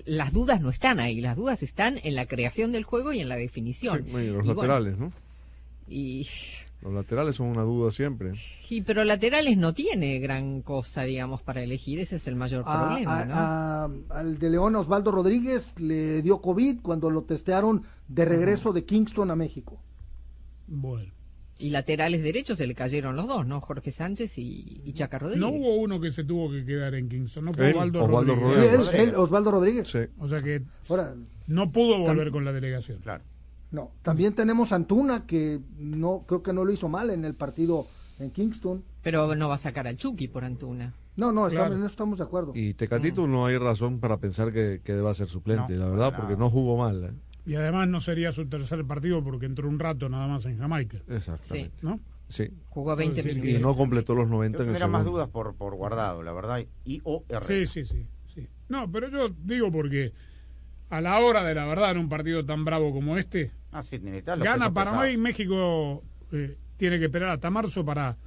las 0.05 0.31
dudas 0.33 0.61
no 0.61 0.69
están 0.69 0.99
ahí, 0.99 1.19
las 1.19 1.35
dudas 1.35 1.63
están 1.63 1.99
en 2.03 2.13
la 2.13 2.27
creación 2.27 2.71
del 2.71 2.83
juego 2.83 3.11
y 3.11 3.19
en 3.21 3.29
la 3.29 3.35
definición. 3.37 4.05
Sí, 4.05 4.11
los 4.11 4.23
Y 4.23 4.29
bueno, 4.31 4.53
laterales, 4.53 4.97
¿no? 4.99 5.11
y, 5.87 6.27
Los 6.81 6.93
laterales 6.93 7.35
son 7.35 7.47
una 7.47 7.63
duda 7.63 7.91
siempre. 7.91 8.31
y- 8.69 8.81
pero 8.83 9.03
laterales 9.03 9.57
no 9.57 9.73
tiene 9.73 10.19
gran 10.19 10.61
cosa, 10.61 11.03
digamos, 11.03 11.41
para 11.41 11.61
elegir, 11.61 11.99
ese 11.99 12.15
es 12.15 12.27
el 12.27 12.35
mayor 12.35 12.63
A- 12.65 12.87
problema, 12.87 13.19
a- 13.21 13.25
¿no? 13.25 13.33
a- 14.15 14.19
al 14.19 14.39
de 14.39 14.49
León 14.49 14.75
Osvaldo 14.77 15.11
Rodríguez 15.11 15.77
le 15.79 16.21
dio 16.21 16.39
COVID 16.41 16.79
cuando 16.81 17.09
lo 17.09 17.23
testearon 17.23 17.83
de 18.07 18.23
regreso 18.25 18.71
de 18.71 18.85
Kingston 18.85 19.29
a 19.31 19.35
México. 19.35 19.81
Bueno. 20.67 21.11
Y 21.57 21.71
laterales 21.71 22.23
derechos 22.23 22.57
se 22.57 22.65
le 22.67 22.73
cayeron 22.73 23.17
los 23.17 23.27
dos, 23.27 23.45
¿no? 23.45 23.59
Jorge 23.59 23.91
Sánchez 23.91 24.37
y, 24.37 24.81
y 24.85 24.93
Chaca 24.93 25.19
Rodríguez. 25.19 25.41
No 25.41 25.49
hubo 25.57 25.75
uno 25.75 25.99
que 25.99 26.09
se 26.11 26.23
tuvo 26.23 26.49
que 26.49 26.63
quedar 26.63 26.95
en 26.95 27.09
Kingston, 27.09 27.43
no 27.45 27.53
fue 27.53 27.65
Él, 27.71 27.75
Osvaldo, 27.75 28.03
Osvaldo 28.03 28.35
Rodríguez. 28.37 28.79
Sí, 28.87 28.95
él, 28.95 29.09
él, 29.09 29.15
Osvaldo 29.15 29.51
Rodríguez. 29.51 29.87
Sí. 29.89 29.99
O 30.19 30.29
sea 30.29 30.41
que 30.41 30.61
Ahora, 30.89 31.15
no 31.47 31.69
pudo 31.73 31.99
volver 31.99 32.31
con 32.31 32.45
la 32.45 32.53
delegación. 32.53 32.99
Claro. 32.99 33.23
No. 33.71 33.91
También 34.01 34.33
tenemos 34.33 34.71
a 34.71 34.75
Antuna, 34.75 35.25
que 35.25 35.59
no 35.77 36.23
creo 36.27 36.41
que 36.43 36.53
no 36.53 36.65
lo 36.65 36.71
hizo 36.71 36.89
mal 36.89 37.09
en 37.09 37.25
el 37.25 37.35
partido 37.35 37.87
en 38.19 38.31
Kingston. 38.31 38.83
Pero 39.01 39.35
no 39.35 39.47
va 39.49 39.55
a 39.55 39.59
sacar 39.59 39.87
al 39.87 39.95
Chucky 39.97 40.27
por 40.27 40.43
Antuna. 40.43 40.93
No, 41.15 41.31
no, 41.31 41.47
estamos, 41.47 41.53
Claro. 41.67 41.73
en 41.75 41.79
eso 41.81 41.87
estamos 41.91 42.17
de 42.17 42.23
acuerdo. 42.23 42.51
Y 42.55 42.73
Tecatito 42.73 43.27
no 43.27 43.45
hay 43.45 43.57
razón 43.57 43.99
para 43.99 44.17
pensar 44.17 44.53
que, 44.53 44.81
que 44.83 44.93
deba 44.93 45.13
ser 45.13 45.27
suplente, 45.27 45.73
No, 45.73 45.79
la 45.85 45.89
verdad, 45.89 46.13
porque 46.17 46.35
no 46.37 46.49
jugó 46.49 46.77
mal. 46.77 47.03
¿eh? 47.03 47.11
Y 47.45 47.55
además 47.55 47.87
no 47.89 47.99
sería 47.99 48.31
su 48.31 48.47
tercer 48.47 48.85
partido 48.85 49.23
porque 49.23 49.45
entró 49.45 49.67
un 49.67 49.79
rato 49.79 50.07
nada 50.09 50.27
más 50.27 50.45
en 50.45 50.57
Jamaica, 50.57 50.97
Exactamente. 51.07 51.75
¿no? 51.81 51.99
Sí. 52.29 52.47
Jugó 52.69 52.95
20 52.95 53.15
Puedo 53.21 53.25
decir 53.27 53.41
minutos. 53.43 53.61
Y 53.61 53.65
no 53.65 53.75
completó 53.75 54.13
los 54.15 54.29
90 54.29 54.57
Yo 54.59 54.63
en 54.63 54.69
el 54.69 54.75
tuviera 54.75 54.87
más 54.87 55.01
segundo. 55.01 55.17
dudas 55.17 55.29
por, 55.29 55.55
por 55.55 55.75
guardado, 55.75 56.21
la 56.23 56.31
verdad. 56.31 56.59
Y 56.85 57.01
o 57.03 57.23
Sí, 57.41 57.65
sí, 57.65 57.83
sí, 57.83 58.05
sí. 58.33 58.47
No, 58.69 58.89
pero 58.91 59.09
yo 59.09 59.29
digo 59.43 59.71
porque 59.71 60.13
a 60.89 61.01
la 61.01 61.19
hora 61.19 61.43
de 61.43 61.55
la 61.55 61.65
verdad 61.65 61.91
en 61.91 61.97
un 61.99 62.09
partido 62.09 62.45
tan 62.45 62.65
bravo 62.65 62.91
como 62.91 63.17
este, 63.17 63.51
Ah, 63.71 63.83
sí, 63.83 63.99
gana 63.99 64.45
pesos 64.45 64.73
Paraguay 64.73 65.13
y 65.13 65.17
pesados. 65.17 65.17
México 65.17 66.03
eh, 66.31 66.57
tiene 66.77 66.97
que 66.97 67.05
esperar 67.05 67.29
hasta 67.29 67.49
marzo 67.49 67.85
para 67.85 68.17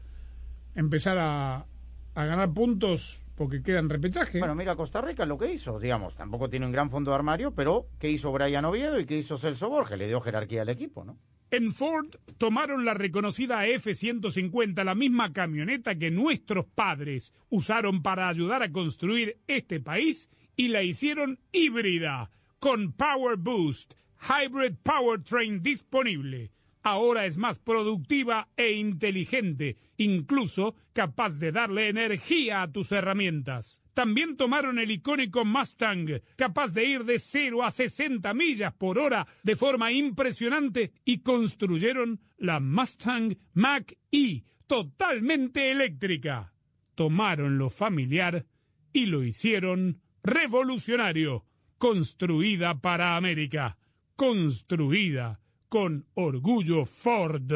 empezar 0.75 1.19
a, 1.19 1.67
a 2.15 2.25
ganar 2.25 2.53
puntos 2.53 3.21
porque 3.35 3.63
queda 3.63 3.81
en 3.81 3.89
repechaje. 3.89 4.39
Bueno, 4.39 4.55
mira 4.55 4.77
Costa 4.77 5.01
Rica 5.01 5.27
lo 5.27 5.39
que 5.39 5.53
hizo, 5.53 5.79
digamos, 5.81 6.15
tampoco 6.15 6.49
tiene 6.49 6.67
un 6.67 6.73
gran 6.73 6.91
fondo 6.91 7.11
de 7.11 7.17
armario, 7.17 7.53
pero 7.53 7.87
¿qué 7.99 8.09
hizo 8.11 8.31
Brian 8.31 8.65
Oviedo 8.65 9.01
y 9.01 9.07
qué 9.07 9.19
hizo 9.19 9.39
Celso 9.39 9.69
Borges? 9.69 9.99
Le 9.99 10.07
dio 10.07 10.21
jerarquía 10.21 10.63
al 10.63 10.69
equipo, 10.69 11.05
¿no? 11.05 11.19
En 11.51 11.73
Ford 11.73 12.07
tomaron 12.39 12.85
la 12.85 12.95
reconocida 12.95 13.67
F-150, 13.67 14.85
la 14.85 14.95
misma 14.95 15.33
camioneta 15.35 15.97
que 15.97 16.11
nuestros 16.11 16.65
padres 16.65 17.33
usaron 17.51 18.03
para 18.03 18.29
ayudar 18.29 18.63
a 18.63 18.73
construir 18.73 19.39
este 19.47 19.79
país 19.81 20.31
y 20.57 20.69
la 20.69 20.83
hicieron 20.83 21.41
híbrida, 21.53 22.31
con 22.63 22.93
Power 22.93 23.39
Boost, 23.39 23.95
Hybrid 24.21 24.77
Powertrain 24.85 25.65
disponible. 25.65 26.53
Ahora 26.85 27.27
es 27.27 27.37
más 27.37 27.59
productiva 27.59 28.51
e 28.57 28.75
inteligente, 28.75 29.77
incluso 29.97 30.77
capaz 30.93 31.41
de 31.41 31.51
darle 31.51 31.89
energía 31.89 32.63
a 32.63 32.71
tus 32.71 32.93
herramientas. 32.93 33.83
También 33.95 34.37
tomaron 34.37 34.79
el 34.79 34.93
icónico 34.93 35.45
Mustang, 35.45 36.23
capaz 36.37 36.73
de 36.73 36.85
ir 36.85 37.05
de 37.05 37.19
0 37.19 37.65
a 37.65 37.73
60 37.73 38.33
millas 38.33 38.73
por 38.75 38.97
hora 38.97 39.27
de 39.43 39.57
forma 39.57 39.91
impresionante, 39.91 40.93
y 41.05 41.19
construyeron 41.19 42.21
la 42.39 42.61
Mustang 42.61 43.39
Mach-E, 43.55 44.45
totalmente 44.69 45.73
eléctrica. 45.73 46.53
Tomaron 46.95 47.59
lo 47.59 47.71
familiar 47.71 48.47
y 48.93 49.07
lo 49.07 49.25
hicieron 49.25 50.01
revolucionario, 50.23 51.45
construida 51.83 52.81
para 52.81 53.17
América, 53.17 53.77
construida 54.15 55.41
con 55.69 56.07
orgullo 56.15 56.87
Ford. 56.87 57.51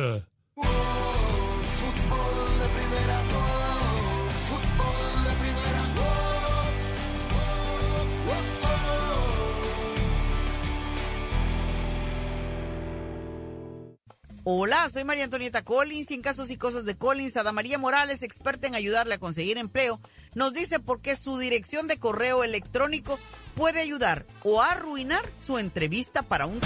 Hola, 14.49 14.89
soy 14.91 15.03
María 15.03 15.25
Antonieta 15.25 15.65
Collins 15.65 16.13
y 16.13 16.15
en 16.15 16.23
casos 16.23 16.53
y 16.53 16.57
cosas 16.57 16.85
de 16.85 16.97
Collins, 16.97 17.37
Ada 17.37 17.51
María 17.51 17.79
Morales, 17.79 18.23
experta 18.23 18.69
en 18.69 18.77
ayudarle 18.77 19.17
a 19.17 19.19
conseguir 19.19 19.59
empleo, 19.59 19.99
nos 20.37 20.53
dice 20.53 20.79
por 20.79 21.01
qué 21.01 21.17
su 21.17 21.37
dirección 21.37 21.89
de 21.89 21.99
correo 21.99 22.45
electrónico 22.45 23.19
puede 23.57 23.81
ayudar 23.81 24.25
o 24.45 24.63
arruinar 24.63 25.25
su 25.45 25.59
entrevista 25.59 26.23
para 26.23 26.47
un. 26.47 26.61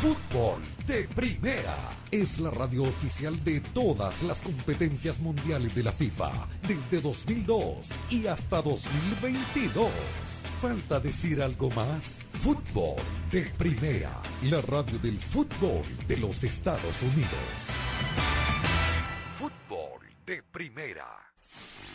Fútbol 0.00 0.62
de 0.86 1.06
Primera 1.14 1.76
es 2.10 2.38
la 2.38 2.50
radio 2.50 2.84
oficial 2.84 3.44
de 3.44 3.60
todas 3.60 4.22
las 4.22 4.40
competencias 4.40 5.20
mundiales 5.20 5.74
de 5.74 5.82
la 5.82 5.92
FIFA 5.92 6.30
desde 6.66 7.02
2002 7.02 7.90
y 8.08 8.28
hasta 8.28 8.62
2022. 8.62 9.90
¿Falta 10.60 10.98
decir 11.00 11.42
algo 11.42 11.70
más? 11.72 12.26
Fútbol 12.40 12.96
de 13.30 13.42
Primera, 13.58 14.22
la 14.44 14.62
radio 14.62 14.98
del 14.98 15.18
fútbol 15.18 15.82
de 16.08 16.16
los 16.16 16.44
Estados 16.44 17.02
Unidos. 17.02 17.30
Fútbol 19.38 20.00
de 20.24 20.42
Primera. 20.42 21.25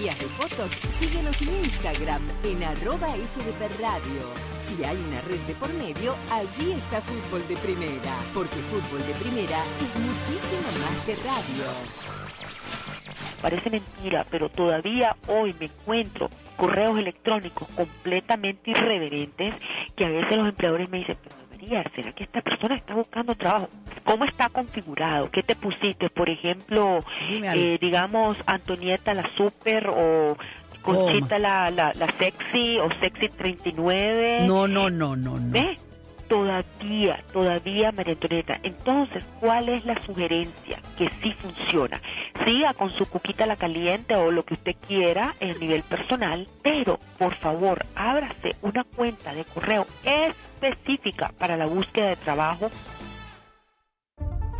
de 0.00 0.12
fotos, 0.12 0.70
síguenos 0.98 1.42
en 1.42 1.62
Instagram 1.62 2.22
en 2.42 2.62
arroba 2.62 3.08
FDP 3.08 3.80
Radio. 3.82 4.22
Si 4.66 4.82
hay 4.82 4.96
una 4.96 5.20
red 5.20 5.38
de 5.40 5.54
por 5.54 5.70
medio, 5.74 6.14
allí 6.30 6.72
está 6.72 7.02
Fútbol 7.02 7.46
de 7.46 7.56
Primera, 7.58 8.16
porque 8.32 8.56
Fútbol 8.70 9.06
de 9.06 9.12
Primera 9.12 9.58
es 9.58 10.00
muchísimo 10.00 10.72
más 10.80 11.04
que 11.04 11.16
radio. 11.16 11.64
Parece 13.42 13.68
mentira, 13.68 14.24
pero 14.30 14.48
todavía 14.48 15.16
hoy 15.28 15.54
me 15.60 15.66
encuentro 15.66 16.30
correos 16.56 16.98
electrónicos 16.98 17.68
completamente 17.68 18.70
irreverentes 18.70 19.54
que 19.94 20.06
a 20.06 20.08
veces 20.08 20.34
los 20.34 20.48
empleadores 20.48 20.88
me 20.88 21.00
dicen, 21.00 21.16
¿será 21.94 22.12
que 22.12 22.24
esta 22.24 22.40
persona 22.40 22.74
está 22.74 22.94
buscando 22.94 23.34
trabajo? 23.34 23.68
¿Cómo 24.04 24.24
está 24.24 24.48
configurado? 24.48 25.30
¿Qué 25.30 25.42
te 25.42 25.54
pusiste? 25.54 26.08
Por 26.10 26.30
ejemplo, 26.30 27.04
eh, 27.28 27.78
digamos, 27.80 28.36
Antonieta 28.46 29.14
la 29.14 29.28
super 29.36 29.88
o 29.88 30.36
Conchita 30.82 31.38
la, 31.38 31.70
la, 31.70 31.92
la 31.94 32.06
sexy 32.12 32.78
o 32.78 32.88
sexy 33.00 33.28
39. 33.28 34.46
No, 34.46 34.66
no, 34.66 34.88
no, 34.88 35.14
no, 35.16 35.36
no. 35.36 35.52
¿Ves? 35.52 35.78
Todavía, 36.30 37.24
todavía, 37.32 37.90
María. 37.90 38.16
Entonces, 38.62 39.24
¿cuál 39.40 39.68
es 39.68 39.84
la 39.84 40.00
sugerencia? 40.00 40.80
Que 40.96 41.10
sí 41.20 41.32
funciona. 41.32 42.00
Siga 42.46 42.72
con 42.72 42.92
su 42.92 43.04
cuquita 43.06 43.46
la 43.46 43.56
caliente 43.56 44.14
o 44.14 44.30
lo 44.30 44.44
que 44.44 44.54
usted 44.54 44.76
quiera 44.86 45.34
en 45.40 45.58
nivel 45.58 45.82
personal, 45.82 46.46
pero 46.62 47.00
por 47.18 47.34
favor, 47.34 47.84
ábrase 47.96 48.50
una 48.62 48.84
cuenta 48.84 49.34
de 49.34 49.44
correo 49.44 49.84
específica 50.04 51.32
para 51.36 51.56
la 51.56 51.66
búsqueda 51.66 52.10
de 52.10 52.16
trabajo 52.16 52.70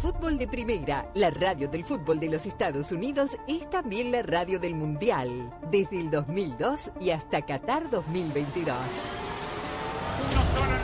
Fútbol 0.03 0.39
de 0.39 0.49
Primera, 0.49 1.09
la 1.15 1.31
radio 1.31 1.69
del 1.69 1.85
fútbol 1.85 2.19
de 2.19 2.31
los 2.31 2.47
Estados 2.47 2.91
Unidos, 2.91 3.37
es 3.47 3.69
también 3.71 4.11
la 4.11 4.23
radio 4.23 4.59
del 4.59 4.75
Mundial, 4.75 5.53
desde 5.71 6.01
el 6.01 6.11
2002 6.11 6.93
y 7.01 7.11
hasta 7.11 7.43
Qatar 7.43 7.91
2022. 7.91 8.75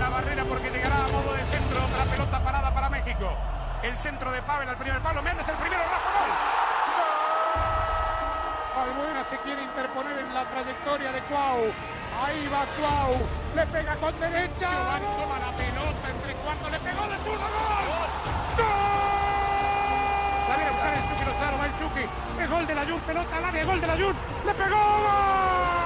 La 0.06 0.12
barrera 0.12 0.44
porque 0.44 0.70
llegará 0.70 1.04
a 1.04 1.08
modo 1.08 1.34
de 1.34 1.42
centro. 1.42 1.84
Otra 1.84 2.04
pelota 2.04 2.38
parada 2.38 2.72
para 2.72 2.88
México. 2.88 3.28
El 3.82 3.98
centro 3.98 4.30
de 4.30 4.40
Pavel 4.40 4.68
al 4.68 4.76
primer 4.76 5.00
palo. 5.00 5.20
Méndez 5.20 5.48
el 5.48 5.56
primero. 5.56 5.82
Rafa 5.82 6.10
gol. 6.14 6.30
Albuena 8.84 9.24
se 9.24 9.36
quiere 9.38 9.64
interponer 9.64 10.16
en 10.20 10.32
la 10.32 10.44
trayectoria 10.44 11.10
de 11.10 11.20
Cuau. 11.22 11.58
Ahí 12.24 12.46
va 12.46 12.64
Cuau. 12.78 13.18
Le 13.56 13.66
pega 13.66 13.96
con 13.96 14.20
derecha. 14.20 14.70
Giovanni 14.70 15.06
toma 15.18 15.38
la 15.40 15.50
pelota 15.56 16.08
entre 16.08 16.34
cuartos. 16.36 16.70
Le 16.70 16.78
pegó 16.78 17.02
de 17.08 17.16
zurdo. 17.26 17.46
¡Gol! 17.50 18.06
¡Gol! 18.58 18.66
La 20.46 20.54
viene 20.54 20.70
a 20.70 20.72
buscar 20.72 20.94
el 20.94 21.02
Chucky 21.08 21.24
Lozano. 21.24 21.58
Va 21.58 21.66
el 21.66 21.76
Chucky. 21.80 22.06
Es 22.42 22.48
gol 22.48 22.64
de 22.64 22.74
la 22.76 22.84
Jun. 22.84 23.00
Pelota 23.00 23.36
al 23.38 23.44
área. 23.44 23.64
Gol 23.64 23.80
de 23.80 23.86
la 23.88 23.94
Jun. 23.94 24.16
Le 24.46 24.54
pegó. 24.54 24.76
¡Gol! 24.76 25.85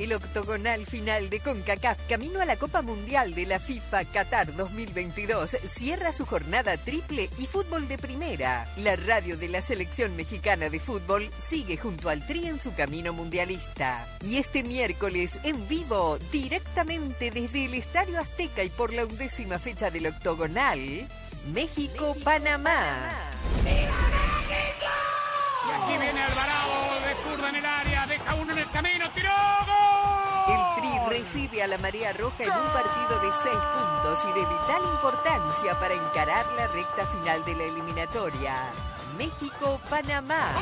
El 0.00 0.14
octogonal 0.14 0.86
final 0.86 1.28
de 1.28 1.40
CONCACAF 1.40 1.98
camino 2.08 2.40
a 2.40 2.46
la 2.46 2.56
Copa 2.56 2.80
Mundial 2.80 3.34
de 3.34 3.44
la 3.44 3.58
FIFA 3.58 4.06
Qatar 4.06 4.56
2022 4.56 5.58
cierra 5.68 6.14
su 6.14 6.24
jornada 6.24 6.78
triple 6.78 7.28
y 7.36 7.44
fútbol 7.44 7.86
de 7.86 7.98
primera. 7.98 8.66
La 8.78 8.96
radio 8.96 9.36
de 9.36 9.50
la 9.50 9.60
selección 9.60 10.16
mexicana 10.16 10.70
de 10.70 10.80
fútbol 10.80 11.28
sigue 11.50 11.76
junto 11.76 12.08
al 12.08 12.26
Tri 12.26 12.46
en 12.46 12.58
su 12.58 12.74
camino 12.74 13.12
mundialista. 13.12 14.06
Y 14.24 14.38
este 14.38 14.62
miércoles 14.62 15.38
en 15.42 15.68
vivo, 15.68 16.16
directamente 16.32 17.30
desde 17.30 17.66
el 17.66 17.74
Estadio 17.74 18.20
Azteca 18.20 18.64
y 18.64 18.70
por 18.70 18.94
la 18.94 19.04
undécima 19.04 19.58
fecha 19.58 19.90
del 19.90 20.06
octogonal, 20.06 20.78
México-Panamá. 21.52 23.10
Y 25.68 25.72
aquí 25.72 25.98
viene 26.02 26.22
Alvarado 26.22 27.00
de 27.06 27.14
zurda 27.22 27.48
en 27.50 27.56
el 27.56 27.66
área, 27.66 28.06
deja 28.06 28.34
uno 28.34 28.52
en 28.52 28.58
el 28.58 28.70
camino, 28.70 29.10
tiró 29.12 29.30
gol. 29.66 29.79
Recibe 31.10 31.62
a 31.62 31.66
la 31.66 31.76
Marea 31.78 32.12
Roja 32.12 32.44
en 32.44 32.50
un 32.50 32.68
partido 32.72 33.20
de 33.20 33.30
seis 33.42 33.58
puntos 33.74 34.18
y 34.24 34.32
de 34.32 34.46
vital 34.46 34.82
importancia 34.92 35.80
para 35.80 35.94
encarar 35.94 36.46
la 36.52 36.68
recta 36.68 37.04
final 37.06 37.44
de 37.44 37.54
la 37.56 37.64
eliminatoria. 37.64 38.54
México-Panamá. 39.18 40.52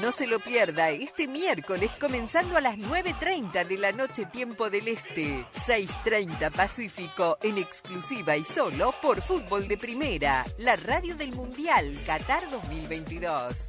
No 0.00 0.12
se 0.12 0.26
lo 0.26 0.38
pierda 0.38 0.90
este 0.90 1.26
miércoles 1.26 1.90
comenzando 2.00 2.56
a 2.56 2.60
las 2.60 2.78
9.30 2.78 3.66
de 3.66 3.76
la 3.76 3.92
noche 3.92 4.24
tiempo 4.26 4.70
del 4.70 4.88
Este, 4.88 5.44
6.30 5.66 6.52
Pacífico, 6.52 7.38
en 7.42 7.58
exclusiva 7.58 8.36
y 8.36 8.44
solo 8.44 8.94
por 9.02 9.20
Fútbol 9.20 9.68
de 9.68 9.76
Primera, 9.76 10.46
la 10.58 10.76
radio 10.76 11.14
del 11.16 11.32
Mundial 11.32 12.00
Qatar 12.06 12.48
2022. 12.50 13.68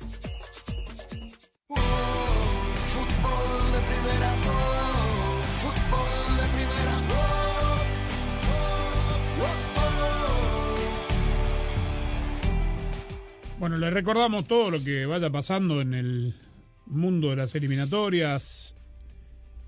Bueno, 13.62 13.78
les 13.78 13.94
recordamos 13.94 14.48
todo 14.48 14.72
lo 14.72 14.84
que 14.84 15.06
vaya 15.06 15.30
pasando 15.30 15.82
en 15.82 15.94
el 15.94 16.34
mundo 16.88 17.30
de 17.30 17.36
las 17.36 17.54
eliminatorias. 17.54 18.74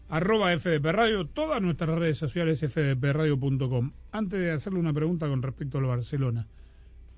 Arroba 0.10 0.58
FDP 0.58 0.86
Radio, 0.86 1.28
todas 1.28 1.62
nuestras 1.62 2.00
redes 2.00 2.18
sociales 2.18 2.60
fdpradio.com. 2.60 3.92
Antes 4.12 4.40
de 4.40 4.52
hacerle 4.52 4.80
una 4.80 4.94
pregunta 4.94 5.28
con 5.28 5.44
respecto 5.44 5.78
al 5.78 5.86
Barcelona. 5.86 6.48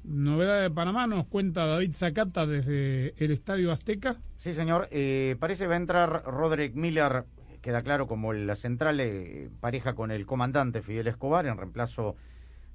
Novedad 0.08 0.62
de 0.62 0.70
Panamá 0.70 1.08
nos 1.08 1.26
cuenta 1.26 1.66
David 1.66 1.94
Zacata 1.94 2.46
desde 2.46 3.16
el 3.18 3.32
Estadio 3.32 3.72
Azteca. 3.72 4.18
Sí, 4.36 4.54
señor. 4.54 4.88
Eh, 4.92 5.36
parece 5.40 5.66
va 5.66 5.74
a 5.74 5.78
entrar 5.78 6.24
Roderick 6.26 6.76
Miller, 6.76 7.24
queda 7.62 7.82
claro 7.82 8.06
como 8.06 8.32
la 8.32 8.56
central 8.56 9.00
eh, 9.00 9.50
pareja 9.60 9.96
con 9.96 10.12
el 10.12 10.28
comandante 10.28 10.84
Fidel 10.84 11.08
Escobar 11.08 11.48
en 11.48 11.58
reemplazo 11.58 12.16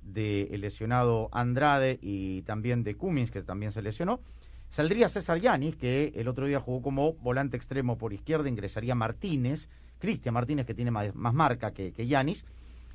del 0.02 0.60
lesionado 0.60 1.28
Andrade 1.30 2.00
y 2.02 2.42
también 2.42 2.82
de 2.82 2.96
Cummins, 2.96 3.30
que 3.30 3.42
también 3.42 3.70
se 3.70 3.82
lesionó. 3.82 4.20
Saldría 4.70 5.08
César 5.08 5.38
Yanis, 5.38 5.76
que 5.76 6.12
el 6.16 6.26
otro 6.26 6.46
día 6.46 6.58
jugó 6.58 6.82
como 6.82 7.12
volante 7.14 7.56
extremo 7.56 7.96
por 7.96 8.12
izquierda, 8.12 8.48
ingresaría 8.48 8.96
Martínez, 8.96 9.68
Cristian 10.00 10.34
Martínez, 10.34 10.66
que 10.66 10.74
tiene 10.74 10.90
más, 10.90 11.14
más 11.14 11.34
marca 11.34 11.70
que, 11.72 11.92
que 11.92 12.08
Yanis. 12.08 12.44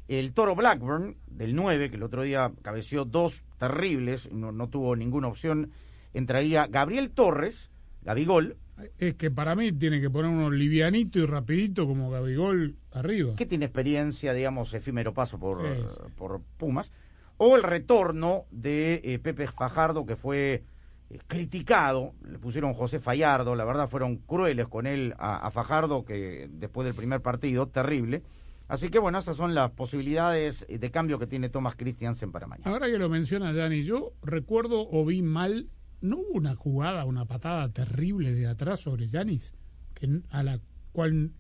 El 0.08 0.34
Toro 0.34 0.56
Blackburn, 0.56 1.16
del 1.28 1.56
9, 1.56 1.90
que 1.90 1.96
el 1.96 2.04
otro 2.04 2.24
día 2.24 2.52
cabeció 2.62 3.06
dos 3.06 3.44
terribles, 3.58 4.32
no, 4.32 4.52
no 4.52 4.70
tuvo 4.70 4.96
ninguna 4.96 5.28
opción, 5.28 5.72
entraría 6.14 6.68
Gabriel 6.68 7.12
Torres, 7.12 7.72
Gabigol, 8.04 8.58
Es 9.00 9.16
que 9.16 9.32
para 9.32 9.56
mí 9.56 9.72
tiene 9.72 10.00
que 10.02 10.10
poner 10.10 10.30
uno 10.30 10.52
livianito 10.52 11.18
y 11.20 11.26
rapidito 11.26 11.88
como 11.88 12.12
Gabigol 12.12 12.76
arriba. 12.92 13.36
que 13.36 13.46
tiene 13.46 13.66
experiencia, 13.66 14.34
digamos, 14.34 14.74
efímero 14.74 15.14
paso 15.14 15.40
por, 15.40 15.62
Sí. 15.64 15.84
por 16.18 16.40
Pumas, 16.58 16.92
o 17.38 17.56
el 17.56 17.64
retorno 17.64 18.44
de 18.52 19.02
eh, 19.04 19.18
Pepe 19.20 19.48
Fajardo, 19.48 20.06
que 20.06 20.16
fue 20.16 20.64
eh, 21.10 21.20
criticado, 21.28 22.14
le 22.30 22.38
pusieron 22.38 22.74
José 22.74 23.00
Fallardo, 23.00 23.56
la 23.56 23.66
verdad 23.66 23.90
fueron 23.90 24.18
crueles 24.18 24.68
con 24.68 24.86
él 24.88 25.16
a, 25.18 25.38
a 25.48 25.52
Fajardo, 25.52 26.06
que 26.06 26.48
después 26.52 26.86
del 26.86 26.96
primer 26.96 27.22
partido, 27.22 27.68
terrible. 27.68 28.22
Así 28.68 28.90
que 28.90 28.98
bueno, 29.00 29.20
esas 29.20 29.38
son 29.38 29.54
las 29.54 29.72
posibilidades 29.72 30.66
de 30.68 30.92
cambio 30.92 31.20
que 31.20 31.28
tiene 31.28 31.50
Thomas 31.50 31.76
Christiansen 31.76 32.32
para 32.32 32.48
mañana. 32.48 32.72
Ahora 32.72 32.88
que 32.88 32.98
lo 32.98 33.10
menciona 33.10 33.54
Dani, 33.54 33.84
yo 33.84 34.14
recuerdo 34.24 34.88
o 34.90 35.06
vi 35.06 35.22
mal, 35.22 35.70
no 36.02 36.18
hubo 36.18 36.32
una 36.34 36.56
jugada, 36.56 37.06
una 37.06 37.26
patada 37.26 37.70
terrible 37.72 38.34
de 38.34 38.48
atrás 38.48 38.80
sobre 38.80 39.08
Yanis, 39.08 39.54
que 39.94 40.22
a 40.32 40.42
la 40.44 40.58
cual, 40.92 41.32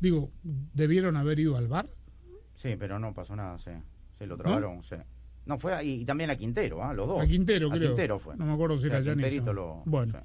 digo, 0.00 0.30
debieron 0.42 1.16
haber 1.16 1.38
ido 1.38 1.56
al 1.56 1.68
bar. 1.68 1.90
Sí, 2.54 2.76
pero 2.78 2.98
no 2.98 3.12
pasó 3.12 3.36
nada, 3.36 3.58
sí. 3.58 3.70
Se 4.18 4.26
lo 4.26 4.36
trabaron, 4.36 4.82
sí. 4.82 4.96
No, 5.46 5.58
fue 5.58 5.74
a- 5.74 5.82
y, 5.82 6.04
también 6.04 6.30
a 6.30 6.36
Quintero, 6.36 6.82
¿ah? 6.82 6.92
los 6.92 7.06
dos. 7.06 7.20
A 7.22 7.26
Quintero, 7.26 7.68
A 7.68 7.72
creo. 7.72 7.88
Quintero 7.90 8.18
fue. 8.18 8.36
No 8.36 8.46
me 8.46 8.52
acuerdo 8.54 8.78
si 8.78 8.86
era 8.86 9.00
Yanis. 9.00 9.44
Lo- 9.44 9.82
Bueno. 9.86 10.20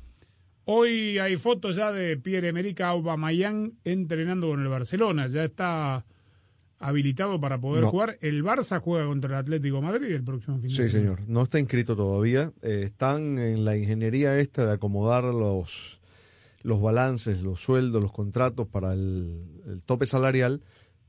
Hoy 0.65 1.19
hay 1.19 1.36
fotos 1.36 1.76
ya 1.76 1.91
de 1.91 2.15
Pierre-Emerick 2.17 2.80
Aubameyang 2.82 3.74
entrenando 3.84 4.47
con 4.47 4.61
el 4.61 4.69
Barcelona. 4.69 5.28
Ya 5.28 5.43
está 5.43 6.05
habilitado 6.88 7.40
para 7.40 7.60
poder 7.60 7.82
No. 7.84 7.92
jugar. 7.92 8.18
El 8.22 8.44
Barça 8.44 8.80
juega 8.80 9.06
contra 9.08 9.30
el 9.32 9.36
Atlético 9.36 9.78
de 9.78 9.82
Madrid 9.82 10.12
el 10.12 10.24
próximo 10.24 10.58
fin 10.60 10.70
de 10.70 10.70
Sí, 10.70 10.76
semana. 10.90 10.92
señor. 10.92 11.20
No 11.28 11.44
está 11.44 11.60
inscrito 11.60 11.96
todavía. 11.96 12.52
Eh, 12.62 12.82
están 12.86 13.38
en 13.40 13.66
la 13.66 13.78
ingeniería 13.78 14.38
esta 14.40 14.66
de 14.66 14.74
acomodar 14.74 15.24
los, 15.24 16.00
los 16.62 16.82
balances, 16.82 17.42
los 17.42 17.62
sueldos, 17.62 18.02
los 18.02 18.12
contratos 18.12 18.68
para 18.68 18.94
el, 18.94 19.42
el 19.68 19.84
tope 19.84 20.06
salarial. 20.06 20.62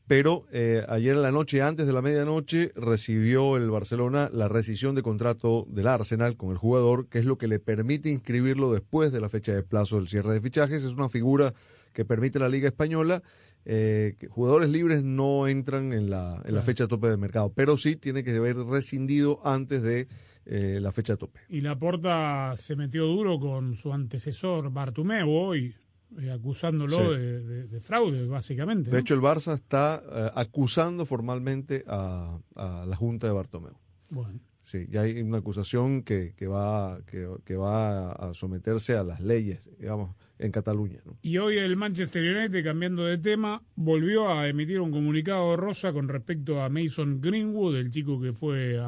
Pero 0.07 0.45
eh, 0.53 0.85
ayer 0.91 1.15
en 1.17 1.23
la 1.23 1.33
noche, 1.33 1.63
antes 1.63 1.87
de 1.87 1.93
la 1.95 2.03
medianoche, 2.03 2.73
recibió 2.77 3.57
el 3.57 3.71
Barcelona 3.71 4.29
la 4.31 4.49
rescisión 4.49 4.95
de 4.95 5.03
contrato 5.03 5.67
del 5.71 5.87
Arsenal 5.87 6.37
con 6.37 6.51
el 6.51 6.59
jugador, 6.59 7.07
que 7.09 7.19
es 7.21 7.25
lo 7.25 7.39
que 7.39 7.49
le 7.49 7.59
permite 7.59 8.11
inscribirlo 8.11 8.71
después 8.71 9.13
de 9.13 9.21
la 9.23 9.31
fecha 9.31 9.55
de 9.55 9.63
plazo 9.63 9.97
del 9.97 10.09
cierre 10.09 10.35
de 10.35 10.43
fichajes. 10.43 10.85
Es 10.85 10.93
una 10.93 11.09
figura 11.09 11.55
que 11.95 12.05
permite 12.05 12.39
la 12.39 12.51
Liga 12.51 12.69
Española. 12.69 13.23
Eh, 13.65 14.17
jugadores 14.29 14.69
libres 14.71 15.03
no 15.03 15.49
entran 15.49 15.93
en 15.93 16.11
la, 16.11 16.43
en 16.45 16.55
la 16.55 16.63
fecha 16.63 16.87
tope 16.87 17.09
de 17.09 17.17
mercado, 17.17 17.53
pero 17.55 17.77
sí 17.77 17.97
tiene 17.97 18.23
que 18.25 18.35
haber 18.37 18.57
rescindido 18.57 19.41
antes 19.45 19.83
de 19.83 20.07
eh, 20.47 20.79
la 20.81 20.93
fecha 20.93 21.17
tope. 21.17 21.41
Y 21.49 21.61
Laporta 21.63 22.55
se 22.57 22.77
metió 22.77 23.07
duro 23.07 23.39
con 23.41 23.77
su 23.77 23.93
antecesor 23.93 24.71
Bartumeo 24.71 25.29
hoy, 25.31 25.75
eh, 26.21 26.31
acusándolo 26.31 26.97
Sí. 26.97 27.19
de, 27.19 27.41
de- 27.45 27.67
de 27.69 27.81
fraude, 27.81 28.27
básicamente. 28.27 28.91
De 28.91 28.99
hecho, 29.01 29.15
el 29.15 29.21
Barça 29.21 29.55
está 29.55 30.03
eh, 30.13 30.31
acusando 30.35 31.07
formalmente 31.07 31.85
a, 31.87 32.39
a 32.55 32.85
la 32.87 32.97
Junta 32.97 33.27
de 33.27 33.33
Bartomeu. 33.33 33.75
Bueno. 34.11 34.39
Sí, 34.63 34.87
ya 34.91 35.03
hay 35.03 35.21
una 35.21 35.39
acusación 35.39 36.03
que, 36.03 36.33
que 36.37 36.47
va, 36.47 36.99
que, 37.07 37.29
que 37.45 37.55
va 37.57 38.13
a 38.13 38.33
someterse 38.33 38.97
a 38.97 39.05
las 39.05 39.21
leyes, 39.21 39.69
digamos, 39.79 40.15
en 40.39 40.53
Cataluña. 40.53 41.01
¿no? 41.05 41.17
Y 41.23 41.39
hoy 41.39 41.57
el 41.57 41.77
Manchester 41.77 42.23
United, 42.23 42.65
cambiando 42.65 43.05
de 43.05 43.19
tema, 43.19 43.63
volvió 43.77 44.29
a 44.29 44.49
emitir 44.49 44.81
un 44.81 44.91
comunicado 44.91 45.57
rosa 45.57 45.93
con 45.93 46.09
respecto 46.09 46.63
a 46.63 46.69
Mason 46.69 47.21
Greenwood, 47.21 47.77
el 47.77 47.91
chico 47.91 48.21
que 48.21 48.33
fue 48.33 48.81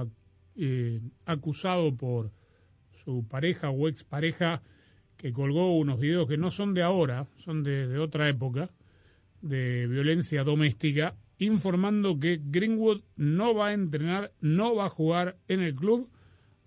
eh, 0.57 1.01
acusado 1.25 1.95
por 1.97 2.33
su 3.05 3.27
pareja 3.29 3.71
o 3.71 3.89
expareja, 3.89 4.63
que 5.17 5.33
colgó 5.33 5.77
unos 5.77 5.99
videos 5.99 6.29
que 6.29 6.37
no 6.37 6.51
son 6.51 6.75
de 6.75 6.83
ahora, 6.83 7.27
son 7.37 7.63
de, 7.63 7.87
de 7.87 7.99
otra 7.99 8.29
época, 8.29 8.71
de 9.41 9.87
violencia 9.87 10.45
doméstica, 10.45 11.15
informando 11.39 12.19
que 12.19 12.41
Greenwood 12.43 13.03
no 13.17 13.55
va 13.55 13.69
a 13.69 13.73
entrenar, 13.73 14.33
no 14.41 14.75
va 14.75 14.87
a 14.87 14.91
jugar 14.91 15.37
en 15.49 15.61
el 15.61 15.75
club 15.75 16.11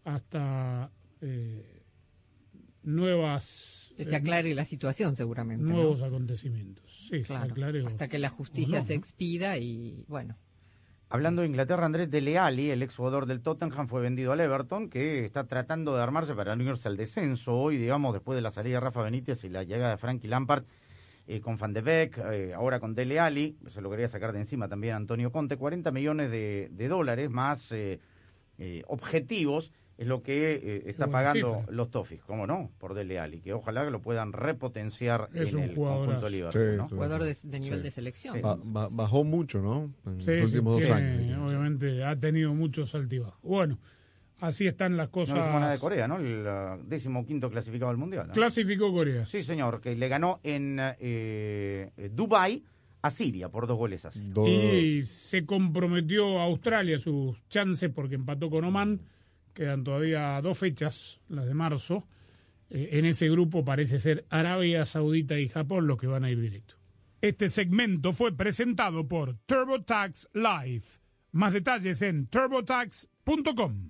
hasta 0.03 0.91
eh, 1.21 1.83
nuevas 2.83 3.88
Que 4.05 4.09
se 4.09 4.15
aclare 4.15 4.53
la 4.55 4.65
situación 4.65 5.15
seguramente. 5.15 5.63
¿no? 5.63 5.73
nuevos 5.73 6.01
acontecimientos. 6.01 6.85
Sí, 7.09 7.23
se 7.23 7.35
aclare 7.35 7.85
hasta 7.85 8.07
que 8.07 8.17
la 8.17 8.29
justicia 8.29 8.79
no, 8.79 8.83
se 8.83 8.93
expida 8.93 9.57
y 9.57 10.05
bueno. 10.07 10.37
Hablando 11.09 11.41
de 11.41 11.47
Inglaterra, 11.47 11.85
Andrés 11.85 12.09
Dele 12.09 12.37
Alli, 12.37 12.69
el 12.69 12.83
exjugador 12.83 13.25
del 13.25 13.41
Tottenham, 13.41 13.87
fue 13.87 13.99
vendido 13.99 14.31
al 14.31 14.39
Everton, 14.39 14.89
que 14.89 15.25
está 15.25 15.47
tratando 15.47 15.95
de 15.95 16.03
armarse 16.03 16.35
para 16.35 16.55
no 16.55 16.63
irse 16.63 16.87
al 16.87 16.97
descenso 16.97 17.57
hoy, 17.57 17.77
digamos, 17.77 18.13
después 18.13 18.35
de 18.35 18.41
la 18.41 18.51
salida 18.51 18.75
de 18.75 18.79
Rafa 18.81 19.01
Benítez 19.01 19.43
y 19.43 19.49
la 19.49 19.63
llegada 19.63 19.91
de 19.91 19.97
Frankie 19.97 20.27
Lampard 20.27 20.65
eh, 21.27 21.41
con 21.41 21.57
Van 21.57 21.73
de 21.73 21.81
Beek, 21.81 22.17
eh, 22.19 22.53
ahora 22.55 22.79
con 22.79 22.95
Dele 22.95 23.19
Alli, 23.19 23.57
se 23.67 23.81
lo 23.81 23.89
quería 23.89 24.07
sacar 24.07 24.33
de 24.33 24.39
encima 24.39 24.67
también 24.67 24.95
Antonio 24.95 25.31
Conte, 25.31 25.57
40 25.57 25.91
millones 25.91 26.31
de, 26.31 26.69
de 26.71 26.87
dólares 26.87 27.29
más 27.29 27.71
eh, 27.71 27.99
eh, 28.61 28.83
objetivos 28.87 29.71
es 29.99 30.07
lo 30.07 30.23
que 30.23 30.53
eh, 30.55 30.83
está 30.87 31.05
buena 31.07 31.19
pagando 31.19 31.57
cifra. 31.59 31.73
los 31.73 31.91
Toffees, 31.91 32.23
¿cómo 32.23 32.47
no? 32.47 32.71
Por 32.79 32.93
Dele 32.93 33.19
Alli, 33.19 33.41
que 33.41 33.53
ojalá 33.53 33.83
que 33.83 33.91
lo 33.91 34.01
puedan 34.01 34.31
repotenciar 34.33 35.29
Es 35.33 35.49
en 35.51 35.57
un 35.57 35.63
el 35.63 35.75
jugadorazo. 35.75 36.05
conjunto 36.05 36.29
Liverpool, 36.29 36.69
Sí, 36.71 36.77
¿no? 36.77 36.87
Jugador 36.89 37.23
de, 37.23 37.35
de 37.43 37.59
nivel 37.59 37.83
de 37.83 37.91
selección. 37.91 38.35
Sí. 38.35 38.41
Ba- 38.41 38.57
ba- 38.63 38.87
bajó 38.91 39.23
mucho, 39.23 39.61
¿no? 39.61 39.91
En 40.05 40.21
Sí, 40.21 40.31
los 40.31 40.49
sí, 40.49 40.55
últimos 40.57 40.73
dos 40.75 40.83
tiene- 40.83 40.95
años. 41.33 41.39
Obviamente 41.47 42.03
ha 42.03 42.15
tenido 42.15 42.53
muchos 42.53 42.95
altibajos. 42.95 43.39
Bueno, 43.43 43.77
Así 44.41 44.65
están 44.67 44.95
las 44.95 45.07
No 45.07 45.11
cosas. 45.11 45.35
dijimos 45.35 45.59
nada 45.59 45.73
de 45.73 45.79
Corea, 45.79 46.07
¿no? 46.07 46.15
El 46.15 46.47
uh, 46.47 46.81
décimo 46.87 47.25
quinto 47.25 47.49
clasificado 47.51 47.91
del 47.91 47.97
Mundial. 47.97 48.27
¿no? 48.29 48.33
Clasificó 48.33 48.89
Corea. 48.93 49.25
Sí, 49.25 49.43
señor, 49.43 49.81
que 49.81 49.93
le 49.97 50.07
ganó 50.07 50.39
en 50.43 50.77
eh, 50.79 51.91
eh, 51.97 52.09
Dubái 52.13 52.63
a 53.01 53.09
Siria 53.09 53.49
por 53.49 53.67
dos 53.67 53.77
goles 53.77 54.05
así. 54.05 54.31
Y 54.47 55.03
se 55.03 55.45
comprometió 55.45 56.39
a 56.39 56.43
Australia 56.45 56.97
sus 56.99 57.45
chances 57.49 57.89
porque 57.89 58.15
empató 58.15 58.49
con 58.49 58.63
Oman. 58.63 59.01
Quedan 59.59 59.83
todavía 59.83 60.39
dos 60.41 60.57
fechas, 60.57 61.19
las 61.27 61.45
de 61.45 61.53
marzo. 61.53 62.07
Eh, 62.69 62.91
en 62.93 63.03
ese 63.03 63.29
grupo 63.29 63.65
parece 63.65 63.99
ser 63.99 64.25
Arabia 64.29 64.85
Saudita 64.85 65.37
y 65.37 65.49
Japón 65.49 65.85
los 65.85 65.97
que 65.97 66.07
van 66.07 66.23
a 66.23 66.29
ir 66.29 66.39
directo. 66.39 66.75
Este 67.19 67.49
segmento 67.49 68.13
fue 68.13 68.31
presentado 68.31 69.09
por 69.09 69.35
TurboTax 69.47 70.29
Live. 70.33 70.85
Más 71.33 71.51
detalles 71.51 72.01
en 72.01 72.27
turbotax.com. 72.27 73.89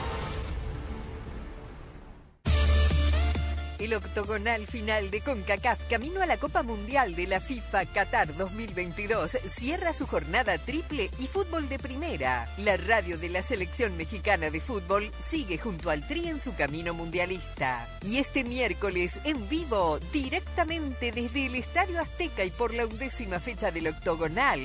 El 3.81 3.95
octogonal 3.95 4.67
final 4.67 5.09
de 5.09 5.21
CONCACAF 5.21 5.89
camino 5.89 6.21
a 6.21 6.27
la 6.27 6.37
Copa 6.37 6.61
Mundial 6.61 7.15
de 7.15 7.25
la 7.25 7.39
FIFA 7.39 7.87
Qatar 7.87 8.35
2022 8.35 9.39
cierra 9.49 9.91
su 9.91 10.05
jornada 10.05 10.59
triple 10.59 11.09
y 11.17 11.25
fútbol 11.25 11.67
de 11.67 11.79
primera. 11.79 12.47
La 12.59 12.77
radio 12.77 13.17
de 13.17 13.29
la 13.29 13.41
selección 13.41 13.97
mexicana 13.97 14.51
de 14.51 14.61
fútbol 14.61 15.09
sigue 15.27 15.57
junto 15.57 15.89
al 15.89 16.07
Tri 16.07 16.27
en 16.27 16.39
su 16.39 16.53
camino 16.53 16.93
mundialista. 16.93 17.87
Y 18.05 18.19
este 18.19 18.43
miércoles 18.43 19.19
en 19.23 19.49
vivo, 19.49 19.97
directamente 20.13 21.11
desde 21.11 21.47
el 21.47 21.55
Estadio 21.55 21.99
Azteca 22.01 22.45
y 22.45 22.51
por 22.51 22.75
la 22.75 22.85
undécima 22.85 23.39
fecha 23.39 23.71
del 23.71 23.87
octogonal, 23.87 24.59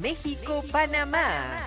México-Panamá. 0.00 1.58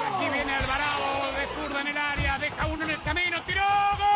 Y 0.00 0.04
aquí 0.04 0.32
viene 0.32 0.54
Alvarado 0.54 1.32
de 1.36 1.46
zurda 1.54 1.80
en 1.82 1.88
el 1.88 1.96
área. 1.98 2.38
Deja 2.38 2.66
uno 2.66 2.84
en 2.84 2.90
el 2.90 3.02
camino. 3.02 3.42
¡Tiró! 3.44 4.11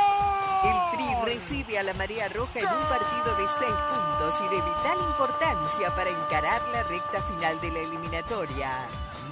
El 0.67 0.91
Tri 0.91 1.07
recibe 1.25 1.79
a 1.79 1.83
la 1.83 1.93
Marea 1.95 2.29
Roja 2.29 2.59
en 2.59 2.67
un 2.67 2.89
partido 2.89 3.37
de 3.37 3.47
seis 3.59 3.75
puntos 3.91 4.35
y 4.41 4.49
de 4.49 4.57
vital 4.57 4.99
importancia 5.09 5.95
para 5.95 6.11
encarar 6.11 6.61
la 6.69 6.83
recta 6.85 7.23
final 7.23 7.61
de 7.61 7.71
la 7.71 7.79
eliminatoria. 7.81 8.71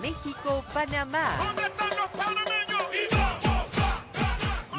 México-Panamá. 0.01 1.37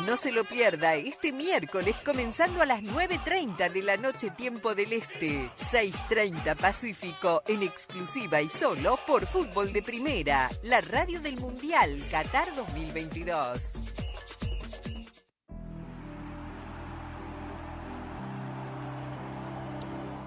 No 0.05 0.17
se 0.17 0.31
lo 0.31 0.43
pierda 0.43 0.93
este 0.93 1.31
miércoles 1.31 1.95
comenzando 2.05 2.61
a 2.61 2.67
las 2.67 2.83
9.30 2.83 3.71
de 3.71 3.81
la 3.81 3.97
noche 3.97 4.29
tiempo 4.29 4.75
del 4.75 4.93
Este, 4.93 5.49
6.30 5.71 6.55
Pacífico 6.55 7.41
en 7.47 7.63
exclusiva 7.63 8.39
y 8.39 8.47
solo 8.47 8.99
por 9.07 9.25
Fútbol 9.25 9.73
de 9.73 9.81
Primera, 9.81 10.51
la 10.61 10.79
radio 10.79 11.19
del 11.19 11.37
Mundial 11.37 12.05
Qatar 12.11 12.53
2022. 12.55 13.84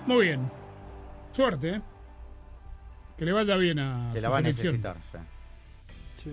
Muy 0.09 0.24
bien. 0.24 0.50
Suerte, 1.32 1.68
¿eh? 1.76 1.80
Que 3.18 3.24
le 3.26 3.32
vaya 3.32 3.56
bien 3.56 3.78
a 3.78 4.11
Que 4.14 4.20
su 4.20 4.22
la 4.22 4.28
va 4.30 4.38
a 4.38 4.40
selección. 4.40 4.80
necesitar. 4.80 4.96
sí. 6.24 6.30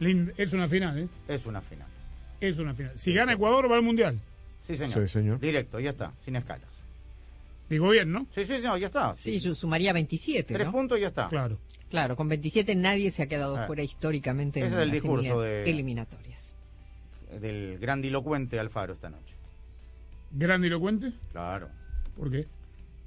Lind- 0.00 0.32
Es 0.36 0.52
una 0.52 0.66
final, 0.68 0.98
¿eh? 0.98 1.08
Es 1.28 1.46
una 1.46 1.60
final. 1.60 1.86
Es 2.40 2.58
una 2.58 2.74
final. 2.74 2.92
Si 2.98 3.12
gana 3.12 3.32
Ecuador, 3.34 3.70
va 3.70 3.76
al 3.76 3.82
Mundial. 3.82 4.18
Sí, 4.66 4.76
señor. 4.76 4.94
Sí, 5.06 5.08
señor. 5.12 5.38
Directo, 5.40 5.78
ya 5.80 5.90
está, 5.90 6.12
sin 6.24 6.34
escalas. 6.36 6.68
Digo 7.70 7.88
bien, 7.90 8.10
¿no? 8.10 8.26
Sí, 8.34 8.44
sí, 8.44 8.58
no, 8.62 8.76
ya 8.76 8.86
está. 8.88 9.14
Sí, 9.16 9.38
su- 9.38 9.54
sumaría 9.54 9.92
27, 9.92 10.52
Tres 10.54 10.66
¿no? 10.66 10.72
puntos 10.72 10.98
y 10.98 11.02
ya 11.02 11.08
está. 11.08 11.28
Claro. 11.28 11.58
Claro, 11.90 12.16
con 12.16 12.28
27 12.28 12.74
nadie 12.74 13.10
se 13.10 13.22
ha 13.22 13.26
quedado 13.28 13.56
Ah. 13.58 13.66
fuera 13.66 13.82
históricamente 13.82 14.60
en 14.60 14.66
Ese 14.66 14.74
es 14.76 14.82
el 14.82 14.88
las 14.88 14.94
discurso 14.94 15.40
de- 15.40 15.70
eliminatorias. 15.70 16.54
Del 17.40 17.78
grandilocuente 17.78 18.58
Alfaro 18.58 18.94
esta 18.94 19.08
noche. 19.08 19.34
Grandilocuente. 20.32 21.12
Claro. 21.32 21.68
¿Por 22.16 22.30
qué? 22.30 22.46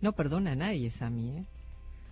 No 0.01 0.11
perdona 0.13 0.51
a 0.51 0.55
nadie, 0.55 0.89
Sammy, 0.91 1.37
¿eh? 1.37 1.45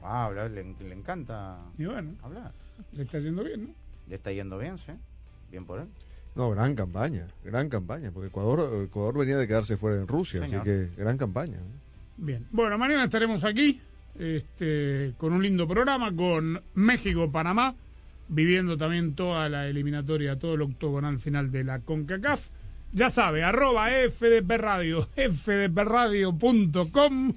Ah, 0.03 0.25
habla- 0.25 0.47
le, 0.47 0.63
le 0.79 0.93
encanta 0.93 1.57
Y 1.77 1.85
bueno, 1.85 2.13
hablar. 2.23 2.51
le 2.93 3.03
está 3.03 3.19
yendo 3.19 3.43
bien, 3.43 3.65
¿no? 3.67 3.73
Le 4.07 4.15
está 4.15 4.31
yendo 4.31 4.57
bien, 4.57 4.77
sí. 4.77 4.91
Bien 5.51 5.65
por 5.65 5.79
él. 5.81 5.87
No, 6.35 6.51
gran 6.51 6.75
campaña, 6.75 7.25
gran 7.43 7.67
campaña, 7.69 8.11
porque 8.11 8.27
Ecuador, 8.27 8.83
Ecuador 8.85 9.17
venía 9.17 9.35
de 9.37 9.47
quedarse 9.47 9.75
fuera 9.77 9.97
en 9.97 10.07
Rusia, 10.07 10.41
Señor. 10.45 10.61
así 10.61 10.69
que 10.69 10.89
gran 11.01 11.17
campaña. 11.17 11.57
Bien. 12.17 12.45
Bueno, 12.51 12.77
mañana 12.77 13.03
estaremos 13.05 13.43
aquí 13.43 13.81
este, 14.17 15.13
con 15.17 15.33
un 15.33 15.41
lindo 15.43 15.67
programa, 15.67 16.15
con 16.15 16.61
México-Panamá, 16.75 17.73
viviendo 18.29 18.77
también 18.77 19.15
toda 19.15 19.49
la 19.49 19.67
eliminatoria, 19.67 20.37
todo 20.37 20.53
el 20.53 20.61
octogonal 20.61 21.17
final 21.17 21.51
de 21.51 21.63
la 21.63 21.79
CONCACAF. 21.79 22.47
Ya 22.93 23.09
sabe, 23.09 23.43
arroba 23.43 23.87
FDP 23.89 24.51
Radio, 24.57 25.07
fdpradio.com 25.15 27.33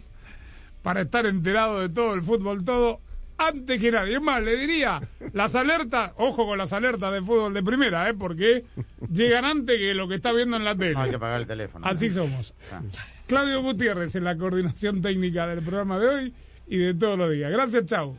para 0.83 1.03
estar 1.03 1.26
enterado 1.26 1.80
de 1.80 1.89
todo 1.89 2.14
el 2.14 2.22
fútbol, 2.22 2.64
todo 2.64 3.01
antes 3.39 3.80
que 3.80 3.91
nadie. 3.91 4.14
Es 4.16 4.22
más, 4.22 4.43
le 4.43 4.57
diría, 4.57 5.01
las 5.33 5.55
alertas, 5.55 6.12
ojo 6.16 6.47
con 6.47 6.59
las 6.59 6.72
alertas 6.72 7.12
de 7.12 7.20
fútbol 7.20 7.55
de 7.55 7.62
primera, 7.62 8.09
¿eh? 8.09 8.14
porque 8.14 8.64
llegan 9.12 9.45
antes 9.45 9.78
que 9.78 9.95
lo 9.95 10.09
que 10.09 10.16
está 10.16 10.33
viendo 10.33 10.57
en 10.57 10.64
la 10.64 10.76
tele. 10.76 10.95
No 10.95 11.03
hay 11.03 11.11
que 11.11 11.16
apagar 11.16 11.41
el 11.41 11.47
teléfono. 11.47 11.87
Así 11.87 12.09
somos. 12.09 12.55
Ah. 12.72 12.83
Claudio 13.26 13.62
Gutiérrez 13.62 14.14
en 14.14 14.24
la 14.24 14.37
coordinación 14.37 15.01
técnica 15.01 15.47
del 15.47 15.62
programa 15.62 15.99
de 15.99 16.07
hoy 16.07 16.35
y 16.66 16.78
de 16.78 16.95
todos 16.95 17.18
los 17.18 17.30
días. 17.33 17.51
Gracias, 17.51 17.87
chao. 17.87 18.16